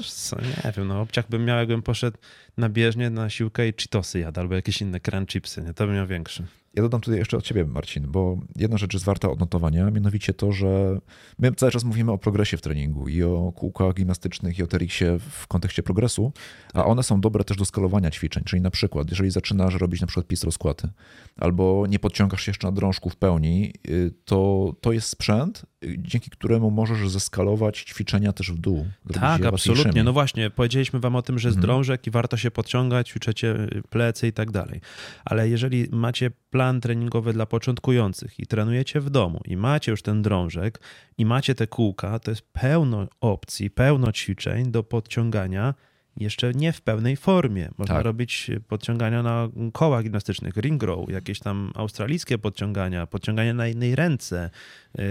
Co, 0.05 0.37
nie 0.41 0.73
wiem, 0.77 0.89
no 0.89 1.01
obciach 1.01 1.29
bym 1.29 1.45
miał, 1.45 1.59
jakbym 1.59 1.83
poszedł 1.83 2.19
na 2.59 2.69
bieżnię, 2.69 3.11
na 3.11 3.31
siłkę 3.31 3.69
i 3.69 3.73
cheetosy 3.73 4.19
jadł, 4.19 4.41
albo 4.41 4.55
jakieś 4.55 4.83
inne 4.83 5.01
crunch 5.01 5.35
nie? 5.65 5.75
To 5.75 5.87
bym 5.87 5.95
miał 5.95 6.07
większy. 6.07 6.47
Ja 6.75 6.83
dodam 6.83 7.01
tutaj 7.01 7.19
jeszcze 7.19 7.37
od 7.37 7.45
ciebie, 7.45 7.65
Marcin, 7.65 8.07
bo 8.09 8.39
jedna 8.57 8.79
rzecz 8.79 8.93
jest 8.93 9.05
warta 9.05 9.31
odnotowania, 9.31 9.91
mianowicie 9.91 10.35
to, 10.35 10.53
że 10.53 10.99
my 11.39 11.53
cały 11.53 11.73
czas 11.73 11.85
mówimy 11.85 12.13
o 12.13 12.19
progresie 12.19 12.57
w 12.57 12.61
treningu 12.61 13.09
i 13.09 13.23
o 13.23 13.53
kółkach 13.57 13.95
gimnastycznych 13.95 14.59
i 14.59 14.63
o 14.63 14.67
TRX-ie 14.67 15.19
w 15.19 15.47
kontekście 15.47 15.83
progresu, 15.83 16.33
a 16.75 16.85
one 16.85 17.03
są 17.03 17.21
dobre 17.21 17.45
też 17.45 17.57
do 17.57 17.65
skalowania 17.65 18.11
ćwiczeń, 18.11 18.45
czyli 18.45 18.63
na 18.63 18.71
przykład, 18.71 19.11
jeżeli 19.11 19.31
zaczynasz 19.31 19.75
robić 19.75 20.01
na 20.01 20.07
przykład 20.07 20.27
pis 20.27 20.45
rozkłady, 20.45 20.89
albo 21.37 21.87
nie 21.89 21.99
podciągasz 21.99 22.47
jeszcze 22.49 22.67
na 22.67 22.73
drążku 22.73 23.11
w 23.11 23.17
pełni, 23.17 23.73
y, 23.89 24.15
to 24.25 24.73
to 24.81 24.93
jest 24.93 25.09
sprzęt, 25.09 25.63
dzięki 25.83 26.31
któremu 26.31 26.71
możesz 26.71 27.11
zeskalować 27.11 27.83
ćwiczenia 27.83 28.33
też 28.33 28.53
w 28.53 28.59
dół. 28.59 28.87
Tak, 29.13 29.45
absolutnie. 29.45 30.05
No 30.05 30.13
właśnie, 30.13 30.51
powiedzieliśmy 30.51 31.01
wam 31.01 31.17
o 31.17 31.23
tym, 31.23 31.39
że 31.39 31.51
z 31.51 31.55
mhm. 31.55 31.63
drążek 31.63 32.07
i 32.07 32.11
warto 32.11 32.37
się 32.37 32.51
podciągać, 32.51 33.09
ćwiczecie 33.09 33.69
plecy 33.91 34.29
i 34.29 34.33
tak 34.33 34.51
dalej. 34.51 34.81
Ale 35.25 35.49
jeżeli 35.49 35.89
macie 35.93 36.31
plan 36.51 36.81
treningowy 36.81 37.33
dla 37.33 37.47
początkujących 37.47 38.41
i 38.41 38.47
trenujecie 38.47 39.01
w 39.01 39.11
domu 39.11 39.41
i 39.45 39.57
macie 39.57 39.91
już 39.91 40.03
ten 40.03 40.23
drążek 40.23 40.81
i 41.19 41.27
macie 41.27 41.55
te 41.55 41.67
kółka, 41.67 42.19
to 42.19 42.31
jest 42.31 42.43
pełno 42.53 43.07
opcji, 43.21 43.71
pełno 43.71 44.13
ćwiczeń 44.13 44.71
do 44.71 44.83
podciągania 44.83 45.75
jeszcze 46.21 46.53
nie 46.53 46.73
w 46.73 46.81
pełnej 46.81 47.17
formie. 47.17 47.69
Można 47.79 47.95
tak. 47.95 48.05
robić 48.05 48.51
podciągania 48.69 49.23
na 49.23 49.49
kołach 49.73 50.05
gimnastycznych, 50.05 50.57
ring 50.57 50.83
row, 50.83 51.11
jakieś 51.11 51.39
tam 51.39 51.73
australijskie 51.75 52.39
podciągania, 52.39 53.07
podciągania 53.07 53.55
na 53.55 53.67
jednej 53.67 53.97
ręce. 53.97 54.51
Yy, 54.99 55.05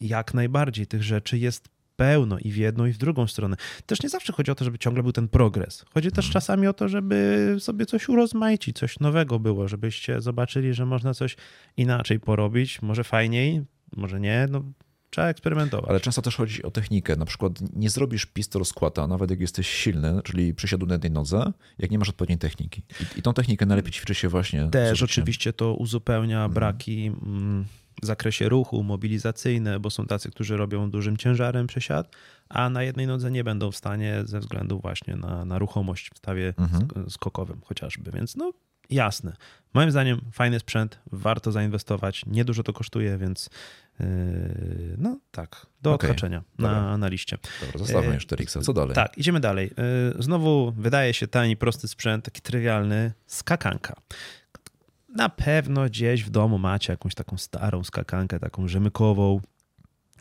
jak 0.00 0.34
najbardziej 0.34 0.86
tych 0.86 1.02
rzeczy 1.02 1.38
jest 1.38 1.68
pełno 1.96 2.38
i 2.38 2.52
w 2.52 2.56
jedną, 2.56 2.86
i 2.86 2.92
w 2.92 2.98
drugą 2.98 3.26
stronę. 3.26 3.56
Też 3.86 4.02
nie 4.02 4.08
zawsze 4.08 4.32
chodzi 4.32 4.50
o 4.50 4.54
to, 4.54 4.64
żeby 4.64 4.78
ciągle 4.78 5.02
był 5.02 5.12
ten 5.12 5.28
progres. 5.28 5.84
Chodzi 5.94 6.10
też 6.10 6.26
mhm. 6.26 6.32
czasami 6.32 6.66
o 6.66 6.72
to, 6.72 6.88
żeby 6.88 7.56
sobie 7.58 7.86
coś 7.86 8.08
urozmaicić, 8.08 8.78
coś 8.78 9.00
nowego 9.00 9.38
było, 9.38 9.68
żebyście 9.68 10.20
zobaczyli, 10.20 10.74
że 10.74 10.86
można 10.86 11.14
coś 11.14 11.36
inaczej 11.76 12.20
porobić, 12.20 12.82
może 12.82 13.04
fajniej, 13.04 13.64
może 13.96 14.20
nie, 14.20 14.46
no 14.50 14.62
Trzeba 15.10 15.28
eksperymentować. 15.28 15.90
Ale 15.90 16.00
często 16.00 16.22
też 16.22 16.36
chodzi 16.36 16.62
o 16.62 16.70
technikę. 16.70 17.16
Na 17.16 17.24
przykład 17.24 17.52
nie 17.76 17.90
zrobisz 17.90 18.26
pistol 18.26 18.64
skłata, 18.64 19.06
nawet 19.06 19.30
jak 19.30 19.40
jesteś 19.40 19.68
silny, 19.68 20.20
czyli 20.24 20.54
przysiadu 20.54 20.86
na 20.86 20.94
jednej 20.94 21.12
nodze, 21.12 21.52
jak 21.78 21.90
nie 21.90 21.98
masz 21.98 22.08
odpowiedniej 22.08 22.38
techniki. 22.38 22.82
I, 23.00 23.18
i 23.18 23.22
tą 23.22 23.34
technikę 23.34 23.66
najlepiej 23.66 23.92
ćwiczy 23.92 24.14
się 24.14 24.28
właśnie. 24.28 24.68
Też 24.70 25.02
oczywiście 25.02 25.52
to 25.52 25.74
uzupełnia 25.74 26.36
mhm. 26.36 26.52
braki 26.52 27.06
mm, 27.06 27.64
w 28.02 28.06
zakresie 28.06 28.48
ruchu, 28.48 28.82
mobilizacyjne, 28.82 29.80
bo 29.80 29.90
są 29.90 30.06
tacy, 30.06 30.30
którzy 30.30 30.56
robią 30.56 30.90
dużym 30.90 31.16
ciężarem 31.16 31.66
przesiad, 31.66 32.16
a 32.48 32.70
na 32.70 32.82
jednej 32.82 33.06
nodze 33.06 33.30
nie 33.30 33.44
będą 33.44 33.70
w 33.70 33.76
stanie 33.76 34.22
ze 34.24 34.40
względu 34.40 34.80
właśnie 34.80 35.16
na, 35.16 35.44
na 35.44 35.58
ruchomość 35.58 36.10
w 36.14 36.18
stawie 36.18 36.54
mhm. 36.58 37.10
skokowym 37.10 37.60
chociażby. 37.64 38.10
Więc 38.10 38.36
no 38.36 38.52
jasne. 38.90 39.36
Moim 39.74 39.90
zdaniem 39.90 40.20
fajny 40.32 40.60
sprzęt, 40.60 40.98
warto 41.12 41.52
zainwestować. 41.52 42.26
Niedużo 42.26 42.62
to 42.62 42.72
kosztuje, 42.72 43.18
więc 43.18 43.50
no 44.98 45.18
tak, 45.30 45.66
do 45.82 45.92
okay. 45.94 46.10
odhaczenia 46.10 46.42
na, 46.58 46.98
na 46.98 47.08
liście. 47.08 47.38
Dobra, 47.60 47.78
zostawmy 47.78 48.14
już 48.14 48.26
4 48.26 48.46
Co 48.46 48.72
dalej? 48.72 48.94
Tak, 48.94 49.18
idziemy 49.18 49.40
dalej. 49.40 49.70
Yy, 50.14 50.22
znowu 50.22 50.72
wydaje 50.72 51.14
się 51.14 51.26
tani, 51.26 51.56
prosty 51.56 51.88
sprzęt, 51.88 52.24
taki 52.24 52.40
trywialny, 52.40 53.12
skakanka. 53.26 53.94
Na 55.08 55.28
pewno 55.28 55.84
gdzieś 55.84 56.24
w 56.24 56.30
domu 56.30 56.58
macie 56.58 56.92
jakąś 56.92 57.14
taką 57.14 57.36
starą 57.38 57.84
skakankę, 57.84 58.40
taką 58.40 58.68
rzemykową, 58.68 59.40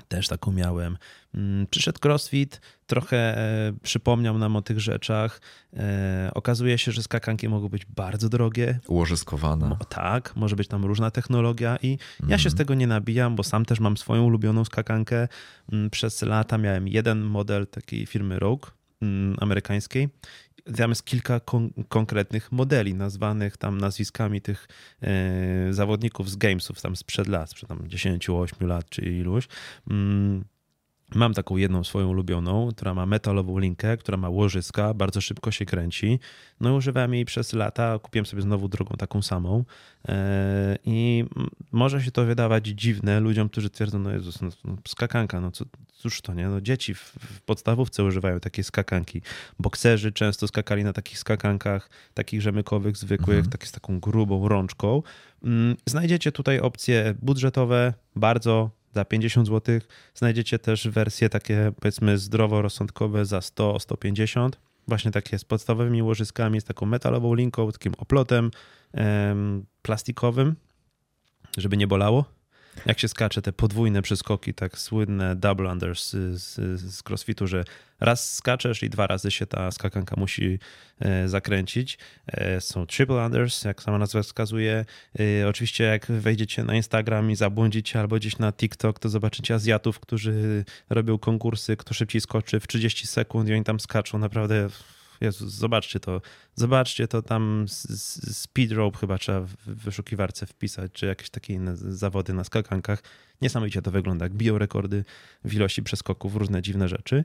też 0.08 0.28
taką 0.28 0.52
miałem. 0.52 0.98
Mm, 1.34 1.68
przyszedł 1.68 2.00
CrossFit, 2.00 2.62
trochę 2.88 3.38
e, 3.38 3.74
przypomniał 3.84 4.38
nam 4.38 4.56
o 4.56 4.62
tych 4.62 4.80
rzeczach. 4.80 5.42
E, 5.74 6.32
okazuje 6.34 6.78
się, 6.78 6.92
że 6.92 7.04
skakanki 7.04 7.50
mogą 7.50 7.70
być 7.70 7.86
bardzo 7.86 8.30
drogie. 8.30 8.80
Ułożyskowane. 8.88 9.78
tak, 9.90 10.36
może 10.36 10.56
być 10.56 10.68
tam 10.68 10.86
różna 10.86 11.12
technologia 11.12 11.78
i 11.82 11.98
mm. 12.20 12.32
ja 12.32 12.38
się 12.38 12.50
z 12.50 12.54
mhm. 12.54 12.58
tego 12.58 12.74
nie 12.74 12.88
nabijam, 12.88 13.36
bo 13.36 13.44
sam 13.44 13.66
też 13.66 13.80
mam 13.80 13.98
swoją 13.98 14.24
ulubioną 14.24 14.66
skakankę. 14.66 15.28
Mm, 15.72 15.90
przez 15.90 16.22
lata 16.22 16.58
miałem 16.58 16.88
jeden 16.88 17.22
model 17.22 17.68
takiej 17.68 18.06
firmy 18.06 18.40
Rogue 18.40 18.68
mm, 19.02 19.38
amerykańskiej 19.40 20.10
tam 20.76 20.92
jest 20.92 21.06
kilka 21.06 21.40
kon 21.40 21.70
konkretnych 21.88 22.52
modeli 22.52 22.94
nazwanych 22.94 23.58
tam 23.58 23.78
nazwiskami 23.78 24.42
tych 24.42 24.68
e, 25.02 25.74
zawodników 25.74 26.30
z 26.30 26.36
Gamesów 26.36 26.82
tam 26.82 26.96
sprzed 26.96 27.28
lat, 27.28 27.50
sprzed 27.50 27.70
tam 27.70 27.80
10-8 27.80 28.68
lat 28.68 28.90
czy 28.90 29.02
iluś. 29.02 29.48
Mm, 29.90 30.44
Mam 31.16 31.34
taką 31.34 31.58
jedną 31.58 31.84
swoją 31.84 32.08
ulubioną, 32.08 32.70
która 32.72 32.94
ma 32.94 33.06
metalową 33.06 33.58
linkę, 33.58 33.98
która 33.98 34.18
ma 34.18 34.30
łożyska, 34.30 34.94
bardzo 34.94 35.22
szybko 35.22 35.52
się 35.52 35.66
kręci. 35.66 36.20
No 36.60 36.70
i 36.70 36.74
używałem 36.74 37.14
jej 37.14 37.26
przez 37.26 37.54
lata, 37.54 38.00
kupiłem 38.00 38.26
sobie 38.26 38.42
znowu 38.42 38.68
drugą 38.68 38.96
taką 38.96 39.22
samą. 39.22 39.64
E, 40.08 40.78
I 40.86 41.26
może 41.72 42.02
się 42.02 42.12
to 42.12 42.26
wydawać 42.26 42.68
dziwne 42.68 43.20
ludziom, 43.20 43.50
którzy 43.50 43.70
twierdzą, 43.70 44.00
no 44.00 44.12
Jezus, 44.12 44.42
no, 44.42 44.50
no 44.66 44.78
skakanka, 44.88 45.42
no 45.42 45.52
co, 45.52 45.66
cóż 45.94 46.22
to, 46.22 46.34
nie? 46.34 46.48
No 46.48 46.62
dzieci 46.62 46.94
w, 46.94 47.00
w 47.20 47.42
podstawówce 47.42 48.04
używają 48.04 48.40
takiej 48.40 48.64
skakanki. 48.64 49.22
Bokserzy 49.60 50.12
często 50.12 50.48
skakali 50.48 50.84
na 50.84 50.94
takich 50.94 51.20
skakankach, 51.20 51.90
takich 52.14 52.42
rzemykowych, 52.42 52.98
zwykłych, 52.98 53.46
mhm. 53.46 53.58
z 53.64 53.72
taką 53.72 54.00
grubą 54.00 54.48
rączką. 54.48 55.04
Mm, 55.44 55.76
znajdziecie 55.86 56.32
tutaj 56.32 56.60
opcje 56.60 57.16
budżetowe, 57.22 57.94
bardzo 58.16 58.70
za 58.98 59.06
50 59.06 59.48
zł. 59.48 59.80
Znajdziecie 60.16 60.60
też 60.60 60.88
wersje 60.88 61.30
takie 61.30 61.72
powiedzmy 61.82 62.18
zdroworozsądkowe 62.18 63.26
za 63.26 63.40
100-150. 63.40 64.50
Właśnie 64.88 65.12
takie 65.12 65.40
z 65.40 65.46
podstawowymi 65.46 66.04
łożyskami, 66.04 66.62
z 66.62 66.64
taką 66.64 66.86
metalową 66.86 67.34
linką, 67.34 67.72
takim 67.72 67.94
oplotem 67.98 68.52
em, 68.94 69.66
plastikowym, 69.82 70.56
żeby 71.58 71.78
nie 71.78 71.88
bolało 71.88 72.37
jak 72.86 73.00
się 73.00 73.08
skacze 73.08 73.42
te 73.42 73.54
podwójne 73.54 74.02
przeskoki, 74.02 74.54
tak 74.54 74.78
słynne 74.78 75.36
double 75.36 75.72
unders 75.72 76.10
z, 76.12 76.42
z, 76.82 77.04
crossfitu, 77.04 77.48
że 77.48 77.64
raz 78.00 78.36
skaczesz 78.36 78.84
i 78.84 78.90
dwa 78.90 79.08
razy 79.08 79.32
się 79.32 79.46
ta 79.46 79.72
skakanka 79.72 80.16
musi 80.18 80.60
e, 81.00 81.28
zakręcić. 81.28 81.98
E, 82.28 82.62
są 82.62 82.86
triple 82.86 83.26
unders, 83.26 83.64
jak 83.64 83.84
sama 83.84 83.98
nazwa 83.98 84.24
wskazuje. 84.24 84.86
E, 85.20 85.48
oczywiście 85.48 85.84
jak 85.84 86.06
wejdziecie 86.06 86.64
na 86.64 86.76
Instagram 86.76 87.32
i 87.32 87.36
zabłądzicie 87.36 88.00
albo 88.00 88.16
gdzieś 88.16 88.38
na 88.38 88.52
TikTok, 88.52 89.00
to 89.00 89.10
zobaczycie 89.10 89.54
Azjatów, 89.54 90.00
którzy 90.00 90.66
robią 90.90 91.18
konkursy, 91.18 91.78
kto 91.78 91.94
szybciej 91.94 92.22
skoczy 92.22 92.60
w 92.60 92.68
30 92.68 93.08
sekund 93.08 93.50
i 93.50 93.54
oni 93.54 93.64
tam 93.64 93.80
skaczą 93.80 94.20
naprawdę 94.20 94.70
Jezus, 95.22 95.54
zobaczcie 95.54 96.00
to. 96.00 96.22
Zobaczcie 96.56 97.08
to 97.08 97.22
tam 97.22 97.66
speed 98.32 98.76
rope 98.76 98.98
chyba 98.98 99.18
trzeba 99.18 99.42
w 99.42 99.56
wyszukiwarce 99.66 100.46
wpisać, 100.46 100.92
czy 100.92 101.06
jakieś 101.06 101.30
takie 101.30 101.54
inne 101.54 101.78
zawody 101.78 102.34
na 102.34 102.44
skakankach. 102.44 103.04
Niesamowicie 103.42 103.82
to 103.82 103.92
wygląda, 103.92 104.26
jak 104.26 104.34
biją 104.34 104.58
rekordy 104.58 105.06
w 105.44 105.54
ilości 105.54 105.84
przeskoków, 105.84 106.36
różne 106.36 106.62
dziwne 106.62 106.90
rzeczy. 106.90 107.24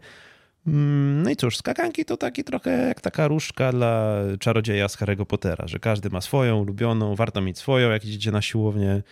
Mm, 0.66 1.22
no 1.22 1.30
i 1.30 1.36
cóż, 1.36 1.56
skakanki 1.56 2.04
to 2.04 2.16
taki 2.16 2.44
trochę 2.44 2.70
jak 2.70 3.00
taka 3.00 3.28
różka 3.28 3.72
dla 3.72 4.14
czarodzieja 4.40 4.88
z 4.88 4.96
Harry'ego 4.96 5.24
Pottera, 5.24 5.66
że 5.68 5.78
każdy 5.78 6.10
ma 6.10 6.20
swoją 6.20 6.58
ulubioną, 6.58 7.14
warto 7.14 7.40
mieć 7.40 7.58
swoją, 7.58 7.90
jak 7.90 8.04
idziecie 8.04 8.30
na 8.30 8.42
siłownię. 8.42 9.02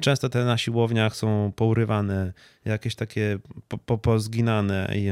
Często 0.00 0.28
te 0.28 0.44
na 0.44 0.58
siłowniach 0.58 1.16
są 1.16 1.52
pourywane, 1.56 2.32
jakieś 2.64 2.94
takie 2.94 3.38
po, 3.68 3.78
po, 3.78 3.98
pozginane. 3.98 4.92
I, 4.94 5.10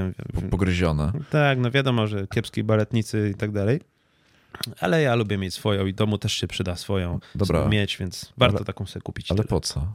Pogryzione. 0.51 1.13
Tak, 1.31 1.59
no 1.59 1.71
wiadomo, 1.71 2.07
że 2.07 2.27
kiepskiej 2.27 2.65
baletnicy 2.65 3.31
i 3.35 3.35
tak 3.35 3.51
dalej. 3.51 3.81
Ale 4.81 5.03
ja 5.03 5.15
lubię 5.15 5.39
mieć 5.39 5.55
swoją 5.55 5.87
i 5.87 5.95
domu 5.95 6.19
też 6.19 6.33
się 6.33 6.47
przyda 6.47 6.77
swoją 6.77 7.21
Dobra. 7.35 7.69
mieć, 7.69 7.97
więc 7.97 8.33
warto 8.37 8.57
ale, 8.57 8.65
taką 8.65 8.87
sobie 8.87 9.03
kupić. 9.03 9.31
Ale 9.31 9.39
tyle. 9.39 9.49
po 9.49 9.61
co? 9.61 9.95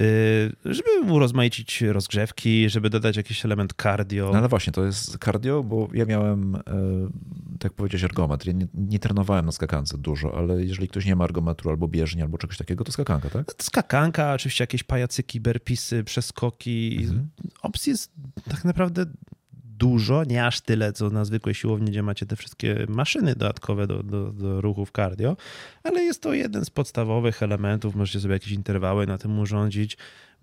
Y, 0.00 0.52
żeby 0.64 1.12
urozmaicić 1.12 1.82
rozgrzewki, 1.82 2.70
żeby 2.70 2.90
dodać 2.90 3.16
jakiś 3.16 3.44
element 3.44 3.72
cardio. 3.82 4.30
No 4.32 4.38
ale 4.38 4.48
właśnie, 4.48 4.72
to 4.72 4.84
jest 4.84 5.18
cardio, 5.18 5.62
bo 5.62 5.88
ja 5.94 6.04
miałem, 6.04 6.56
e, 6.56 6.60
tak 7.58 7.72
powiedzieć, 7.72 8.04
ergometr. 8.04 8.46
Ja 8.46 8.52
nie, 8.52 8.66
nie, 8.74 8.98
trenowałem 8.98 9.46
na 9.46 9.52
skakance 9.52 9.98
dużo, 9.98 10.38
ale 10.38 10.64
jeżeli 10.64 10.88
ktoś 10.88 11.06
nie 11.06 11.16
ma 11.16 11.24
ergometru 11.24 11.70
albo 11.70 11.88
bieżni, 11.88 12.22
albo 12.22 12.38
czegoś 12.38 12.56
takiego, 12.56 12.84
to 12.84 12.92
skakanka, 12.92 13.30
tak? 13.30 13.46
No 13.48 13.54
skakanka, 13.62 14.32
oczywiście 14.32 14.62
jakieś 14.62 14.82
pajacyki, 14.82 15.40
berpisy, 15.40 16.04
przeskoki. 16.04 16.98
Mhm. 17.00 17.28
Opcji 17.62 17.90
jest 17.90 18.12
tak 18.50 18.64
naprawdę 18.64 19.06
dużo, 19.82 20.24
nie 20.24 20.46
aż 20.46 20.60
tyle, 20.60 20.92
co 20.92 21.10
na 21.10 21.24
zwykłej 21.24 21.54
siłowni, 21.54 21.90
gdzie 21.90 22.02
macie 22.02 22.26
te 22.26 22.36
wszystkie 22.36 22.86
maszyny 22.88 23.34
dodatkowe 23.34 23.86
do, 23.86 24.02
do, 24.02 24.32
do 24.32 24.60
ruchów 24.60 24.90
cardio, 24.96 25.36
ale 25.82 26.02
jest 26.02 26.22
to 26.22 26.32
jeden 26.32 26.64
z 26.64 26.70
podstawowych 26.70 27.42
elementów. 27.42 27.94
Możecie 27.94 28.20
sobie 28.20 28.34
jakieś 28.34 28.52
interwały 28.52 29.06
na 29.06 29.18
tym 29.18 29.38
urządzić. 29.38 29.96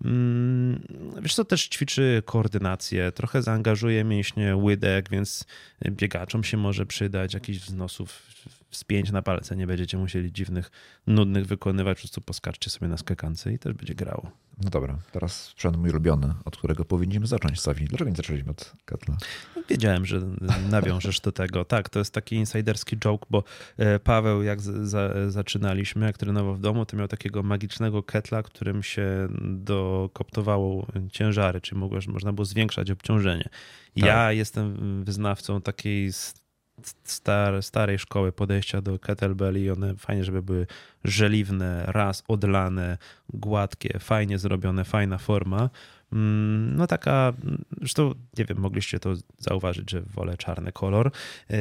Mm, 0.04 0.82
wiesz 1.22 1.34
co, 1.34 1.44
też 1.44 1.68
ćwiczy 1.68 2.22
koordynację, 2.26 3.12
trochę 3.12 3.42
zaangażuje 3.42 4.04
mięśnie 4.04 4.56
łydek, 4.56 5.08
więc 5.10 5.44
biegaczom 5.90 6.44
się 6.44 6.56
może 6.56 6.86
przydać, 6.86 7.34
jakichś 7.34 7.58
wznosów 7.58 8.22
wspięć 8.70 9.10
na 9.10 9.22
palce, 9.22 9.56
nie 9.56 9.66
będziecie 9.66 9.98
musieli 9.98 10.32
dziwnych, 10.32 10.70
nudnych 11.06 11.46
wykonywać, 11.46 11.98
po 11.98 12.00
prostu 12.00 12.20
poskarczcie 12.20 12.70
sobie 12.70 12.88
na 12.88 12.96
skakance 12.96 13.52
i 13.52 13.58
też 13.58 13.72
będzie 13.72 13.94
grało. 13.94 14.30
No 14.64 14.70
dobra, 14.70 14.98
teraz 15.12 15.44
sprzęt 15.44 15.76
mój 15.76 15.90
ulubiony, 15.90 16.34
od 16.44 16.56
którego 16.56 16.84
powinniśmy 16.84 17.26
zacząć, 17.26 17.60
Sawi. 17.60 17.84
Dlaczego 17.84 18.10
nie 18.10 18.16
zaczęliśmy 18.16 18.50
od 18.50 18.72
Ketla? 18.84 19.16
No, 19.56 19.62
wiedziałem, 19.68 20.06
że 20.06 20.20
nawiążesz 20.70 21.20
do 21.20 21.32
tego. 21.32 21.64
Tak, 21.64 21.88
to 21.88 21.98
jest 21.98 22.14
taki 22.14 22.36
insiderski 22.36 22.96
joke, 22.96 23.26
bo 23.30 23.44
e, 23.76 23.98
Paweł, 23.98 24.42
jak 24.42 24.60
za, 24.60 25.10
zaczynaliśmy, 25.28 26.06
jak 26.06 26.18
trenował 26.18 26.54
w 26.54 26.60
domu, 26.60 26.86
to 26.86 26.96
miał 26.96 27.08
takiego 27.08 27.42
magicznego 27.42 28.02
ketla, 28.02 28.42
którym 28.42 28.82
się 28.82 29.28
dokoptowało 29.42 30.86
ciężary, 31.12 31.60
czyli 31.60 31.80
można 32.08 32.32
było 32.32 32.44
zwiększać 32.44 32.90
obciążenie. 32.90 33.44
Tak. 33.44 34.04
Ja 34.04 34.32
jestem 34.32 35.04
wyznawcą 35.04 35.60
takiej 35.60 36.12
star, 37.04 37.62
starej 37.62 37.98
szkoły 37.98 38.32
podejścia 38.32 38.80
do 38.80 38.98
kettlebelli 38.98 39.70
one 39.70 39.96
fajnie, 39.96 40.24
żeby 40.24 40.42
były 40.42 40.66
żeliwne, 41.04 41.84
raz 41.86 42.24
odlane, 42.28 42.98
gładkie, 43.28 43.98
fajnie 43.98 44.38
zrobione, 44.38 44.84
fajna 44.84 45.18
forma. 45.18 45.70
Mm, 46.12 46.76
no 46.76 46.86
taka, 46.86 47.32
zresztą 47.78 48.14
nie 48.38 48.44
wiem, 48.44 48.58
mogliście 48.58 49.00
to 49.00 49.14
zauważyć, 49.38 49.90
że 49.90 50.02
wolę 50.02 50.36
czarny 50.36 50.72
kolor. 50.72 51.10
E, 51.50 51.56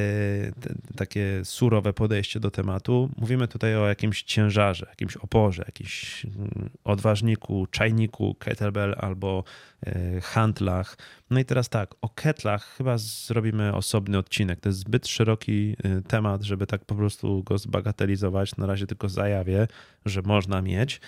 takie 0.96 1.42
surowe 1.44 1.94
podejście 1.94 2.40
do 2.40 2.52
tematu. 2.52 3.10
Mówimy 3.18 3.48
tutaj 3.48 3.76
o 3.76 3.88
jakimś 3.88 4.24
ciężarze, 4.24 4.86
jakimś 4.90 5.18
oporze, 5.18 5.64
jakimś 5.66 6.26
mm, 6.26 6.70
odważniku, 6.84 7.68
czajniku, 7.72 8.36
kettlebell 8.40 8.96
albo 8.98 9.44
e, 9.86 10.22
handlach. 10.22 10.98
No 11.30 11.40
i 11.40 11.46
teraz 11.46 11.70
tak, 11.70 11.96
o 12.02 12.10
ketlach 12.10 12.76
chyba 12.78 12.98
zrobimy 12.98 13.76
osobny 13.76 14.18
odcinek. 14.18 14.60
To 14.60 14.70
jest 14.70 14.80
zbyt 14.80 15.08
szeroki 15.08 15.76
e, 15.84 16.02
temat, 16.02 16.44
żeby 16.44 16.68
tak 16.68 16.86
po 16.86 16.96
prostu 16.96 17.44
go 17.44 17.58
zbagatelizować. 17.58 18.58
Na 18.58 18.66
razie 18.66 18.88
tylko 18.88 19.10
zajawię, 19.10 19.68
że 20.06 20.22
można 20.22 20.62
mieć. 20.62 21.02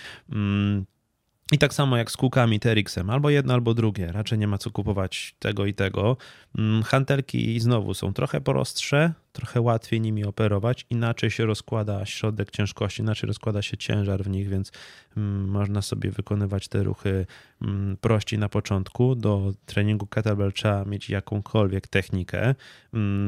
I 1.54 1.58
tak 1.58 1.74
samo 1.74 1.98
jak 1.98 2.12
z 2.12 2.18
kółkami 2.18 2.60
TRX-em, 2.60 3.10
albo 3.10 3.30
jedno, 3.30 3.54
albo 3.54 3.74
drugie. 3.74 4.12
Raczej 4.12 4.40
nie 4.40 4.48
ma 4.48 4.58
co 4.58 4.72
kupować 4.72 5.36
tego 5.40 5.66
i 5.66 5.74
tego. 5.74 6.18
Mm, 6.58 6.84
hantelki 6.84 7.60
znowu 7.60 7.94
są 7.94 8.14
trochę 8.14 8.42
prostsze, 8.42 9.14
trochę 9.32 9.62
łatwiej 9.62 10.02
nimi 10.02 10.26
operować. 10.26 10.86
Inaczej 10.90 11.32
się 11.32 11.46
rozkłada 11.46 12.06
środek 12.06 12.52
ciężkości, 12.52 13.02
inaczej 13.02 13.28
rozkłada 13.28 13.62
się 13.62 13.78
ciężar 13.78 14.24
w 14.24 14.30
nich, 14.30 14.50
więc 14.50 14.72
mm, 15.18 15.48
można 15.48 15.82
sobie 15.82 16.12
wykonywać 16.12 16.68
te 16.68 16.84
ruchy 16.84 17.26
mm, 17.62 17.98
prościej 17.98 18.40
na 18.40 18.50
początku. 18.50 19.16
Do 19.16 19.54
treningu 19.66 20.08
kettlebell 20.08 20.54
trzeba 20.54 20.86
mieć 20.86 21.10
jakąkolwiek 21.10 21.88
technikę, 21.88 22.56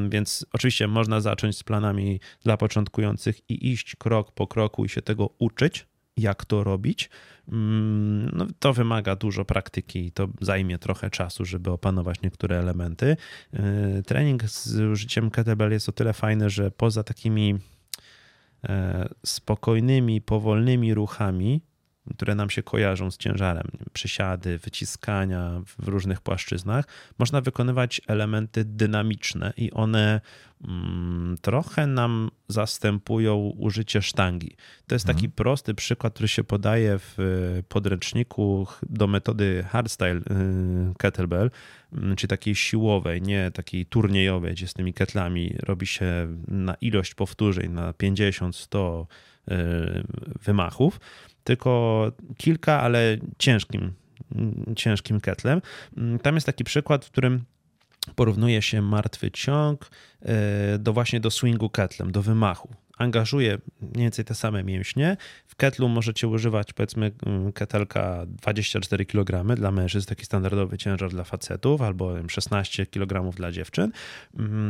więc 0.09 0.45
oczywiście 0.53 0.87
można 0.87 1.21
zacząć 1.21 1.57
z 1.57 1.63
planami 1.63 2.19
dla 2.43 2.57
początkujących 2.57 3.49
i 3.49 3.71
iść 3.71 3.95
krok 3.95 4.31
po 4.31 4.47
kroku 4.47 4.85
i 4.85 4.89
się 4.89 5.01
tego 5.01 5.29
uczyć 5.39 5.85
jak 6.17 6.45
to 6.45 6.63
robić. 6.63 7.09
Mm, 7.47 8.29
no, 8.33 8.47
to 8.59 8.73
wymaga 8.73 9.15
dużo 9.15 9.45
praktyki 9.45 10.05
i 10.05 10.11
to 10.11 10.27
zajmie 10.41 10.77
trochę 10.77 11.09
czasu, 11.09 11.45
żeby 11.45 11.71
opanować 11.71 12.21
niektóre 12.21 12.59
elementy. 12.59 13.17
Y, 13.99 14.03
trening 14.03 14.43
z 14.43 14.79
użyciem 14.79 15.31
kettlebell 15.31 15.71
jest 15.71 15.89
o 15.89 15.91
tyle 15.91 16.13
fajny, 16.13 16.49
że 16.49 16.71
poza 16.71 17.03
takimi 17.03 17.55
e, 18.63 19.09
spokojnymi, 19.25 20.21
powolnymi 20.21 20.93
ruchami, 20.93 21.61
które 22.15 22.35
nam 22.35 22.49
się 22.49 22.63
kojarzą 22.63 23.11
z 23.11 23.17
ciężarem, 23.17 23.67
przysiady, 23.93 24.57
wyciskania 24.57 25.61
w 25.79 25.87
różnych 25.87 26.21
płaszczyznach, 26.21 26.85
można 27.19 27.41
wykonywać 27.41 28.01
elementy 28.07 28.65
dynamiczne 28.65 29.53
i 29.57 29.71
one 29.71 30.21
mm, 30.67 31.37
trochę 31.41 31.87
nam 31.87 32.31
zastępują 32.47 33.35
użycie 33.57 34.01
sztangi. 34.01 34.55
To 34.87 34.95
jest 34.95 35.05
taki 35.05 35.25
mhm. 35.25 35.31
prosty 35.31 35.73
przykład, 35.73 36.13
który 36.13 36.27
się 36.27 36.43
podaje 36.43 36.99
w 36.99 37.17
podręczniku 37.69 38.67
do 38.89 39.07
metody 39.07 39.65
hardstyle 39.69 40.15
y, 40.15 40.21
kettlebell, 40.97 41.51
mm, 41.93 42.15
czyli 42.15 42.29
takiej 42.29 42.55
siłowej, 42.55 43.21
nie 43.21 43.51
takiej 43.51 43.85
turniejowej, 43.85 44.53
gdzie 44.53 44.67
z 44.67 44.73
tymi 44.73 44.93
ketlami 44.93 45.55
robi 45.59 45.87
się 45.87 46.37
na 46.47 46.73
ilość 46.73 47.15
powtórzeń, 47.15 47.71
na 47.71 47.93
50, 47.93 48.55
100 48.55 49.07
y, 49.09 49.32
wymachów 50.45 50.99
tylko 51.43 52.11
kilka, 52.37 52.81
ale 52.81 53.17
ciężkim, 53.37 53.93
ciężkim 54.75 55.21
ketlem. 55.21 55.61
Tam 56.21 56.35
jest 56.35 56.45
taki 56.45 56.63
przykład, 56.63 57.05
w 57.05 57.11
którym 57.11 57.43
porównuje 58.15 58.61
się 58.61 58.81
martwy 58.81 59.31
ciąg 59.31 59.91
e, 60.21 60.79
do 60.79 60.93
właśnie 60.93 61.19
do 61.19 61.31
swingu 61.31 61.69
ketlem, 61.69 62.11
do 62.11 62.21
wymachu. 62.21 62.69
Angażuje 62.97 63.57
mniej 63.81 64.03
więcej 64.03 64.25
te 64.25 64.35
same 64.35 64.63
mięśnie. 64.63 65.17
W 65.47 65.55
ketlu 65.55 65.89
możecie 65.89 66.27
używać 66.27 66.73
powiedzmy 66.73 67.11
ketelka 67.53 68.25
24 68.27 69.05
kg 69.05 69.55
dla 69.55 69.71
mężczyzn, 69.71 70.07
taki 70.07 70.25
standardowy 70.25 70.77
ciężar 70.77 71.09
dla 71.09 71.23
facetów, 71.23 71.81
albo 71.81 72.29
16 72.29 72.85
kg 72.85 73.35
dla 73.35 73.51
dziewczyn. 73.51 73.91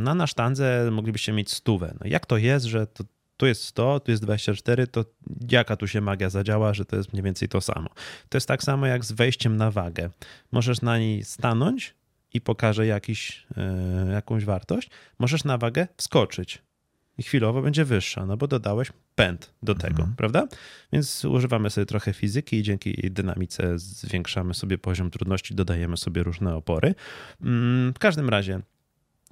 Na 0.04 0.14
na 0.14 0.26
sztandze 0.26 0.88
moglibyście 0.92 1.32
mieć 1.32 1.52
stówę. 1.52 1.94
No 2.00 2.06
jak 2.06 2.26
to 2.26 2.36
jest, 2.36 2.66
że 2.66 2.86
to 2.86 3.04
tu 3.36 3.46
jest 3.46 3.64
100, 3.64 4.00
tu 4.00 4.10
jest 4.10 4.22
24, 4.22 4.86
to 4.86 5.04
jaka 5.50 5.76
tu 5.76 5.88
się 5.88 6.00
magia 6.00 6.30
zadziała, 6.30 6.74
że 6.74 6.84
to 6.84 6.96
jest 6.96 7.12
mniej 7.12 7.22
więcej 7.22 7.48
to 7.48 7.60
samo. 7.60 7.88
To 8.28 8.36
jest 8.36 8.48
tak 8.48 8.62
samo 8.62 8.86
jak 8.86 9.04
z 9.04 9.12
wejściem 9.12 9.56
na 9.56 9.70
wagę. 9.70 10.10
Możesz 10.52 10.82
na 10.82 10.98
niej 10.98 11.24
stanąć 11.24 11.94
i 12.34 12.40
pokaże 12.40 12.86
jakiś, 12.86 13.46
yy, 14.06 14.12
jakąś 14.12 14.44
wartość, 14.44 14.90
możesz 15.18 15.44
na 15.44 15.58
wagę 15.58 15.88
wskoczyć 15.96 16.62
i 17.18 17.22
chwilowo 17.22 17.62
będzie 17.62 17.84
wyższa, 17.84 18.26
no 18.26 18.36
bo 18.36 18.46
dodałeś 18.46 18.92
pęd 19.14 19.54
do 19.62 19.74
tego, 19.74 19.98
mhm. 19.98 20.16
prawda? 20.16 20.48
Więc 20.92 21.24
używamy 21.24 21.70
sobie 21.70 21.86
trochę 21.86 22.12
fizyki 22.12 22.56
i 22.56 22.62
dzięki 22.62 23.10
dynamice 23.10 23.78
zwiększamy 23.78 24.54
sobie 24.54 24.78
poziom 24.78 25.10
trudności, 25.10 25.54
dodajemy 25.54 25.96
sobie 25.96 26.22
różne 26.22 26.54
opory. 26.54 26.94
Mm, 27.42 27.92
w 27.92 27.98
każdym 27.98 28.28
razie 28.28 28.60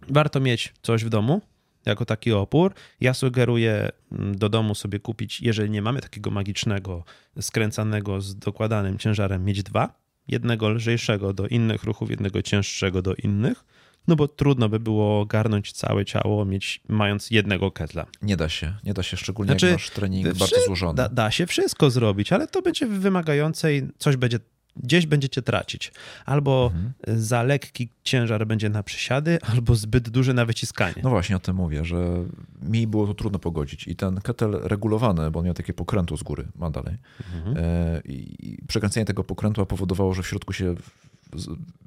warto 0.09 0.41
mieć 0.41 0.75
coś 0.83 1.05
w 1.05 1.09
domu, 1.09 1.41
jako 1.87 2.05
taki 2.05 2.33
opór. 2.33 2.73
Ja 3.01 3.15
sugeruję 3.15 3.91
mm, 4.13 4.39
do 4.39 4.49
domu 4.49 4.75
sobie 4.75 4.99
kupić, 4.99 5.41
jeżeli 5.41 5.71
nie 5.71 5.83
mamy 5.83 6.01
takiego 6.01 6.31
magicznego, 6.31 7.05
skręcanego 7.41 8.21
z 8.21 8.37
dokładanym 8.37 8.99
ciężarem, 8.99 9.45
mieć 9.45 9.63
dwa. 9.63 10.03
Jednego 10.29 10.69
lżejszego 10.69 11.33
do 11.33 11.47
innych 11.47 11.85
ruchów, 11.85 12.11
jednego 12.11 12.43
cięższego 12.43 13.03
do 13.03 13.15
innych. 13.15 13.65
No 14.09 14.17
bo 14.17 14.29
trudno 14.29 14.69
by 14.69 14.81
było 14.81 15.27
garnąć 15.27 15.73
całe 15.73 16.05
ciało, 16.05 16.45
mieć, 16.45 16.81
mając 16.89 17.31
jednego 17.31 17.71
ketla. 17.71 18.07
Nie 18.23 18.37
da 18.37 18.49
się, 18.49 18.75
nie 18.85 18.95
da 18.95 19.03
się, 19.03 19.17
szczególnie 19.17 19.53
znaczy, 19.53 19.67
jak 19.67 19.75
masz 19.75 19.91
trening 19.91 20.39
bardzo 20.39 20.57
złożony. 20.67 20.97
Da, 20.97 21.09
da, 21.09 21.31
się 21.31 21.47
wszystko 21.47 21.91
zrobić, 21.91 22.33
ale 22.33 22.47
to 22.47 22.63
będzie 22.63 22.87
wymagające 22.87 23.77
i 23.77 23.83
coś 23.99 24.17
będzie 24.17 24.39
gdzieś 24.77 25.07
będziecie 25.07 25.43
tracić. 25.43 25.93
Albo 26.27 26.71
mhm. 26.75 27.21
za 27.21 27.43
lekki 27.43 27.89
ciężar 28.05 28.47
będzie 28.47 28.69
na 28.69 28.83
przysiady, 28.83 29.39
albo 29.53 29.75
zbyt 29.75 30.09
duży 30.09 30.35
na 30.35 30.45
wyciskanie. 30.45 30.95
No 31.03 31.11
właśnie 31.11 31.37
o 31.37 31.39
tym 31.39 31.57
mówię, 31.57 31.85
że 31.85 32.25
mi 32.63 32.87
było 32.87 33.07
to 33.07 33.15
trudno 33.15 33.39
pogodzić. 33.39 33.89
I 33.89 33.97
ten 33.97 34.21
ketel 34.21 34.51
regulowany, 34.63 35.31
bo 35.31 35.39
on 35.39 35.45
miał 35.45 35.55
takie 35.55 35.73
pokrętło 35.73 36.17
z 36.17 36.23
góry, 36.23 36.49
ma 36.55 36.71
dalej. 36.71 36.97
Mhm. 37.35 37.57
E, 37.57 38.01
I 38.05 38.59
przekręcenie 38.69 39.07
tego 39.07 39.25
pokrętła 39.25 39.67
powodowało, 39.67 40.15
że 40.15 40.23
w 40.23 40.27
środku 40.27 40.53
się 40.53 40.75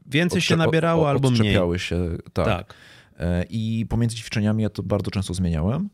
więcej 0.06 0.42
się 0.42 0.56
nabierało 0.56 1.10
albo 1.10 1.32
mniej. 1.32 1.80
się, 1.80 2.18
tak. 2.34 2.46
tak. 2.46 2.74
E, 3.20 3.46
I 3.50 3.86
pomiędzy 3.90 4.16
ćwiczeniami 4.16 4.64
ja 4.64 4.70
to 4.70 4.84
bardzo 4.84 5.12
często 5.12 5.34
zmieniałem. 5.34 5.90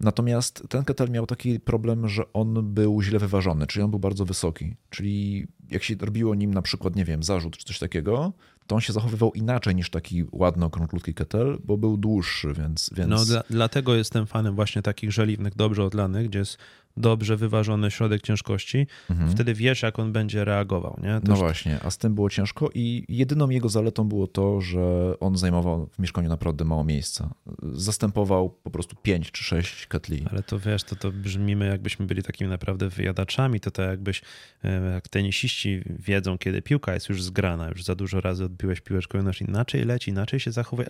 Natomiast 0.00 0.62
ten 0.68 0.84
ketel 0.84 1.10
miał 1.10 1.26
taki 1.26 1.60
problem, 1.60 2.08
że 2.08 2.32
on 2.32 2.74
był 2.74 3.02
źle 3.02 3.18
wyważony, 3.18 3.66
czyli 3.66 3.82
on 3.82 3.90
był 3.90 4.00
bardzo 4.00 4.24
wysoki. 4.24 4.76
Czyli 4.90 5.46
jak 5.70 5.82
się 5.82 5.94
robiło 6.00 6.34
nim 6.34 6.54
na 6.54 6.62
przykład, 6.62 6.96
nie 6.96 7.04
wiem, 7.04 7.22
zarzut 7.22 7.56
czy 7.56 7.64
coś 7.64 7.78
takiego, 7.78 8.32
to 8.66 8.74
on 8.74 8.80
się 8.80 8.92
zachowywał 8.92 9.32
inaczej 9.32 9.74
niż 9.74 9.90
taki 9.90 10.24
ładny, 10.32 10.64
okrąglutki 10.64 11.14
ketel, 11.14 11.58
bo 11.64 11.76
był 11.76 11.96
dłuższy, 11.96 12.52
więc... 12.52 12.90
więc... 12.96 13.10
No 13.10 13.24
dla, 13.24 13.42
dlatego 13.50 13.94
jestem 13.94 14.26
fanem 14.26 14.54
właśnie 14.54 14.82
takich 14.82 15.12
żeliwnych, 15.12 15.54
dobrze 15.54 15.84
odlanych, 15.84 16.28
gdzie 16.28 16.38
jest 16.38 16.58
dobrze 16.96 17.36
wyważony 17.36 17.90
środek 17.90 18.22
ciężkości, 18.22 18.86
mhm. 19.10 19.30
wtedy 19.30 19.54
wiesz, 19.54 19.82
jak 19.82 19.98
on 19.98 20.12
będzie 20.12 20.44
reagował. 20.44 21.00
Nie? 21.02 21.20
no 21.24 21.36
właśnie, 21.36 21.78
a 21.82 21.90
z 21.90 21.98
tym 21.98 22.14
było 22.14 22.30
ciężko 22.30 22.70
i 22.74 23.04
jedyną 23.08 23.50
jego 23.50 23.68
zaletą 23.68 24.08
było 24.08 24.26
to, 24.26 24.60
że 24.60 25.14
on 25.20 25.36
zajmował 25.36 25.86
w 25.86 25.98
mieszkaniu 25.98 26.28
naprawdę 26.28 26.64
mało 26.64 26.84
miejsca. 26.84 27.34
Zastępował 27.72 28.50
po 28.50 28.70
prostu 28.70 28.96
5 29.02 29.30
czy 29.30 29.44
6 29.44 29.86
ketli. 29.86 30.24
Ale 30.30 30.42
to 30.42 30.58
wiesz, 30.58 30.84
to, 30.84 30.96
to 30.96 31.12
brzmimy 31.12 31.66
jakbyśmy 31.66 32.06
byli 32.06 32.22
takimi 32.22 32.50
naprawdę 32.50 32.88
wyjadaczami, 32.88 33.60
to 33.60 33.70
tak 33.70 33.88
jakbyś, 33.88 34.22
e, 34.64 34.90
jak 34.94 35.08
tenisiści 35.08 35.82
wiedzą, 35.86 36.38
kiedy 36.38 36.62
piłka 36.62 36.94
jest 36.94 37.08
już 37.08 37.22
zgrana, 37.22 37.68
już 37.68 37.84
za 37.84 37.94
dużo 37.94 38.20
razy 38.20 38.44
odbiłeś 38.44 38.80
piłeczką, 38.80 39.18
inaczej 39.40 39.84
leci, 39.84 40.10
inaczej 40.10 40.40
się 40.40 40.52
zachowuje, 40.52 40.88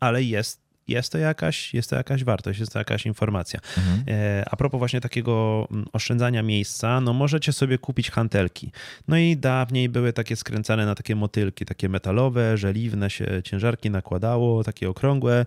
ale 0.00 0.22
jest 0.22 0.63
jest 0.88 1.12
to 1.12 1.18
jakaś, 1.18 1.74
jest 1.74 1.90
to 1.90 1.96
jakaś 1.96 2.24
wartość, 2.24 2.60
jest 2.60 2.72
to 2.72 2.78
jakaś 2.78 3.06
informacja. 3.06 3.60
Mhm. 3.78 4.04
E, 4.08 4.44
a 4.50 4.56
propos 4.56 4.78
właśnie 4.78 5.00
takiego 5.00 5.66
mm, 5.70 5.86
oszczędzania 5.92 6.42
miejsca, 6.42 7.00
no 7.00 7.12
możecie 7.12 7.52
sobie 7.52 7.78
kupić 7.78 8.10
hantelki. 8.10 8.72
No 9.08 9.16
i 9.16 9.36
dawniej 9.36 9.88
były 9.88 10.12
takie 10.12 10.36
skręcane 10.36 10.86
na 10.86 10.94
takie 10.94 11.16
motylki, 11.16 11.64
takie 11.64 11.88
metalowe, 11.88 12.56
żeliwne 12.56 13.10
się 13.10 13.42
ciężarki 13.44 13.90
nakładało, 13.90 14.64
takie 14.64 14.88
okrągłe. 14.88 15.46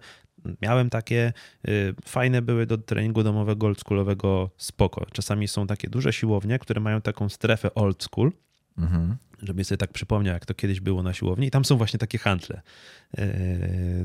Miałem 0.61 0.89
takie, 0.89 1.33
y, 1.67 1.93
fajne 2.05 2.41
były 2.41 2.65
do 2.65 2.77
treningu 2.77 3.23
domowego 3.23 3.67
oldschoolowego 3.67 4.49
spoko. 4.57 5.05
Czasami 5.11 5.47
są 5.47 5.67
takie 5.67 5.89
duże 5.89 6.13
siłownie, 6.13 6.59
które 6.59 6.81
mają 6.81 7.01
taką 7.01 7.29
strefę 7.29 7.73
old 7.75 8.03
school, 8.03 8.31
Mhm 8.77 9.17
żeby 9.43 9.63
sobie 9.63 9.77
tak 9.77 9.93
przypomniał, 9.93 10.33
jak 10.33 10.45
to 10.45 10.53
kiedyś 10.53 10.79
było 10.79 11.03
na 11.03 11.13
siłowni. 11.13 11.47
I 11.47 11.51
tam 11.51 11.65
są 11.65 11.77
właśnie 11.77 11.99
takie 11.99 12.17
handle. 12.17 12.61
E, 13.17 13.27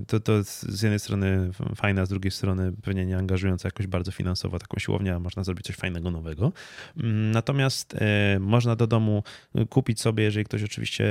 to, 0.06 0.20
to 0.20 0.44
z 0.44 0.82
jednej 0.82 0.98
strony 0.98 1.50
fajne, 1.74 2.02
a 2.02 2.06
z 2.06 2.08
drugiej 2.08 2.30
strony 2.30 2.72
pewnie 2.82 3.06
nie 3.06 3.16
angażujące 3.16 3.68
jakoś 3.68 3.86
bardzo 3.86 4.12
finansowo 4.12 4.58
taką 4.58 4.78
siłownię, 4.78 5.14
a 5.14 5.18
można 5.18 5.44
zrobić 5.44 5.66
coś 5.66 5.76
fajnego 5.76 6.10
nowego. 6.10 6.52
Mm, 6.96 7.30
natomiast 7.30 7.94
e, 7.94 8.38
można 8.40 8.76
do 8.76 8.86
domu 8.86 9.22
kupić 9.70 10.00
sobie, 10.00 10.24
jeżeli 10.24 10.44
ktoś 10.44 10.62
oczywiście 10.62 11.04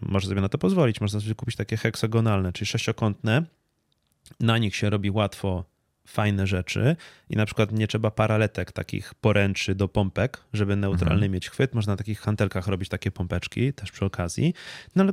może 0.00 0.28
sobie 0.28 0.40
na 0.40 0.48
to 0.48 0.58
pozwolić, 0.58 1.00
można 1.00 1.20
sobie 1.20 1.34
kupić 1.34 1.56
takie 1.56 1.76
heksagonalne, 1.76 2.52
czyli 2.52 2.66
sześciokątne. 2.66 3.42
Na 4.40 4.58
nich 4.58 4.76
się 4.76 4.90
robi 4.90 5.10
łatwo 5.10 5.69
fajne 6.10 6.46
rzeczy 6.46 6.96
i 7.30 7.36
na 7.36 7.46
przykład 7.46 7.72
nie 7.72 7.86
trzeba 7.86 8.10
paraletek 8.10 8.72
takich 8.72 9.14
poręczy 9.14 9.74
do 9.74 9.88
pompek, 9.88 10.40
żeby 10.52 10.76
neutralny 10.76 11.14
mhm. 11.14 11.32
mieć 11.32 11.50
chwyt. 11.50 11.74
Można 11.74 11.92
na 11.92 11.96
takich 11.96 12.20
hantelkach 12.20 12.66
robić 12.66 12.88
takie 12.88 13.10
pompeczki 13.10 13.72
też 13.72 13.92
przy 13.92 14.04
okazji. 14.04 14.54
No 14.96 15.02
ale 15.02 15.12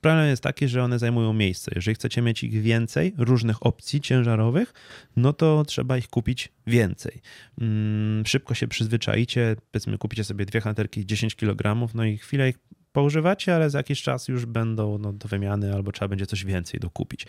problem 0.00 0.28
jest 0.28 0.42
taki, 0.42 0.68
że 0.68 0.84
one 0.84 0.98
zajmują 0.98 1.32
miejsce. 1.32 1.72
Jeżeli 1.74 1.94
chcecie 1.94 2.22
mieć 2.22 2.44
ich 2.44 2.62
więcej, 2.62 3.14
różnych 3.18 3.66
opcji 3.66 4.00
ciężarowych, 4.00 4.72
no 5.16 5.32
to 5.32 5.64
trzeba 5.64 5.98
ich 5.98 6.08
kupić 6.08 6.52
więcej. 6.66 7.20
Mm, 7.60 8.26
szybko 8.26 8.54
się 8.54 8.68
przyzwyczaicie, 8.68 9.56
powiedzmy 9.72 9.98
kupicie 9.98 10.24
sobie 10.24 10.46
dwie 10.46 10.60
hantelki 10.60 11.06
10 11.06 11.34
kg, 11.34 11.88
no 11.94 12.04
i 12.04 12.18
chwilę 12.18 12.48
ich 12.48 12.58
poużywacie, 12.96 13.54
ale 13.54 13.70
za 13.70 13.78
jakiś 13.78 14.02
czas 14.02 14.28
już 14.28 14.46
będą 14.46 14.98
no, 14.98 15.12
do 15.12 15.28
wymiany 15.28 15.74
albo 15.74 15.92
trzeba 15.92 16.08
będzie 16.08 16.26
coś 16.26 16.44
więcej 16.44 16.80
dokupić. 16.80 17.26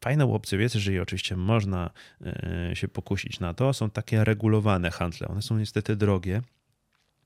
Fajną 0.00 0.34
opcją 0.34 0.58
jest, 0.58 0.74
jeżeli 0.74 1.00
oczywiście 1.00 1.36
można 1.36 1.90
e, 2.20 2.70
się 2.76 2.88
pokusić 2.88 3.40
na 3.40 3.54
to, 3.54 3.72
są 3.72 3.90
takie 3.90 4.24
regulowane 4.24 4.90
handle. 4.90 5.28
One 5.28 5.42
są 5.42 5.58
niestety 5.58 5.96
drogie. 5.96 6.42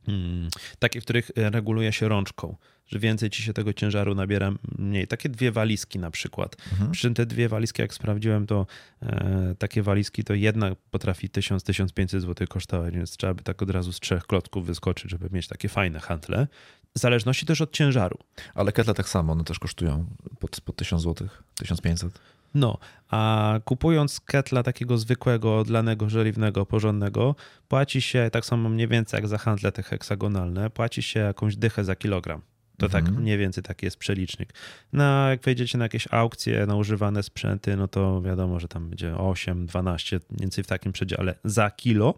Hmm, 0.07 0.48
takie, 0.78 1.00
w 1.00 1.05
których 1.05 1.30
reguluje 1.36 1.92
się 1.92 2.09
rączką, 2.09 2.57
że 2.86 2.98
więcej 2.98 3.30
ci 3.30 3.42
się 3.42 3.52
tego 3.52 3.72
ciężaru 3.72 4.14
nabiera 4.14 4.52
mniej. 4.78 5.07
Takie 5.07 5.28
dwie 5.28 5.52
walizki 5.52 5.98
na 5.98 6.11
przykład. 6.11 6.57
Mhm. 6.72 6.90
Przy 6.90 7.02
czym 7.02 7.14
te 7.14 7.26
dwie 7.26 7.48
walizki, 7.48 7.82
jak 7.82 7.94
sprawdziłem, 7.94 8.46
to 8.46 8.66
e, 9.02 9.55
takie 9.59 9.82
walizki 9.82 10.24
to 10.24 10.34
jedna 10.34 10.76
potrafi 10.90 11.28
1000-1500 11.28 12.20
zł 12.20 12.46
kosztować, 12.48 12.94
więc 12.94 13.16
trzeba 13.16 13.34
by 13.34 13.42
tak 13.42 13.62
od 13.62 13.70
razu 13.70 13.92
z 13.92 14.00
trzech 14.00 14.26
klocków 14.26 14.66
wyskoczyć, 14.66 15.11
żeby 15.11 15.28
mieć 15.32 15.48
takie 15.48 15.68
fajne 15.68 16.00
handle 16.00 16.46
w 16.94 16.98
zależności 16.98 17.46
też 17.46 17.61
od 17.61 17.72
ciężaru. 17.72 18.18
Ale 18.55 18.72
ketle 18.72 18.94
tak 18.94 19.09
samo, 19.09 19.32
one 19.32 19.44
też 19.44 19.59
kosztują 19.59 20.07
pod, 20.38 20.61
pod 20.61 20.76
1000 20.76 21.02
zł, 21.02 21.28
1500. 21.55 22.20
No, 22.55 22.78
a 23.11 23.55
kupując 23.64 24.20
ketla 24.20 24.62
takiego 24.62 24.98
zwykłego, 24.98 25.59
odlanego, 25.59 26.11
żeliwnego, 26.11 26.66
porządnego, 26.66 27.34
płaci 27.68 28.02
się 28.02 28.28
tak 28.32 28.46
samo 28.46 28.68
mniej 28.68 28.88
więcej 28.88 29.18
jak 29.18 29.28
za 29.28 29.38
handle 29.38 29.72
te 29.72 29.82
heksagonalne, 29.82 30.70
płaci 30.70 31.02
się 31.02 31.20
jakąś 31.20 31.57
dychę 31.57 31.84
za 31.84 31.96
kilogram. 31.96 32.40
To 32.78 32.88
tak 32.88 33.05
mhm. 33.05 33.22
mniej 33.22 33.38
więcej 33.38 33.64
taki 33.64 33.86
jest 33.86 33.96
przelicznik. 33.96 34.55
No, 34.92 35.28
jak 35.30 35.42
wejdziecie 35.42 35.78
na 35.78 35.84
jakieś 35.84 36.09
aukcje 36.11 36.66
na 36.66 36.76
używane 36.76 37.22
sprzęty, 37.22 37.76
no 37.76 37.88
to 37.88 38.22
wiadomo, 38.22 38.61
że 38.61 38.68
tam 38.68 38.88
będzie 38.88 39.16
8, 39.16 39.66
12, 39.66 40.20
mniej 40.30 40.40
więcej 40.40 40.64
w 40.64 40.66
takim 40.66 40.92
przedziale 40.92 41.34
za 41.44 41.70
kilo. 41.70 42.14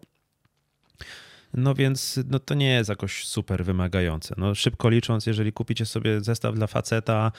No 1.57 1.74
więc 1.74 2.20
no 2.30 2.38
to 2.38 2.54
nie 2.54 2.68
jest 2.68 2.90
jakoś 2.90 3.26
super 3.26 3.64
wymagające. 3.64 4.34
No 4.38 4.54
szybko 4.54 4.88
licząc, 4.88 5.26
jeżeli 5.26 5.52
kupicie 5.52 5.86
sobie 5.86 6.20
zestaw 6.20 6.54
dla 6.54 6.66
faceta 6.66 7.32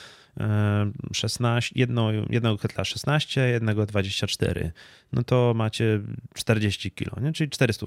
16, 1.13 1.75
e, 1.75 1.79
jedno, 1.79 2.11
jednego 2.11 2.57
ketla 2.57 2.83
16, 2.83 3.41
jednego 3.41 3.85
24, 3.85 4.71
no 5.13 5.23
to 5.23 5.53
macie 5.55 6.01
40 6.33 6.91
kilo, 6.91 7.11
nie? 7.21 7.33
czyli 7.33 7.49
400. 7.49 7.85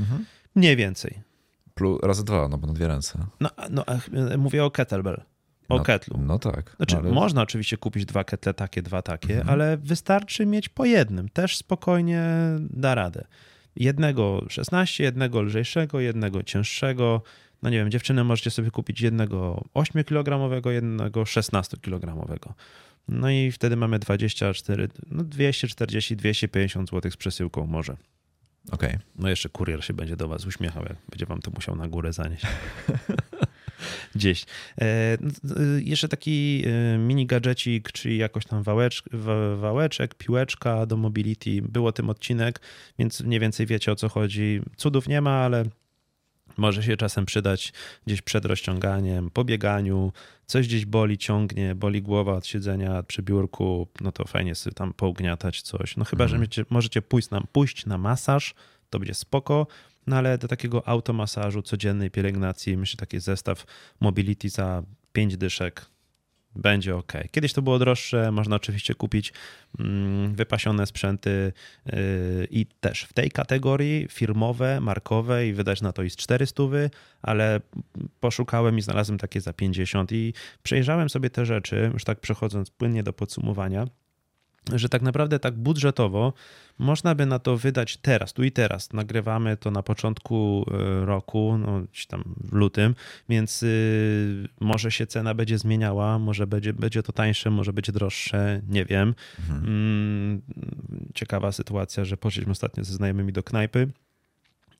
Mhm. 0.00 0.24
Mniej 0.54 0.76
więcej. 0.76 1.20
Plus 1.74 2.02
razy 2.02 2.24
dwa, 2.24 2.48
no 2.48 2.58
bo 2.58 2.66
na 2.66 2.72
dwie 2.72 2.88
ręce. 2.88 3.26
No, 3.40 3.50
no 3.70 3.84
mówię 4.38 4.64
o 4.64 4.70
kettlebell. 4.70 5.22
O 5.68 5.76
no, 5.76 5.82
ketlu. 5.82 6.18
No 6.18 6.38
tak. 6.38 6.74
Znaczy, 6.76 6.96
ale... 6.96 7.10
można 7.10 7.42
oczywiście 7.42 7.76
kupić 7.76 8.04
dwa 8.04 8.24
ketle 8.24 8.54
takie, 8.54 8.82
dwa 8.82 9.02
takie, 9.02 9.34
mhm. 9.34 9.50
ale 9.50 9.76
wystarczy 9.76 10.46
mieć 10.46 10.68
po 10.68 10.84
jednym. 10.84 11.28
Też 11.28 11.56
spokojnie 11.56 12.24
da 12.60 12.94
radę 12.94 13.24
jednego 13.76 14.44
16, 14.48 15.04
jednego 15.04 15.42
lżejszego, 15.42 16.00
jednego 16.00 16.42
cięższego. 16.42 17.22
No 17.62 17.70
nie 17.70 17.76
wiem, 17.76 17.90
dziewczyny 17.90 18.24
możecie 18.24 18.50
sobie 18.50 18.70
kupić 18.70 19.00
jednego 19.00 19.64
8-kilogramowego, 19.74 20.70
jednego 20.70 21.22
16-kilogramowego. 21.22 22.52
No 23.08 23.30
i 23.30 23.52
wtedy 23.52 23.76
mamy 23.76 23.98
24, 23.98 24.88
no 25.10 25.24
240, 25.24 26.16
250 26.16 26.90
zł 26.90 27.10
z 27.10 27.16
przesyłką 27.16 27.66
może. 27.66 27.96
Okej. 28.70 28.88
Okay. 28.88 29.00
No 29.16 29.28
jeszcze 29.28 29.48
kurier 29.48 29.84
się 29.84 29.94
będzie 29.94 30.16
do 30.16 30.28
was 30.28 30.46
uśmiechał, 30.46 30.82
jak 30.82 30.96
będzie 31.10 31.26
wam 31.26 31.40
to 31.40 31.50
musiał 31.50 31.76
na 31.76 31.88
górę 31.88 32.12
zanieść. 32.12 32.46
Gdzieś. 34.14 34.44
E, 34.80 35.18
jeszcze 35.78 36.08
taki 36.08 36.64
e, 36.66 36.98
mini 36.98 37.26
gadżecik, 37.26 37.92
czyli 37.92 38.16
jakoś 38.18 38.44
tam 38.44 38.62
wałeczk, 38.62 39.08
wałeczek, 39.56 40.14
piłeczka 40.14 40.86
do 40.86 40.96
mobility. 40.96 41.62
Był 41.62 41.86
o 41.86 41.92
tym 41.92 42.10
odcinek, 42.10 42.60
więc 42.98 43.20
mniej 43.20 43.40
więcej 43.40 43.66
wiecie 43.66 43.92
o 43.92 43.96
co 43.96 44.08
chodzi. 44.08 44.60
Cudów 44.76 45.08
nie 45.08 45.20
ma, 45.20 45.44
ale 45.44 45.64
może 46.56 46.82
się 46.82 46.96
czasem 46.96 47.26
przydać 47.26 47.72
gdzieś 48.06 48.22
przed 48.22 48.44
rozciąganiem, 48.44 49.30
po 49.30 49.44
bieganiu, 49.44 50.12
coś 50.46 50.66
gdzieś 50.66 50.86
boli, 50.86 51.18
ciągnie, 51.18 51.74
boli 51.74 52.02
głowa 52.02 52.32
od 52.32 52.46
siedzenia 52.46 53.02
przy 53.02 53.22
biurku, 53.22 53.88
no 54.00 54.12
to 54.12 54.24
fajnie 54.24 54.54
sobie 54.54 54.74
tam 54.74 54.92
pougniatać 54.94 55.62
coś. 55.62 55.96
No 55.96 56.04
chyba, 56.04 56.24
mhm. 56.24 56.46
że 56.52 56.64
możecie 56.70 57.02
pójść 57.02 57.30
na, 57.30 57.40
pójść 57.40 57.86
na 57.86 57.98
masaż, 57.98 58.54
to 58.90 58.98
będzie 58.98 59.14
spoko, 59.14 59.66
no 60.06 60.16
ale 60.16 60.38
do 60.38 60.48
takiego 60.48 60.88
automasażu, 60.88 61.62
codziennej 61.62 62.10
pielęgnacji, 62.10 62.76
myślę, 62.76 62.96
taki 62.96 63.20
zestaw 63.20 63.64
mobility 64.00 64.48
za 64.48 64.82
5 65.12 65.36
dyszek 65.36 65.92
będzie 66.56 66.96
ok. 66.96 67.12
Kiedyś 67.30 67.52
to 67.52 67.62
było 67.62 67.78
droższe, 67.78 68.32
można 68.32 68.56
oczywiście 68.56 68.94
kupić 68.94 69.32
mm, 69.78 70.34
wypasione 70.34 70.86
sprzęty 70.86 71.52
yy, 71.86 71.94
i 72.50 72.66
też 72.66 73.02
w 73.02 73.12
tej 73.12 73.30
kategorii 73.30 74.06
firmowe, 74.10 74.80
markowe 74.80 75.48
i 75.48 75.52
wydać 75.52 75.82
na 75.82 75.92
to 75.92 76.02
i 76.02 76.10
z 76.10 76.16
400, 76.16 76.62
ale 77.22 77.60
poszukałem 78.20 78.78
i 78.78 78.82
znalazłem 78.82 79.18
takie 79.18 79.40
za 79.40 79.52
50 79.52 80.12
i 80.12 80.34
przejrzałem 80.62 81.10
sobie 81.10 81.30
te 81.30 81.46
rzeczy, 81.46 81.90
już 81.92 82.04
tak 82.04 82.20
przechodząc 82.20 82.70
płynnie 82.70 83.02
do 83.02 83.12
podsumowania 83.12 83.86
że 84.74 84.88
tak 84.88 85.02
naprawdę 85.02 85.38
tak 85.38 85.54
budżetowo 85.54 86.32
można 86.78 87.14
by 87.14 87.26
na 87.26 87.38
to 87.38 87.56
wydać 87.56 87.96
teraz, 87.96 88.32
tu 88.32 88.44
i 88.44 88.52
teraz. 88.52 88.92
Nagrywamy 88.92 89.56
to 89.56 89.70
na 89.70 89.82
początku 89.82 90.64
e, 90.70 91.04
roku, 91.06 91.58
no, 91.58 91.80
gdzieś 91.80 92.06
tam 92.06 92.34
w 92.44 92.52
lutym, 92.52 92.94
więc 93.28 93.62
y, 93.62 94.48
może 94.60 94.90
się 94.90 95.06
cena 95.06 95.34
będzie 95.34 95.58
zmieniała, 95.58 96.18
może 96.18 96.46
będzie, 96.46 96.72
będzie 96.72 97.02
to 97.02 97.12
tańsze, 97.12 97.50
może 97.50 97.72
będzie 97.72 97.92
droższe, 97.92 98.62
nie 98.68 98.84
wiem. 98.84 99.14
Mhm. 99.38 99.64
Mm, 99.64 100.42
ciekawa 101.14 101.52
sytuacja, 101.52 102.04
że 102.04 102.16
poszliśmy 102.16 102.52
ostatnio 102.52 102.84
ze 102.84 102.94
znajomymi 102.94 103.32
do 103.32 103.42
knajpy 103.42 103.88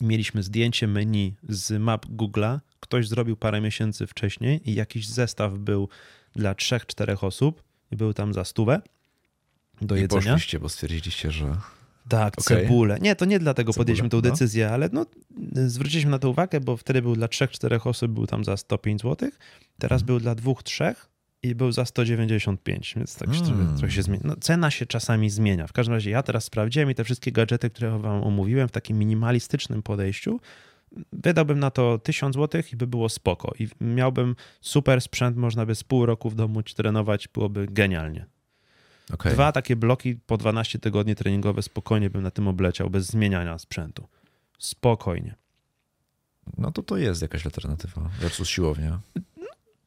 i 0.00 0.06
mieliśmy 0.06 0.42
zdjęcie 0.42 0.86
menu 0.86 1.34
z 1.48 1.82
map 1.82 2.06
Google'a. 2.06 2.58
Ktoś 2.80 3.08
zrobił 3.08 3.36
parę 3.36 3.60
miesięcy 3.60 4.06
wcześniej 4.06 4.70
i 4.70 4.74
jakiś 4.74 5.08
zestaw 5.08 5.58
był 5.58 5.88
dla 6.36 6.54
trzech, 6.54 6.86
czterech 6.86 7.24
osób 7.24 7.62
i 7.90 7.96
był 7.96 8.14
tam 8.14 8.34
za 8.34 8.44
stówę 8.44 8.80
do 9.86 9.96
I 9.96 10.00
jedzenia. 10.00 10.22
poszliście, 10.22 10.58
bo 10.58 10.68
stwierdziliście, 10.68 11.30
że... 11.30 11.56
Tak, 12.08 12.34
okay. 12.38 12.62
cebulę. 12.62 12.98
Nie, 13.00 13.16
to 13.16 13.24
nie 13.24 13.38
dlatego 13.38 13.72
podjęliśmy 13.72 14.08
tę 14.08 14.16
no. 14.16 14.22
decyzję, 14.22 14.70
ale 14.70 14.88
no, 14.92 15.06
zwróciliśmy 15.66 16.10
na 16.10 16.18
to 16.18 16.30
uwagę, 16.30 16.60
bo 16.60 16.76
wtedy 16.76 17.02
był 17.02 17.16
dla 17.16 17.28
trzech, 17.28 17.50
czterech 17.50 17.86
osób, 17.86 18.12
był 18.12 18.26
tam 18.26 18.44
za 18.44 18.56
105 18.56 19.02
zł, 19.02 19.30
teraz 19.78 20.00
hmm. 20.00 20.06
był 20.06 20.20
dla 20.20 20.34
dwóch, 20.34 20.62
trzech 20.62 21.08
i 21.42 21.54
był 21.54 21.72
za 21.72 21.84
195, 21.84 22.94
więc 22.96 23.16
tak 23.16 23.30
hmm. 23.30 23.78
trochę 23.78 23.92
się 23.92 24.02
zmienia. 24.02 24.22
No, 24.24 24.36
cena 24.40 24.70
się 24.70 24.86
czasami 24.86 25.30
zmienia. 25.30 25.66
W 25.66 25.72
każdym 25.72 25.94
razie 25.94 26.10
ja 26.10 26.22
teraz 26.22 26.44
sprawdziłem 26.44 26.90
i 26.90 26.94
te 26.94 27.04
wszystkie 27.04 27.32
gadżety, 27.32 27.70
które 27.70 27.98
wam 27.98 28.24
omówiłem 28.24 28.68
w 28.68 28.72
takim 28.72 28.98
minimalistycznym 28.98 29.82
podejściu, 29.82 30.40
wydałbym 31.12 31.58
na 31.58 31.70
to 31.70 31.98
1000 31.98 32.36
zł 32.36 32.62
i 32.72 32.76
by 32.76 32.86
było 32.86 33.08
spoko. 33.08 33.52
I 33.58 33.68
miałbym 33.80 34.36
super 34.60 35.00
sprzęt, 35.00 35.36
można 35.36 35.66
by 35.66 35.74
z 35.74 35.84
pół 35.84 36.06
roku 36.06 36.30
w 36.30 36.34
domu 36.34 36.62
trenować, 36.62 37.28
byłoby 37.28 37.66
genialnie. 37.70 38.26
Okay. 39.12 39.32
Dwa 39.32 39.52
takie 39.52 39.76
bloki 39.76 40.14
po 40.14 40.36
12 40.36 40.78
tygodni 40.78 41.14
treningowe 41.14 41.62
spokojnie 41.62 42.10
bym 42.10 42.22
na 42.22 42.30
tym 42.30 42.48
obleciał, 42.48 42.90
bez 42.90 43.06
zmieniania 43.06 43.58
sprzętu. 43.58 44.08
Spokojnie. 44.58 45.34
No 46.58 46.72
to 46.72 46.82
to 46.82 46.96
jest 46.96 47.22
jakaś 47.22 47.46
alternatywa 47.46 48.10
versus 48.20 48.48
siłownia. 48.48 49.00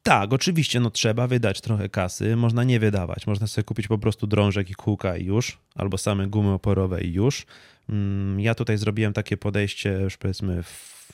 Tak, 0.02 0.32
oczywiście, 0.32 0.80
no 0.80 0.90
trzeba 0.90 1.26
wydać 1.26 1.60
trochę 1.60 1.88
kasy, 1.88 2.36
można 2.36 2.64
nie 2.64 2.80
wydawać. 2.80 3.26
Można 3.26 3.46
sobie 3.46 3.64
kupić 3.64 3.88
po 3.88 3.98
prostu 3.98 4.26
drążek 4.26 4.70
i 4.70 4.74
kółka 4.74 5.16
i 5.16 5.24
już, 5.24 5.58
albo 5.74 5.98
same 5.98 6.26
gumy 6.26 6.50
oporowe 6.50 7.02
i 7.02 7.12
już. 7.12 7.46
Mm, 7.88 8.40
ja 8.40 8.54
tutaj 8.54 8.78
zrobiłem 8.78 9.12
takie 9.12 9.36
podejście, 9.36 9.92
już 9.92 10.16
powiedzmy, 10.16 10.62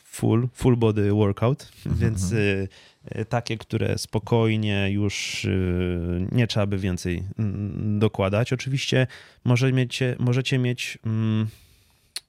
full, 0.04 0.48
full 0.54 0.76
body 0.76 1.12
workout, 1.12 1.58
-hmm. 1.62 1.96
więc 1.96 2.32
y, 2.32 2.68
y, 3.16 3.24
takie, 3.24 3.58
które 3.58 3.98
spokojnie 3.98 4.90
już 4.90 5.44
y, 5.44 6.28
nie 6.32 6.46
trzeba 6.46 6.66
by 6.66 6.78
więcej 6.78 7.22
mm, 7.38 7.98
dokładać. 7.98 8.52
Oczywiście 8.52 9.06
może 9.44 9.72
miecie, 9.72 10.16
możecie 10.18 10.58
mieć 10.58 10.98
mm, 11.06 11.46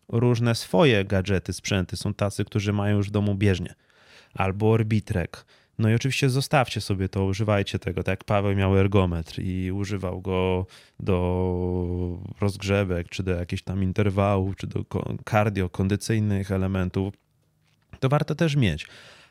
różne 0.09 0.55
swoje 0.55 1.05
gadżety, 1.05 1.53
sprzęty. 1.53 1.97
Są 1.97 2.13
tacy, 2.13 2.45
którzy 2.45 2.73
mają 2.73 2.97
już 2.97 3.07
w 3.07 3.11
domu 3.11 3.35
bieżnie 3.35 3.75
albo 4.33 4.71
orbitrek. 4.71 5.45
No 5.79 5.89
i 5.89 5.93
oczywiście 5.93 6.29
zostawcie 6.29 6.81
sobie 6.81 7.09
to, 7.09 7.25
używajcie 7.25 7.79
tego, 7.79 8.03
tak 8.03 8.11
jak 8.11 8.23
Paweł 8.23 8.55
miał 8.55 8.77
ergometr 8.77 9.41
i 9.41 9.71
używał 9.71 10.21
go 10.21 10.65
do 10.99 12.17
rozgrzewek, 12.41 13.09
czy 13.09 13.23
do 13.23 13.31
jakichś 13.31 13.63
tam 13.63 13.83
interwałów, 13.83 14.55
czy 14.55 14.67
do 14.67 14.85
kardio, 15.25 15.69
kondycyjnych 15.69 16.51
elementów 16.51 17.13
to 17.99 18.09
warto 18.09 18.35
też 18.35 18.55
mieć. 18.55 18.87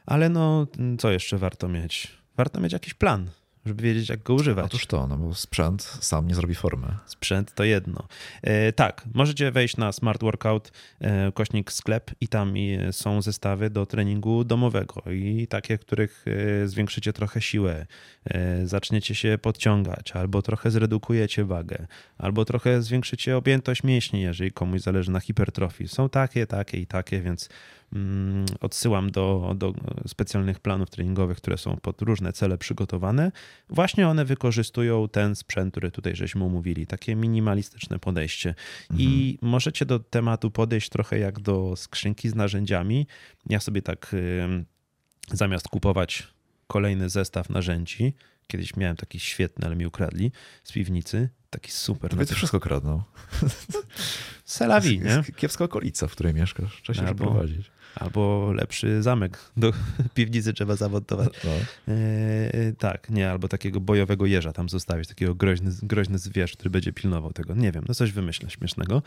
Ale 0.07 0.29
no, 0.29 0.67
co 0.99 1.11
jeszcze 1.11 1.39
warto 1.39 1.69
mieć? 1.69 2.09
Warto 2.37 2.61
mieć 2.61 2.73
jakiś 2.73 2.95
plan, 2.95 3.31
żeby 3.67 3.83
wiedzieć, 3.83 4.09
jak 4.09 4.23
go 4.23 4.35
używać. 4.35 4.65
Otóż 4.65 4.87
to, 4.87 5.07
no 5.07 5.17
bo 5.17 5.35
sprzęt 5.35 5.83
sam 5.83 6.29
nie 6.29 6.35
zrobi 6.35 6.55
formy. 6.55 6.97
Sprzęt 7.07 7.55
to 7.55 7.65
jedno. 7.65 8.07
E, 8.43 8.73
tak, 8.73 9.05
możecie 9.15 9.51
wejść 9.51 9.77
na 9.77 9.93
Smart 9.93 10.23
Workout, 10.23 10.73
e, 11.01 11.33
kośnik 11.33 11.73
sklep 11.73 12.11
i 12.21 12.29
tam 12.29 12.55
są 12.91 13.23
zestawy 13.23 13.71
do 13.71 13.87
treningu 13.87 14.45
domowego 14.45 15.03
i 15.11 15.47
takie, 15.47 15.79
których 15.79 16.25
e, 16.63 16.69
zwiększycie 16.69 17.13
trochę 17.13 17.41
siłę, 17.41 17.87
e, 18.25 18.67
zaczniecie 18.67 19.15
się 19.15 19.39
podciągać, 19.43 20.13
albo 20.13 20.43
trochę 20.43 20.71
zredukujecie 20.71 21.45
wagę, 21.45 21.87
albo 22.19 22.45
trochę 22.45 22.83
zwiększycie 22.83 23.37
objętość 23.37 23.83
mięśni, 23.83 24.21
jeżeli 24.23 24.53
komuś 24.53 24.81
zależy 24.81 25.11
na 25.11 25.21
hipertrofii. 25.21 25.89
Są 25.89 26.09
takie, 26.09 26.47
takie 26.47 26.79
i 26.79 26.87
takie, 26.87 27.21
więc 27.21 27.49
odsyłam 28.61 29.11
do, 29.11 29.55
do 29.57 29.75
specjalnych 30.07 30.61
planów 30.61 30.91
treningowych, 30.91 31.39
które 31.39 31.59
są 31.59 31.77
pod 31.77 32.03
różne 32.03 32.33
cele 32.33 32.59
przygotowane. 32.59 33.33
Właśnie 33.69 34.09
one 34.09 34.25
wykorzystują 34.25 35.09
ten 35.09 35.37
sprzęt, 35.37 35.73
który 35.73 35.91
tutaj 35.91 36.17
żeśmy 36.17 36.45
omówili, 36.45 36.87
takie 36.87 37.17
minimalistyczne 37.17 37.99
podejście. 37.99 38.55
Mhm. 38.91 39.01
I 39.01 39.39
możecie 39.43 39.87
do 39.87 39.99
tematu 39.99 40.51
podejść 40.51 40.89
trochę 40.89 41.19
jak 41.19 41.41
do 41.41 41.77
skrzynki 41.77 42.29
z 42.29 42.35
narzędziami. 42.35 43.07
Ja 43.49 43.61
sobie 43.61 43.83
tak 43.83 44.17
zamiast 45.33 45.69
kupować 45.69 46.29
kolejny 46.67 47.09
zestaw 47.09 47.51
narzędzi, 47.51 48.15
kiedyś 48.47 48.77
miałem 48.77 48.97
taki 48.97 49.21
świetny, 49.21 49.67
ale 49.67 49.77
mi 49.77 49.87
ukradli 49.87 50.33
z 50.65 50.73
piwnicy, 50.73 51.29
taki 51.51 51.73
super. 51.73 52.11
Tobie 52.11 52.27
to 52.27 52.35
wszystko 52.35 52.61
kradną. 52.61 53.03
Selawi, 54.45 55.01
nie? 55.07 55.23
Kiepska 55.37 55.65
okolica, 55.65 56.07
w 56.07 56.13
której 56.13 56.35
mieszkasz. 56.35 56.83
Trzeba 56.83 56.99
się 56.99 57.07
Albo... 57.07 57.25
przeprowadzić 57.25 57.71
albo 57.95 58.53
lepszy 58.53 59.03
zamek 59.03 59.39
do 59.57 59.73
piwnicy 60.15 60.53
trzeba 60.53 60.77
zamontować. 60.77 61.33
No. 61.45 61.51
E, 61.95 62.73
tak, 62.79 63.11
nie, 63.11 63.31
albo 63.31 63.49
takiego 63.49 63.81
bojowego 63.81 64.27
jeża 64.27 64.53
tam 64.53 64.69
zostawić, 64.69 65.09
takiego 65.09 65.35
groźny, 65.35 65.71
groźny 65.83 66.19
zwierz, 66.19 66.53
który 66.53 66.71
będzie 66.71 66.93
pilnował 66.93 67.33
tego. 67.33 67.55
Nie 67.55 67.73
wiem, 67.73 67.85
no 67.89 67.95
coś 67.95 68.13
wymyślę 68.13 68.51
śmiesznego. 68.51 69.03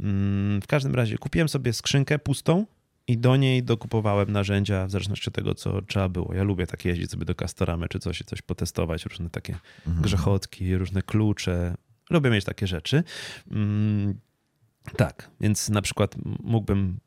Mm, 0.00 0.62
w 0.62 0.66
każdym 0.66 0.94
razie 0.94 1.18
kupiłem 1.18 1.48
sobie 1.48 1.72
skrzynkę 1.72 2.18
pustą 2.18 2.66
i 3.08 3.18
do 3.18 3.36
niej 3.36 3.62
dokupowałem 3.62 4.32
narzędzia 4.32 4.86
w 4.86 4.90
zależności 4.90 5.30
od 5.30 5.34
tego, 5.34 5.54
co 5.54 5.82
trzeba 5.82 6.08
było. 6.08 6.34
Ja 6.34 6.42
lubię 6.42 6.66
takie 6.66 6.88
jeździć 6.88 7.10
sobie 7.10 7.24
do 7.24 7.34
Castoramy 7.34 7.88
czy 7.88 7.98
coś, 7.98 8.22
coś 8.26 8.42
potestować, 8.42 9.06
różne 9.06 9.30
takie 9.30 9.54
mhm. 9.86 10.02
grzechotki, 10.02 10.76
różne 10.76 11.02
klucze. 11.02 11.74
Lubię 12.10 12.30
mieć 12.30 12.44
takie 12.44 12.66
rzeczy. 12.66 13.04
Mm, 13.50 14.20
tak, 14.96 15.30
więc 15.40 15.68
na 15.68 15.82
przykład 15.82 16.14
mógłbym 16.42 16.98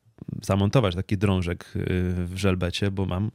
zamontować 0.42 0.94
taki 0.94 1.18
drążek 1.18 1.72
y, 1.76 1.80
w 2.26 2.36
żelbecie, 2.36 2.90
bo 2.90 3.06
mam 3.06 3.30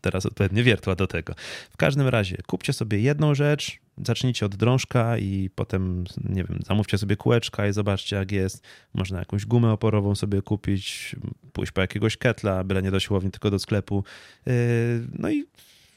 teraz 0.00 0.26
odpowiednie 0.26 0.62
wiertła 0.62 0.94
do 0.94 1.06
tego. 1.06 1.34
W 1.70 1.76
każdym 1.76 2.08
razie 2.08 2.36
kupcie 2.46 2.72
sobie 2.72 3.00
jedną 3.00 3.34
rzecz, 3.34 3.78
zacznijcie 4.04 4.46
od 4.46 4.56
drążka 4.56 5.18
i 5.18 5.50
potem, 5.54 6.04
nie 6.24 6.44
wiem, 6.44 6.60
zamówcie 6.66 6.98
sobie 6.98 7.16
kółeczka 7.16 7.66
i 7.66 7.72
zobaczcie 7.72 8.16
jak 8.16 8.32
jest. 8.32 8.64
Można 8.94 9.18
jakąś 9.18 9.46
gumę 9.46 9.72
oporową 9.72 10.14
sobie 10.14 10.42
kupić, 10.42 11.16
pójść 11.52 11.72
po 11.72 11.80
jakiegoś 11.80 12.16
ketla, 12.16 12.64
byle 12.64 12.82
nie 12.82 12.90
do 12.90 13.00
siłowni, 13.00 13.30
tylko 13.30 13.50
do 13.50 13.58
sklepu. 13.58 14.04
Y, 14.48 15.06
no 15.18 15.30
i 15.30 15.44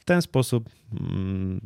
w 0.00 0.04
ten 0.04 0.22
sposób 0.22 0.70
mm, 1.00 1.60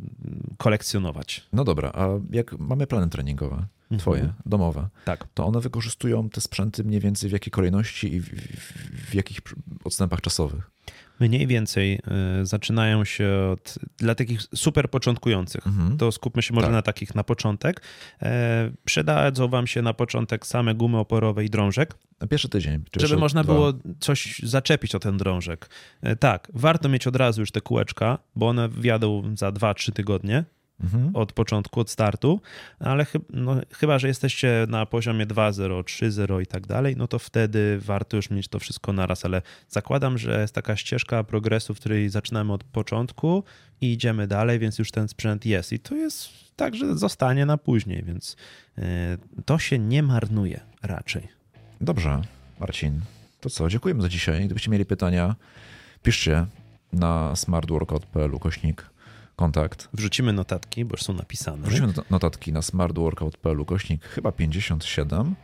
kolekcjonować. 0.57 1.47
No 1.53 1.65
dobra, 1.65 1.93
a 1.95 2.09
jak 2.31 2.59
mamy 2.59 2.87
plany 2.87 3.09
treningowe? 3.09 3.67
Twoje, 3.99 4.21
mhm. 4.21 4.43
domowe, 4.47 4.89
tak. 5.05 5.27
to 5.35 5.47
one 5.47 5.61
wykorzystują 5.61 6.31
te 6.31 6.41
sprzęty 6.41 6.85
mniej 6.85 7.01
więcej 7.01 7.31
w 7.31 7.33
jakiej 7.33 7.51
kolejności 7.51 8.15
i 8.15 8.21
w, 8.21 8.29
w 9.11 9.15
jakich 9.15 9.39
odstępach 9.85 10.21
czasowych? 10.21 10.71
Mniej 11.21 11.47
więcej 11.47 12.01
y, 12.43 12.47
zaczynają 12.47 13.05
się 13.05 13.29
od, 13.53 13.79
dla 13.97 14.15
takich 14.15 14.43
super 14.55 14.91
początkujących, 14.91 15.67
mhm. 15.67 15.97
to 15.97 16.13
skupmy 16.13 16.43
się 16.43 16.55
może 16.55 16.67
tak. 16.67 16.73
na 16.73 16.83
takich 16.83 17.15
na 17.15 17.25
początek. 17.25 17.83
E, 18.23 18.71
przydadzą 18.85 19.49
wam 19.49 19.67
się 19.67 19.83
na 19.83 19.95
początek 19.95 20.47
same 20.47 20.75
gumy 20.75 20.99
oporowe 20.99 21.45
i 21.45 21.51
drążek. 21.51 21.95
Na 22.21 22.27
pierwszy 22.27 22.49
tydzień. 22.49 22.85
Żeby 22.97 23.17
można 23.17 23.43
dwa. 23.45 23.53
było 23.53 23.73
coś 24.01 24.39
zaczepić 24.43 24.95
o 24.95 24.99
ten 24.99 25.17
drążek. 25.17 25.71
E, 26.03 26.17
tak, 26.17 26.49
warto 26.55 26.89
mieć 26.89 27.07
od 27.07 27.17
razu 27.17 27.41
już 27.41 27.51
te 27.51 27.61
kółeczka, 27.61 28.19
bo 28.37 28.49
one 28.49 28.69
wjadą 28.69 29.37
za 29.37 29.49
2-3 29.49 29.93
tygodnie 29.93 30.45
mhm. 30.81 31.17
od 31.17 31.33
początku, 31.33 31.81
od 31.81 31.91
startu, 31.91 32.41
ale 32.79 33.07
no, 33.31 33.57
chyba, 33.71 33.99
że 33.99 34.09
jesteście 34.09 34.67
na 34.69 34.87
poziomie 34.87 35.27
2.0, 35.27 35.83
3.0 35.83 36.43
i 36.43 36.47
tak 36.47 36.67
dalej, 36.67 36.95
no 36.97 37.07
to 37.09 37.19
wtedy 37.19 37.79
warto 37.81 38.17
już 38.17 38.31
mieć 38.31 38.49
to 38.49 38.59
wszystko 38.59 38.93
naraz, 38.93 39.25
ale 39.25 39.43
zakładam, 39.69 40.19
że 40.19 40.41
jest 40.41 40.55
taka 40.55 40.77
ścieżka 40.77 41.25
progresu, 41.25 41.75
w 41.75 41.81
której 41.81 42.09
zaczynamy 42.09 42.53
od 42.53 42.65
początku 42.65 43.45
i 43.81 43.93
idziemy 43.93 44.27
dalej, 44.27 44.59
więc 44.59 44.79
już 44.79 44.91
ten 44.91 45.09
sprzęt 45.09 45.47
jest 45.47 45.73
i 45.73 45.79
to 45.79 45.95
jest 45.95 46.29
tak, 46.57 46.75
że 46.75 46.97
zostanie 46.97 47.47
na 47.47 47.59
później, 47.59 48.03
więc 48.05 48.37
yy, 48.77 48.85
to 49.45 49.59
się 49.59 49.79
nie 49.79 50.03
marnuje 50.03 50.61
raczej. 50.83 51.29
Dobrze, 51.81 52.23
Marcin. 52.61 53.01
To 53.41 53.51
co, 53.51 53.69
dziękujemy 53.69 54.03
za 54.03 54.09
dzisiaj. 54.09 54.45
Gdybyście 54.45 54.71
mieli 54.71 54.85
pytania, 54.85 55.37
piszcie 56.03 56.47
na 56.93 57.37
smartworkout.pl 57.37 58.39
kośnik 58.39 58.94
kontakt. 59.37 59.89
Wrzucimy 59.93 60.33
notatki, 60.33 60.85
bo 60.85 60.93
już 60.93 61.03
są 61.03 61.13
napisane. 61.13 61.69
Wrzucimy 61.69 61.93
notatki 62.11 62.53
na 62.53 62.63
smartworkout.pl, 62.63 63.65
kośnik 63.65 64.05
chyba 64.05 64.33
57. 64.33 65.35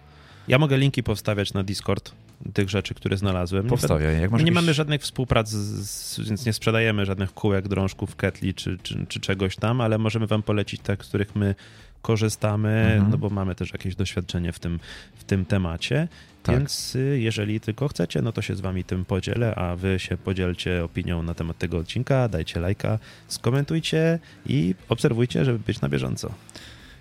Ja 0.48 0.58
mogę 0.58 0.78
linki 0.78 1.02
powstawiać 1.02 1.52
na 1.52 1.62
Discord 1.62 2.12
tych 2.54 2.70
rzeczy, 2.70 2.94
które 2.94 3.16
znalazłem. 3.16 3.66
Powstawiaj. 3.66 4.20
Jak 4.20 4.30
masz 4.30 4.40
nie 4.40 4.46
jakieś... 4.46 4.54
mamy 4.62 4.74
żadnej 4.74 4.98
współpracy, 4.98 5.56
z, 5.84 6.20
więc 6.20 6.46
nie 6.46 6.52
sprzedajemy 6.52 7.06
żadnych 7.06 7.34
kółek, 7.34 7.68
drążków, 7.68 8.16
ketli 8.16 8.54
czy, 8.54 8.78
czy, 8.82 9.06
czy, 9.06 9.20
czegoś 9.20 9.56
tam, 9.56 9.80
ale 9.80 9.98
możemy 9.98 10.26
wam 10.26 10.42
polecić 10.42 10.80
te, 10.80 10.96
z 10.96 10.98
których 10.98 11.36
my 11.36 11.54
korzystamy, 12.02 12.68
mhm. 12.68 13.10
no 13.10 13.18
bo 13.18 13.30
mamy 13.30 13.54
też 13.54 13.72
jakieś 13.72 13.96
doświadczenie 13.96 14.52
w 14.52 14.58
tym, 14.58 14.80
w 15.14 15.24
tym 15.24 15.44
temacie. 15.44 16.08
Tak. 16.42 16.58
Więc 16.58 16.96
y, 16.96 17.18
jeżeli 17.20 17.60
tylko 17.60 17.88
chcecie, 17.88 18.22
no 18.22 18.32
to 18.32 18.42
się 18.42 18.56
z 18.56 18.60
wami 18.60 18.84
tym 18.84 19.04
podzielę, 19.04 19.54
a 19.54 19.76
wy 19.76 19.98
się 19.98 20.16
podzielcie 20.16 20.84
opinią 20.84 21.22
na 21.22 21.34
temat 21.34 21.58
tego 21.58 21.78
odcinka, 21.78 22.28
dajcie 22.28 22.60
lajka, 22.60 22.98
skomentujcie 23.28 24.18
i 24.46 24.74
obserwujcie, 24.88 25.44
żeby 25.44 25.58
być 25.58 25.80
na 25.80 25.88
bieżąco. 25.88 26.34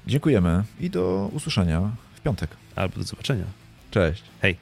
Dziękujemy 0.07 0.63
i 0.79 0.89
do 0.89 1.29
usłyszenia 1.33 1.91
w 2.15 2.21
piątek. 2.21 2.49
Albo 2.75 2.95
do 2.95 3.03
zobaczenia. 3.03 3.45
Cześć. 3.91 4.23
Hej. 4.41 4.57